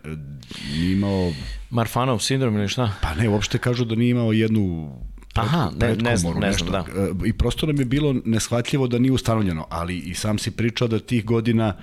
imao... 0.93 1.33
Marfanov 1.71 2.19
sindrom 2.19 2.57
ili 2.57 2.69
šta? 2.69 2.93
Pa 3.03 3.15
ne, 3.15 3.29
uopšte 3.29 3.59
kažu 3.59 3.85
da 3.85 3.95
nije 3.95 4.11
imao 4.11 4.33
jednu 4.33 4.95
Aha, 5.35 5.71
ne, 5.81 5.97
ne 5.97 6.17
znam, 6.17 6.39
ne 6.39 6.53
znam, 6.53 6.73
da. 6.73 6.79
E, 6.79 7.11
I 7.25 7.33
prosto 7.33 7.67
nam 7.67 7.79
je 7.79 7.85
bilo 7.85 8.15
neshvatljivo 8.25 8.87
da 8.87 8.99
nije 8.99 9.13
ustanovljeno, 9.13 9.67
ali 9.71 9.99
i 9.99 10.15
sam 10.15 10.39
si 10.39 10.51
pričao 10.51 10.89
da 10.89 10.99
tih 10.99 11.25
godina 11.25 11.77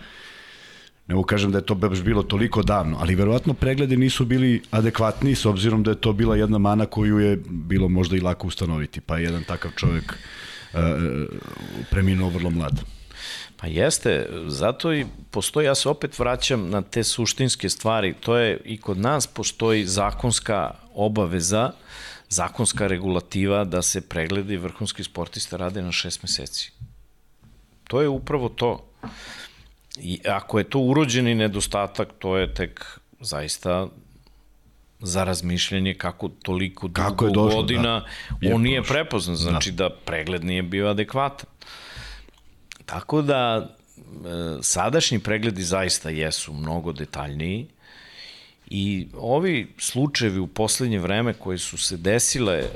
mogu 1.16 1.26
kažem 1.26 1.51
da 1.51 1.58
je 1.58 1.66
to 1.66 1.76
baš 1.76 2.01
bilo 2.01 2.24
toliko 2.24 2.64
davno, 2.64 2.97
ali 2.99 3.16
verovatno 3.16 3.53
pregledi 3.53 3.97
nisu 3.97 4.26
bili 4.26 4.62
adekvatni 4.72 5.36
s 5.36 5.45
obzirom 5.45 5.84
da 5.84 5.91
je 5.91 6.01
to 6.01 6.14
bila 6.14 6.36
jedna 6.36 6.58
mana 6.58 6.86
koju 6.86 7.20
je 7.20 7.38
bilo 7.49 7.88
možda 7.89 8.18
i 8.18 8.20
lako 8.20 8.47
ustanoviti, 8.47 9.01
pa 9.01 9.18
je 9.18 9.24
jedan 9.24 9.43
takav 9.43 9.72
čovjek 9.76 10.14
uh, 10.74 10.80
preminuo 11.89 12.30
vrlo 12.30 12.49
mlad. 12.49 12.82
Pa 13.58 13.68
jeste, 13.68 14.30
zato 14.47 14.93
i 14.93 15.05
postoji, 15.32 15.66
ja 15.66 15.76
se 15.76 15.89
opet 15.89 16.20
vraćam 16.20 16.70
na 16.70 16.82
te 16.82 17.03
suštinske 17.03 17.70
stvari, 17.70 18.14
to 18.20 18.38
je 18.38 18.62
i 18.66 18.78
kod 18.78 18.97
nas 18.97 19.28
postoji 19.28 19.86
zakonska 19.86 20.72
obaveza, 20.93 21.72
zakonska 22.30 22.88
regulativa 22.88 23.64
da 23.64 23.82
se 23.82 24.01
pregledi 24.01 24.58
vrhunski 24.58 25.03
sportista 25.03 25.58
rade 25.58 25.82
na 25.82 25.91
šest 25.91 26.24
meseci. 26.24 26.72
To 27.88 28.01
je 28.01 28.08
upravo 28.08 28.49
to. 28.49 28.89
I 29.99 30.19
ako 30.25 30.57
je 30.57 30.63
to 30.63 30.79
urođeni 30.79 31.35
nedostatak, 31.35 32.09
to 32.19 32.37
je 32.37 32.53
tek 32.53 32.99
zaista 33.19 33.87
za 34.99 35.23
razmišljanje 35.23 35.93
kako 35.93 36.29
toliko 36.29 36.87
dugo 36.87 37.09
kako 37.09 37.25
je 37.25 37.31
došlo, 37.31 37.61
godina 37.61 38.05
da. 38.29 38.47
je 38.47 38.55
on 38.55 38.61
nije 38.61 38.83
prepoznan, 38.83 39.35
znači 39.35 39.71
da. 39.71 39.89
da 39.89 39.95
pregled 39.95 40.43
nije 40.43 40.63
bio 40.63 40.87
adekvatan. 40.87 41.49
Tako 42.85 43.21
da 43.21 43.67
e, 43.67 43.67
sadašnji 44.61 45.19
pregledi 45.19 45.63
zaista 45.63 46.09
jesu 46.09 46.53
mnogo 46.53 46.91
detaljniji 46.91 47.67
i 48.69 49.07
ovi 49.13 49.73
slučajevi 49.77 50.39
u 50.39 50.47
poslednje 50.47 50.99
vreme 50.99 51.33
koji 51.33 51.57
su 51.57 51.77
se 51.77 51.97
desile 51.97 52.55
e, 52.55 52.67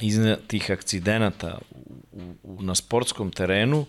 iz 0.00 0.18
tih 0.46 0.70
akcidenata 0.70 1.58
u, 2.12 2.34
u, 2.42 2.62
na 2.62 2.74
sportskom 2.74 3.30
terenu 3.30 3.86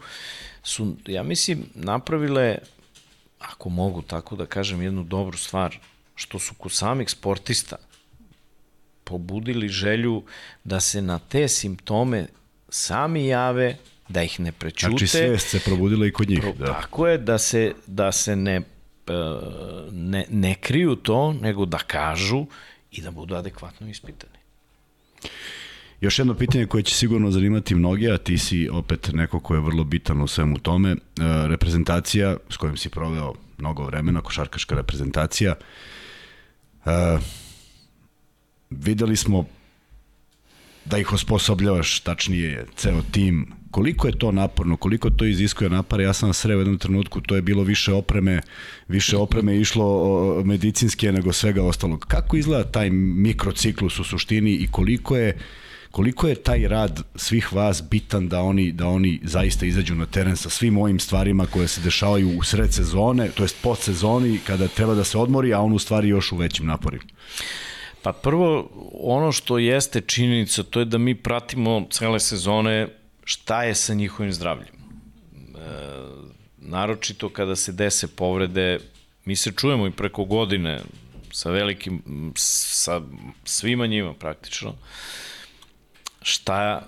su, 0.64 0.95
ja 1.07 1.24
mislim, 1.24 1.66
napravile, 1.76 2.57
ako 3.39 3.70
mogu 3.70 4.01
tako 4.01 4.36
da 4.36 4.45
kažem, 4.45 4.82
jednu 4.82 5.03
dobru 5.03 5.38
stvar, 5.38 5.80
što 6.16 6.39
su 6.39 6.53
kod 6.53 6.72
samih 6.72 7.09
sportista 7.09 7.76
pobudili 9.03 9.68
želju 9.70 10.24
da 10.64 10.80
se 10.80 11.01
na 11.01 11.20
te 11.20 11.47
simptome 11.47 12.28
sami 12.70 13.28
jave, 13.28 13.78
da 14.09 14.24
ih 14.24 14.39
ne 14.39 14.51
prećute. 14.51 14.89
Znači 14.89 15.07
svest 15.07 15.49
se 15.49 15.59
probudila 15.59 16.07
i 16.07 16.11
kod 16.11 16.30
njih. 16.30 16.39
Pro, 16.41 16.53
da. 16.53 16.66
Tako 16.66 17.07
je, 17.07 17.18
da 17.18 17.38
se, 17.38 17.74
da 17.88 18.11
se 18.11 18.36
ne, 18.36 18.55
e, 18.55 18.61
ne, 19.91 20.26
ne 20.30 20.55
kriju 20.55 20.95
to, 20.95 21.34
nego 21.34 21.66
da 21.66 21.78
kažu 21.78 22.45
i 22.91 23.01
da 23.01 23.11
budu 23.11 23.36
adekvatno 23.36 23.89
ispitani. 23.89 24.38
Još 26.03 26.19
jedno 26.19 26.33
pitanje 26.33 26.65
koje 26.65 26.83
će 26.83 26.95
sigurno 26.95 27.31
zanimati 27.31 27.75
mnoge, 27.75 28.11
a 28.11 28.17
ti 28.17 28.37
si 28.37 28.69
opet 28.69 29.09
neko 29.13 29.39
ko 29.39 29.55
je 29.55 29.61
vrlo 29.61 29.83
bitan 29.83 30.21
u 30.21 30.27
svemu 30.27 30.59
tome, 30.59 30.91
e, 30.91 30.97
reprezentacija 31.47 32.37
s 32.49 32.57
kojom 32.57 32.77
si 32.77 32.89
proveo 32.89 33.33
mnogo 33.57 33.83
vremena, 33.83 34.21
košarkaška 34.21 34.75
reprezentacija. 34.75 35.55
E, 36.85 36.89
videli 38.69 39.15
smo 39.15 39.45
da 40.85 40.97
ih 40.97 41.13
osposobljavaš, 41.13 41.99
tačnije 41.99 42.65
ceo 42.75 43.01
tim. 43.11 43.53
Koliko 43.71 44.07
je 44.07 44.19
to 44.19 44.31
naporno, 44.31 44.77
koliko 44.77 45.09
to 45.09 45.25
iziskuje 45.25 45.69
napara? 45.69 46.03
Ja 46.03 46.13
sam 46.13 46.33
sreo 46.33 46.57
u 46.57 46.61
jednom 46.61 46.77
trenutku, 46.77 47.21
to 47.21 47.35
je 47.35 47.41
bilo 47.41 47.63
više 47.63 47.93
opreme, 47.93 48.41
više 48.87 49.17
opreme 49.17 49.57
išlo 49.57 50.43
medicinske 50.45 51.11
nego 51.11 51.33
svega 51.33 51.63
ostalog. 51.63 52.05
Kako 52.07 52.37
izgleda 52.37 52.71
taj 52.71 52.89
mikrociklus 52.89 53.99
u 53.99 54.03
suštini 54.03 54.51
i 54.51 54.67
koliko 54.71 55.17
je 55.17 55.37
koliko 55.93 56.27
je 56.27 56.35
taj 56.35 56.67
rad 56.67 57.01
svih 57.15 57.53
vas 57.53 57.83
bitan 57.89 58.29
da 58.29 58.41
oni 58.41 58.71
da 58.71 58.87
oni 58.87 59.19
zaista 59.23 59.65
izađu 59.65 59.95
na 59.95 60.05
teren 60.05 60.37
sa 60.37 60.49
svim 60.49 60.77
ovim 60.77 60.99
stvarima 60.99 61.45
koje 61.45 61.67
se 61.67 61.81
dešavaju 61.81 62.37
u 62.39 62.43
sred 62.43 62.73
sezone, 62.73 63.29
to 63.35 63.43
jest 63.43 63.57
pod 63.61 63.77
sezoni 63.79 64.39
kada 64.47 64.67
treba 64.67 64.95
da 64.95 65.03
se 65.03 65.17
odmori, 65.17 65.53
a 65.53 65.59
on 65.61 65.73
u 65.73 65.79
stvari 65.79 66.09
još 66.09 66.31
u 66.31 66.37
većim 66.37 66.65
naporima. 66.65 67.03
Pa 68.01 68.11
prvo, 68.11 68.69
ono 68.93 69.31
što 69.31 69.57
jeste 69.57 70.01
činjenica, 70.01 70.63
to 70.63 70.79
je 70.79 70.85
da 70.85 70.97
mi 70.97 71.15
pratimo 71.15 71.85
cele 71.91 72.19
sezone 72.19 72.87
šta 73.23 73.63
je 73.63 73.75
sa 73.75 73.93
njihovim 73.93 74.33
zdravljem. 74.33 74.73
E, 74.73 74.79
naročito 76.57 77.29
kada 77.29 77.55
se 77.55 77.71
dese 77.71 78.07
povrede, 78.07 78.79
mi 79.25 79.35
se 79.35 79.51
čujemo 79.51 79.87
i 79.87 79.91
preko 79.91 80.25
godine 80.25 80.81
sa 81.31 81.49
velikim, 81.49 82.01
sa 82.35 83.01
svima 83.45 83.87
njima 83.87 84.13
praktično, 84.13 84.75
šta, 86.24 86.88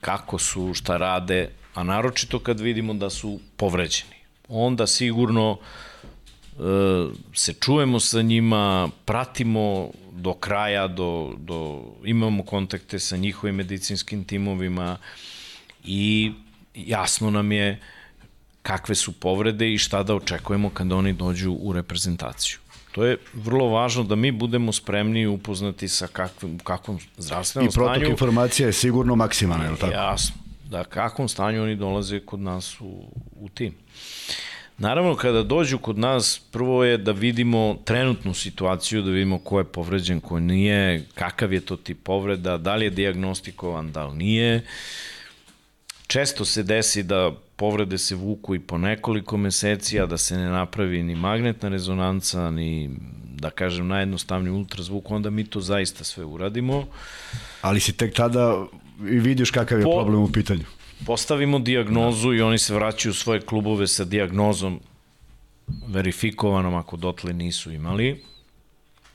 kako 0.00 0.38
su, 0.38 0.74
šta 0.74 0.96
rade, 0.96 1.50
a 1.74 1.82
naročito 1.82 2.38
kad 2.38 2.60
vidimo 2.60 2.94
da 2.94 3.10
su 3.10 3.40
povređeni. 3.56 4.14
Onda 4.48 4.86
sigurno 4.86 5.58
E, 6.54 7.06
se 7.34 7.52
čujemo 7.52 8.00
sa 8.00 8.22
njima, 8.22 8.88
pratimo 9.04 9.90
do 10.12 10.34
kraja, 10.34 10.86
do, 10.88 11.34
do, 11.38 11.82
imamo 12.04 12.42
kontakte 12.42 12.98
sa 12.98 13.16
njihovim 13.16 13.54
medicinskim 13.54 14.24
timovima 14.24 14.96
i 15.84 16.32
jasno 16.74 17.30
nam 17.30 17.52
je 17.52 17.80
kakve 18.62 18.94
su 18.94 19.12
povrede 19.12 19.72
i 19.72 19.78
šta 19.78 20.02
da 20.02 20.14
očekujemo 20.14 20.70
kada 20.70 20.96
oni 20.96 21.12
dođu 21.12 21.52
u 21.52 21.72
reprezentaciju. 21.72 22.58
To 22.94 23.04
je 23.04 23.16
vrlo 23.34 23.66
važno 23.66 24.04
da 24.04 24.14
mi 24.14 24.30
budemo 24.32 24.72
spremni 24.72 25.20
i 25.20 25.26
upoznati 25.26 25.88
sa 25.88 26.06
kakvim, 26.06 26.58
kakvom 26.58 26.98
zdravstvenom 27.16 27.70
stanju. 27.70 27.86
I 27.86 27.88
protok 27.88 28.10
informacija 28.10 28.66
je 28.66 28.72
sigurno 28.72 29.16
maksimalna, 29.16 29.64
je 29.64 29.70
li 29.70 29.78
tako? 29.78 29.92
Jasno, 29.92 30.36
da 30.70 30.84
kakvom 30.84 31.28
stanju 31.28 31.62
oni 31.62 31.76
dolaze 31.76 32.20
kod 32.20 32.40
nas 32.40 32.80
u, 32.80 33.10
u 33.40 33.48
tim. 33.48 33.74
Naravno, 34.78 35.16
kada 35.16 35.42
dođu 35.42 35.78
kod 35.78 35.98
nas, 35.98 36.40
prvo 36.50 36.84
je 36.84 36.98
da 36.98 37.12
vidimo 37.12 37.76
trenutnu 37.84 38.34
situaciju, 38.34 39.02
da 39.02 39.10
vidimo 39.10 39.38
ko 39.38 39.58
je 39.58 39.64
povređen, 39.64 40.20
ko 40.20 40.38
nije, 40.38 41.04
kakav 41.14 41.52
je 41.52 41.60
to 41.60 41.76
tip 41.76 41.98
povreda, 42.02 42.56
da 42.58 42.74
li 42.74 42.84
je 42.84 42.90
diagnostikovan, 42.90 43.92
da 43.92 44.06
li 44.06 44.16
nije. 44.16 44.64
Često 46.06 46.44
se 46.44 46.62
desi 46.62 47.02
da 47.02 47.32
povrede 47.56 47.98
se 47.98 48.14
vuku 48.14 48.54
i 48.54 48.60
po 48.60 48.78
nekoliko 48.78 49.36
meseci, 49.36 50.00
a 50.00 50.06
da 50.06 50.18
se 50.18 50.36
ne 50.36 50.48
napravi 50.48 51.02
ni 51.02 51.14
magnetna 51.14 51.68
rezonanca, 51.68 52.50
ni, 52.50 52.90
da 53.36 53.50
kažem, 53.50 53.88
najjednostavniji 53.88 54.52
ultrazvuk, 54.52 55.10
onda 55.10 55.30
mi 55.30 55.44
to 55.44 55.60
zaista 55.60 56.04
sve 56.04 56.24
uradimo. 56.24 56.86
Ali 57.60 57.80
si 57.80 57.92
tek 57.92 58.14
tada 58.14 58.66
i 59.00 59.18
vidiš 59.18 59.50
kakav 59.50 59.78
je 59.78 59.84
po, 59.84 59.92
problem 59.92 60.22
u 60.22 60.32
pitanju 60.32 60.64
postavimo 61.06 61.58
diagnozu 61.58 62.34
i 62.34 62.42
oni 62.42 62.58
se 62.58 62.74
vraćaju 62.74 63.10
u 63.10 63.14
svoje 63.14 63.40
klubove 63.40 63.86
sa 63.86 64.04
diagnozom 64.04 64.80
verifikovanom 65.86 66.74
ako 66.74 66.96
dotle 66.96 67.32
nisu 67.32 67.72
imali. 67.72 68.22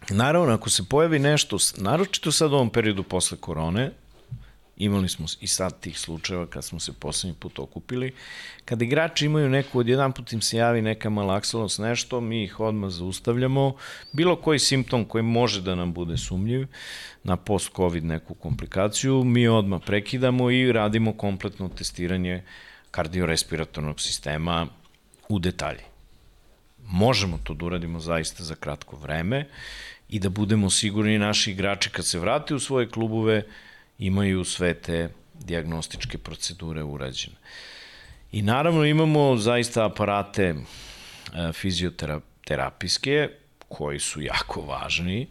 Naravno, 0.10 0.54
ako 0.54 0.70
se 0.70 0.84
pojavi 0.90 1.20
nešto, 1.20 1.58
naročito 1.78 2.32
sad 2.32 2.52
u 2.52 2.56
ovom 2.56 2.70
periodu 2.70 3.04
posle 3.04 3.38
korone, 3.38 3.92
imali 4.80 5.10
smo 5.10 5.26
i 5.42 5.48
sad 5.48 5.80
tih 5.80 6.00
slučajeva 6.00 6.48
kad 6.48 6.66
smo 6.66 6.80
se 6.80 6.94
poslednji 6.94 7.36
put 7.40 7.60
okupili, 7.60 8.14
kada 8.66 8.86
igrači 8.86 9.26
imaju 9.26 9.50
neku, 9.50 9.80
odjedan 9.80 10.12
put 10.12 10.34
im 10.34 10.42
se 10.42 10.58
javi 10.58 10.82
neka 10.82 11.10
malakselost, 11.10 11.80
nešto, 11.80 12.22
mi 12.22 12.44
ih 12.44 12.60
odmah 12.60 12.90
zaustavljamo, 12.90 13.76
bilo 14.12 14.36
koji 14.36 14.60
simptom 14.60 15.06
koji 15.06 15.24
može 15.24 15.62
da 15.62 15.76
nam 15.76 15.94
bude 15.94 16.18
sumnjiv, 16.18 16.68
na 17.24 17.36
post-covid 17.36 18.04
neku 18.04 18.34
komplikaciju, 18.34 19.24
mi 19.24 19.48
odmah 19.48 19.82
prekidamo 19.86 20.52
i 20.52 20.72
radimo 20.72 21.14
kompletno 21.14 21.70
testiranje 21.70 22.44
kardiorespiratornog 22.92 24.02
sistema 24.02 24.68
u 25.30 25.40
detalji. 25.40 25.84
Možemo 26.86 27.40
to 27.44 27.54
da 27.54 27.66
uradimo 27.66 28.00
zaista 28.00 28.44
za 28.44 28.56
kratko 28.56 28.96
vreme 28.96 29.46
i 30.10 30.20
da 30.20 30.30
budemo 30.30 30.70
sigurni 30.70 31.18
naši 31.20 31.52
igrači 31.52 31.90
kad 31.90 32.06
se 32.06 32.20
vrate 32.20 32.56
u 32.56 32.60
svoje 32.60 32.90
klubove 32.90 33.44
imaju 34.00 34.44
sve 34.44 34.74
te 34.74 35.10
diagnostičke 35.34 36.18
procedure 36.18 36.84
urađene. 36.84 37.36
I 38.32 38.42
naravno 38.42 38.86
imamo 38.86 39.38
zaista 39.38 39.86
aparate 39.86 40.44
e, 40.44 40.56
fizioterapijske 41.54 43.30
koji 43.68 44.00
su 44.00 44.22
jako 44.22 44.62
važni 44.62 45.28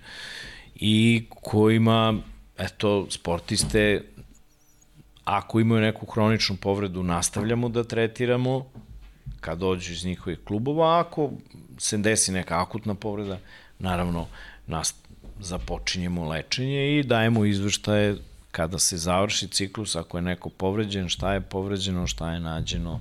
i 0.74 1.24
kojima, 1.30 2.14
eto, 2.58 3.06
sportiste, 3.10 4.04
ako 5.24 5.60
imaju 5.60 5.80
neku 5.80 6.06
hroničnu 6.06 6.56
povredu, 6.56 7.02
nastavljamo 7.02 7.68
da 7.68 7.84
tretiramo 7.84 8.70
kad 9.40 9.58
dođu 9.58 9.92
iz 9.92 10.04
njihovih 10.04 10.38
klubova, 10.44 11.00
ako 11.00 11.30
se 11.78 11.96
desi 11.96 12.32
neka 12.32 12.62
akutna 12.62 12.94
povreda, 12.94 13.38
naravno 13.78 14.26
nas 14.66 14.94
započinjemo 15.40 16.28
lečenje 16.28 16.98
i 16.98 17.02
dajemo 17.02 17.44
izveštaje 17.44 18.16
kada 18.50 18.78
se 18.78 18.96
završi 18.96 19.48
ciklus, 19.48 19.96
ako 19.96 20.18
je 20.18 20.22
neko 20.22 20.50
povređen, 20.50 21.08
šta 21.08 21.32
je 21.32 21.40
povređeno, 21.40 22.06
šta 22.06 22.32
je 22.32 22.40
nađeno, 22.40 23.00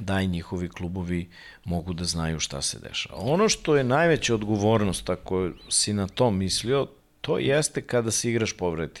da 0.00 0.20
i 0.20 0.26
njihovi 0.26 0.68
klubovi 0.68 1.28
mogu 1.64 1.92
da 1.92 2.04
znaju 2.04 2.40
šta 2.40 2.62
se 2.62 2.78
dešava. 2.78 3.20
Ono 3.20 3.48
što 3.48 3.76
je 3.76 3.84
najveća 3.84 4.34
odgovornost, 4.34 5.10
ako 5.10 5.50
si 5.68 5.92
na 5.92 6.06
to 6.06 6.30
mislio, 6.30 6.88
to 7.20 7.38
jeste 7.38 7.82
kada 7.82 8.10
se 8.10 8.30
igraš 8.30 8.52
povredi 8.52 9.00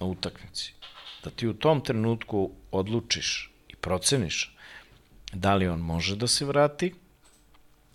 na 0.00 0.06
utakmici. 0.06 0.72
Da 1.24 1.30
ti 1.30 1.48
u 1.48 1.54
tom 1.54 1.80
trenutku 1.80 2.50
odlučiš 2.70 3.50
i 3.68 3.76
proceniš 3.76 4.54
da 5.32 5.54
li 5.54 5.68
on 5.68 5.80
može 5.80 6.16
da 6.16 6.26
se 6.26 6.44
vrati, 6.44 6.94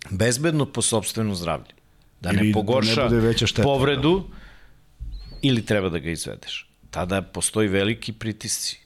bezbedno 0.09 0.65
po 0.65 0.82
sobstveno 0.82 1.36
zdravlje. 1.36 1.74
Da 2.21 2.30
Ili 2.30 2.47
ne 2.47 2.53
pogorša 2.53 3.07
da 3.09 3.21
ne 3.21 3.34
šteta, 3.38 3.63
povredu 3.63 4.19
da. 4.19 4.43
Ili 5.44 5.66
treba 5.66 5.89
da 5.89 6.00
ga 6.00 6.12
izvedeš. 6.12 6.68
Tada 6.91 7.22
postoji 7.22 7.68
veliki 7.68 8.14
pritisci 8.14 8.80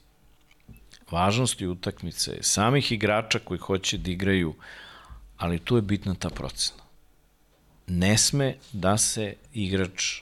važnosti 1.10 1.66
utakmice, 1.66 2.38
samih 2.42 2.92
igrača 2.92 3.38
koji 3.38 3.58
hoće 3.58 3.98
da 3.98 4.10
igraju, 4.10 4.54
ali 5.36 5.58
tu 5.58 5.76
je 5.76 5.82
bitna 5.82 6.14
ta 6.14 6.30
procena. 6.30 6.82
Ne 7.86 8.18
sme 8.18 8.54
da 8.72 8.98
se 8.98 9.34
igrač 9.54 10.20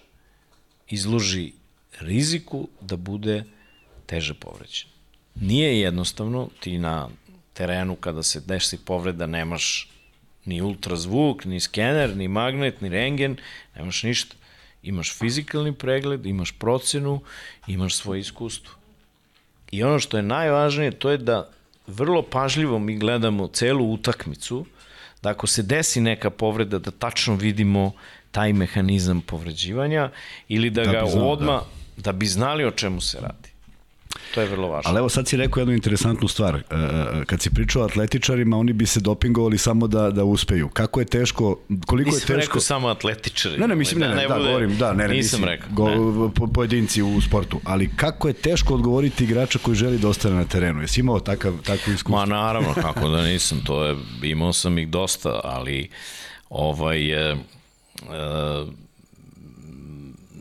izloži 0.89 1.53
riziku 2.01 2.69
da 2.81 2.97
bude 2.97 3.45
teže 4.07 4.35
povređen. 4.35 4.89
Nije 5.35 5.81
jednostavno, 5.81 6.49
ti 6.61 6.79
na 6.79 7.09
terenu 7.53 7.97
kada 7.97 8.23
se 8.23 8.41
desi 8.41 8.79
povreda 8.85 9.27
nemaš 9.27 9.89
ni 10.45 10.63
ultrazvuk, 10.63 11.45
ni 11.45 11.61
skener, 11.61 12.17
ni 12.17 12.29
magnet, 12.29 12.81
ni 12.81 12.89
rengen, 12.89 13.37
nemaš 13.77 14.03
ništa. 14.03 14.37
Imaš 14.83 15.19
fizikalni 15.19 15.73
pregled, 15.73 16.27
imaš 16.27 16.53
procenu, 16.53 17.21
imaš 17.67 17.97
svoje 17.97 18.21
iskustvo. 18.21 18.75
I 19.71 19.83
ono 19.83 19.99
što 19.99 20.17
je 20.17 20.23
najvažnije, 20.23 20.91
to 20.91 21.11
je 21.11 21.19
da 21.19 21.51
vrlo 21.87 22.23
pažljivo 22.23 22.79
mi 22.79 22.97
gledamo 22.99 23.49
celu 23.49 23.93
utakmicu, 23.93 24.67
da 25.23 25.31
ako 25.31 25.47
se 25.47 25.63
desi 25.63 26.01
neka 26.01 26.31
povreda, 26.31 26.79
da 26.79 26.91
tačno 26.91 27.35
vidimo 27.35 27.93
taj 28.31 28.53
mehanizam 28.53 29.21
povređivanja 29.21 30.11
ili 30.49 30.71
da, 30.71 30.85
da 30.85 30.93
ga 30.93 31.07
znao, 31.07 31.29
odma 31.29 31.63
da. 31.97 32.03
da 32.03 32.13
bi 32.13 32.27
znali 32.27 32.65
o 32.65 32.71
čemu 32.71 33.01
se 33.01 33.19
radi. 33.21 33.56
To 34.35 34.41
je 34.41 34.49
vrlo 34.49 34.69
važno. 34.69 34.91
Ali 34.91 34.99
evo 34.99 35.09
sad 35.09 35.29
si 35.29 35.37
rekao 35.37 35.61
jednu 35.61 35.75
interesantnu 35.75 36.29
stvar. 36.29 36.55
E, 36.55 36.61
e, 36.61 37.25
kad 37.27 37.41
si 37.41 37.51
pričao 37.51 37.83
o 37.83 37.85
atletičarima, 37.85 38.59
oni 38.59 38.73
bi 38.73 38.87
se 38.87 39.01
dopingovali 39.01 39.59
samo 39.59 39.87
da, 39.87 40.11
da 40.11 40.25
uspeju. 40.25 40.69
Kako 40.69 41.01
je 41.01 41.07
teško, 41.07 41.59
koliko 41.87 42.11
nisam 42.11 42.23
je 42.23 42.27
teško... 42.27 42.49
rekao 42.49 42.61
samo 42.61 42.89
atletičari. 42.89 43.59
Ne, 43.59 43.69
ne, 43.69 43.75
mislim, 43.75 44.01
ne, 44.01 44.09
ne, 44.09 44.15
ne, 44.15 44.29
da, 44.29 44.35
bude... 44.35 44.49
govorim, 44.49 44.77
da, 44.79 44.93
ne, 44.93 45.09
ne, 45.09 45.15
nisam 45.15 45.41
mislim, 45.41 45.45
rekao. 45.45 45.69
Go, 45.73 46.31
po, 46.35 46.47
pojedinci 46.47 47.03
u 47.03 47.21
sportu. 47.21 47.61
Ali 47.65 47.91
kako 47.97 48.29
je 48.29 48.35
teško 48.35 48.75
odgovoriti 48.75 49.25
igrača 49.25 49.59
koji 49.59 49.75
želi 49.75 49.99
da 49.99 50.09
ostane 50.09 50.35
na 50.37 50.45
terenu? 50.45 50.81
Jesi 50.81 51.01
imao 51.01 51.21
takav, 51.21 51.53
takvu 51.63 51.93
iskustvo? 51.93 52.19
Ma 52.19 52.27
naravno, 52.27 52.75
kako 52.75 53.09
da 53.09 53.23
nisam, 53.23 53.61
to 53.65 53.85
je, 53.85 53.97
imao 54.23 54.53
sam 54.53 54.79
ih 54.79 54.89
dosta, 54.89 55.41
ali 55.45 55.91
ovaj, 56.51 57.13
e, 57.13 57.33
e, 57.33 57.37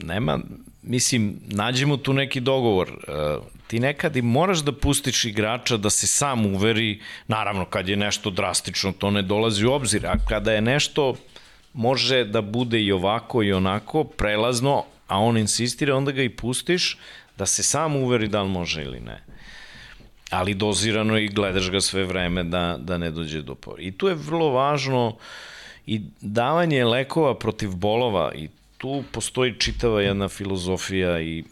nema, 0.04 0.40
mislim, 0.84 1.40
nađemo 1.46 1.98
tu 1.98 2.14
neki 2.14 2.40
dogovor. 2.40 2.90
E, 3.08 3.55
ti 3.68 3.80
nekad 3.80 4.16
i 4.16 4.22
moraš 4.22 4.60
da 4.60 4.72
pustiš 4.72 5.26
igrača 5.26 5.78
da 5.78 5.90
se 5.90 6.08
sam 6.08 6.46
uveri, 6.46 7.00
naravno 7.28 7.66
kad 7.66 7.90
je 7.90 7.96
nešto 7.96 8.30
drastično, 8.30 8.92
to 8.92 9.12
ne 9.12 9.22
dolazi 9.22 9.66
u 9.66 9.72
obzir, 9.72 10.08
a 10.08 10.16
kada 10.30 10.52
je 10.52 10.62
nešto 10.62 11.16
može 11.74 12.24
da 12.24 12.42
bude 12.42 12.82
i 12.82 12.92
ovako 12.92 13.44
i 13.44 13.54
onako, 13.54 14.04
prelazno, 14.04 14.84
a 15.08 15.20
on 15.20 15.38
insistira, 15.38 15.96
onda 15.96 16.12
ga 16.12 16.24
i 16.24 16.30
pustiš 16.30 16.98
da 17.38 17.46
se 17.46 17.64
sam 17.64 17.96
uveri 17.96 18.28
da 18.28 18.42
li 18.42 18.50
može 18.50 18.84
ili 18.84 19.00
ne. 19.00 19.22
Ali 20.30 20.54
dozirano 20.54 21.18
i 21.18 21.28
gledaš 21.28 21.70
ga 21.72 21.82
sve 21.82 22.04
vreme 22.04 22.44
da, 22.44 22.78
da 22.80 22.98
ne 22.98 23.12
dođe 23.12 23.42
do 23.42 23.56
por. 23.56 23.80
I 23.80 23.92
tu 23.92 24.08
je 24.08 24.16
vrlo 24.16 24.50
važno 24.50 25.18
i 25.86 26.02
davanje 26.22 26.86
lekova 26.86 27.36
protiv 27.40 27.76
bolova 27.76 28.32
i 28.36 28.50
tu 28.78 29.04
postoji 29.12 29.60
čitava 29.60 30.02
jedna 30.02 30.28
filozofija 30.28 31.22
i 31.22 31.44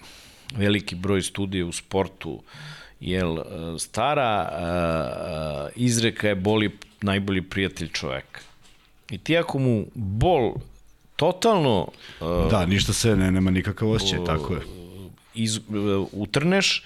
veliki 0.57 0.95
broj 0.95 1.21
studija 1.21 1.65
u 1.65 1.71
sportu, 1.71 2.41
jel, 2.99 3.37
stara 3.79 4.49
uh, 4.51 5.71
izreka 5.75 6.27
je 6.27 6.35
boli 6.35 6.77
najbolji 7.01 7.41
prijatelj 7.41 7.87
čoveka. 7.87 8.41
I 9.09 9.17
ti 9.17 9.37
ako 9.37 9.59
mu 9.59 9.85
bol 9.93 10.53
totalno... 11.15 11.87
Da, 12.51 12.65
ništa 12.65 12.93
se 12.93 13.15
ne, 13.15 13.31
nema 13.31 13.51
nikakav 13.51 13.89
osjećaj, 13.89 14.19
uh, 14.19 14.25
tako 14.25 14.53
je. 14.53 14.61
Iz, 15.33 15.59
utrneš, 16.11 16.83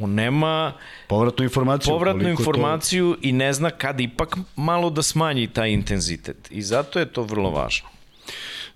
on 0.00 0.14
nema 0.14 0.72
povratnu 1.08 1.44
informaciju, 1.44 1.92
povratnu 1.92 2.28
informaciju 2.28 3.14
to... 3.14 3.28
i 3.28 3.32
ne 3.32 3.52
zna 3.52 3.70
kad 3.70 4.00
ipak 4.00 4.36
malo 4.56 4.90
da 4.90 5.02
smanji 5.02 5.46
taj 5.46 5.70
intenzitet. 5.70 6.48
I 6.50 6.62
zato 6.62 6.98
je 6.98 7.12
to 7.12 7.22
vrlo 7.22 7.50
važno. 7.50 7.88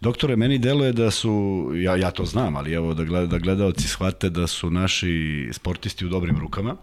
Doktore, 0.02 0.36
meni 0.36 0.58
deluje 0.58 0.92
da 0.92 1.10
su, 1.10 1.70
ja, 1.74 1.96
ja 1.96 2.10
to 2.10 2.24
znam, 2.24 2.56
ali 2.56 2.72
evo 2.72 2.94
da, 2.94 3.04
gleda, 3.04 3.26
da 3.26 3.38
gledalci 3.38 3.88
shvate 3.88 4.30
da 4.30 4.46
su 4.46 4.70
naši 4.70 5.48
sportisti 5.52 6.06
u 6.06 6.08
dobrim 6.08 6.38
rukama. 6.38 6.76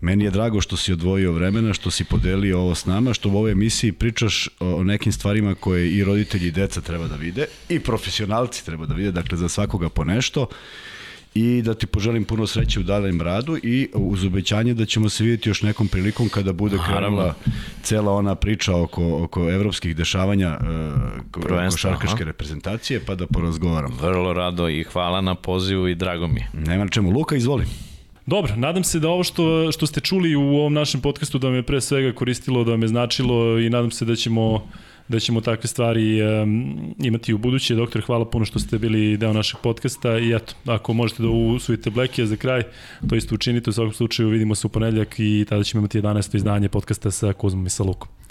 Meni 0.00 0.24
je 0.24 0.30
drago 0.30 0.60
što 0.60 0.76
si 0.76 0.92
odvojio 0.92 1.32
vremena, 1.32 1.74
što 1.74 1.90
si 1.90 2.04
podelio 2.04 2.60
ovo 2.60 2.74
s 2.74 2.86
nama, 2.86 3.14
što 3.14 3.28
u 3.28 3.36
ovoj 3.36 3.52
emisiji 3.52 3.92
pričaš 3.92 4.48
o 4.60 4.84
nekim 4.84 5.12
stvarima 5.12 5.54
koje 5.54 5.90
i 5.90 6.04
roditelji 6.04 6.48
i 6.48 6.50
deca 6.50 6.80
treba 6.80 7.08
da 7.08 7.16
vide, 7.16 7.46
i 7.68 7.80
profesionalci 7.80 8.64
treba 8.64 8.86
da 8.86 8.94
vide, 8.94 9.12
dakle 9.12 9.38
za 9.38 9.48
svakoga 9.48 9.88
po 9.88 10.04
nešto 10.04 10.46
i 11.34 11.62
da 11.62 11.74
ti 11.74 11.86
poželim 11.86 12.24
puno 12.24 12.46
sreće 12.46 12.80
u 12.80 12.82
daljem 12.82 13.20
radu 13.20 13.56
i 13.62 13.88
uz 13.94 14.24
obećanje 14.24 14.74
da 14.74 14.86
ćemo 14.86 15.08
se 15.08 15.24
vidjeti 15.24 15.48
još 15.48 15.62
nekom 15.62 15.88
prilikom 15.88 16.28
kada 16.28 16.52
bude 16.52 16.78
krenula 16.88 17.34
cela 17.82 18.12
ona 18.12 18.34
priča 18.34 18.76
oko, 18.76 19.24
oko 19.24 19.50
evropskih 19.50 19.96
dešavanja 19.96 20.58
uh, 20.60 21.70
košarkaške 21.70 22.24
reprezentacije, 22.24 23.00
pa 23.06 23.14
da 23.14 23.26
porazgovaram. 23.26 23.92
Vrlo 24.00 24.32
rado 24.32 24.68
i 24.68 24.84
hvala 24.84 25.20
na 25.20 25.34
pozivu 25.34 25.88
i 25.88 25.94
drago 25.94 26.26
mi. 26.26 26.44
Nema 26.52 26.84
na 26.84 26.90
čemu. 26.90 27.10
Luka, 27.10 27.36
izvoli. 27.36 27.64
Dobro, 28.26 28.56
nadam 28.56 28.84
se 28.84 29.00
da 29.00 29.08
ovo 29.08 29.24
što, 29.24 29.72
što 29.72 29.86
ste 29.86 30.00
čuli 30.00 30.36
u 30.36 30.42
ovom 30.42 30.72
našem 30.72 31.00
podcastu 31.00 31.38
da 31.38 31.50
me 31.50 31.62
pre 31.62 31.80
svega 31.80 32.12
koristilo, 32.12 32.64
da 32.64 32.76
me 32.76 32.88
značilo 32.88 33.58
i 33.58 33.70
nadam 33.70 33.90
se 33.90 34.04
da 34.04 34.16
ćemo 34.16 34.66
da 35.12 35.20
ćemo 35.20 35.40
takve 35.40 35.68
stvari 35.68 36.22
um, 36.22 36.94
imati 36.98 37.34
u 37.34 37.38
buduće. 37.38 37.74
Doktor, 37.74 38.02
hvala 38.02 38.24
puno 38.24 38.44
što 38.44 38.58
ste 38.58 38.78
bili 38.78 39.16
deo 39.16 39.32
našeg 39.32 39.60
podcasta 39.62 40.18
i 40.18 40.34
eto, 40.34 40.54
ako 40.66 40.92
možete 40.92 41.22
da 41.22 41.28
usvojite 41.28 41.90
Blackija 41.90 42.26
za 42.26 42.36
kraj, 42.36 42.62
to 43.08 43.16
isto 43.16 43.34
učinite. 43.34 43.70
U 43.70 43.72
svakom 43.72 43.92
slučaju 43.92 44.28
vidimo 44.28 44.54
se 44.54 44.66
u 44.66 44.70
ponedljak 44.70 45.14
i 45.18 45.46
tada 45.48 45.64
ćemo 45.64 45.80
imati 45.80 46.00
11. 46.00 46.36
izdanje 46.36 46.68
podcasta 46.68 47.10
sa 47.10 47.32
Kuzmom 47.32 47.66
i 47.66 47.70
sa 47.70 47.82
Lukom. 47.82 48.21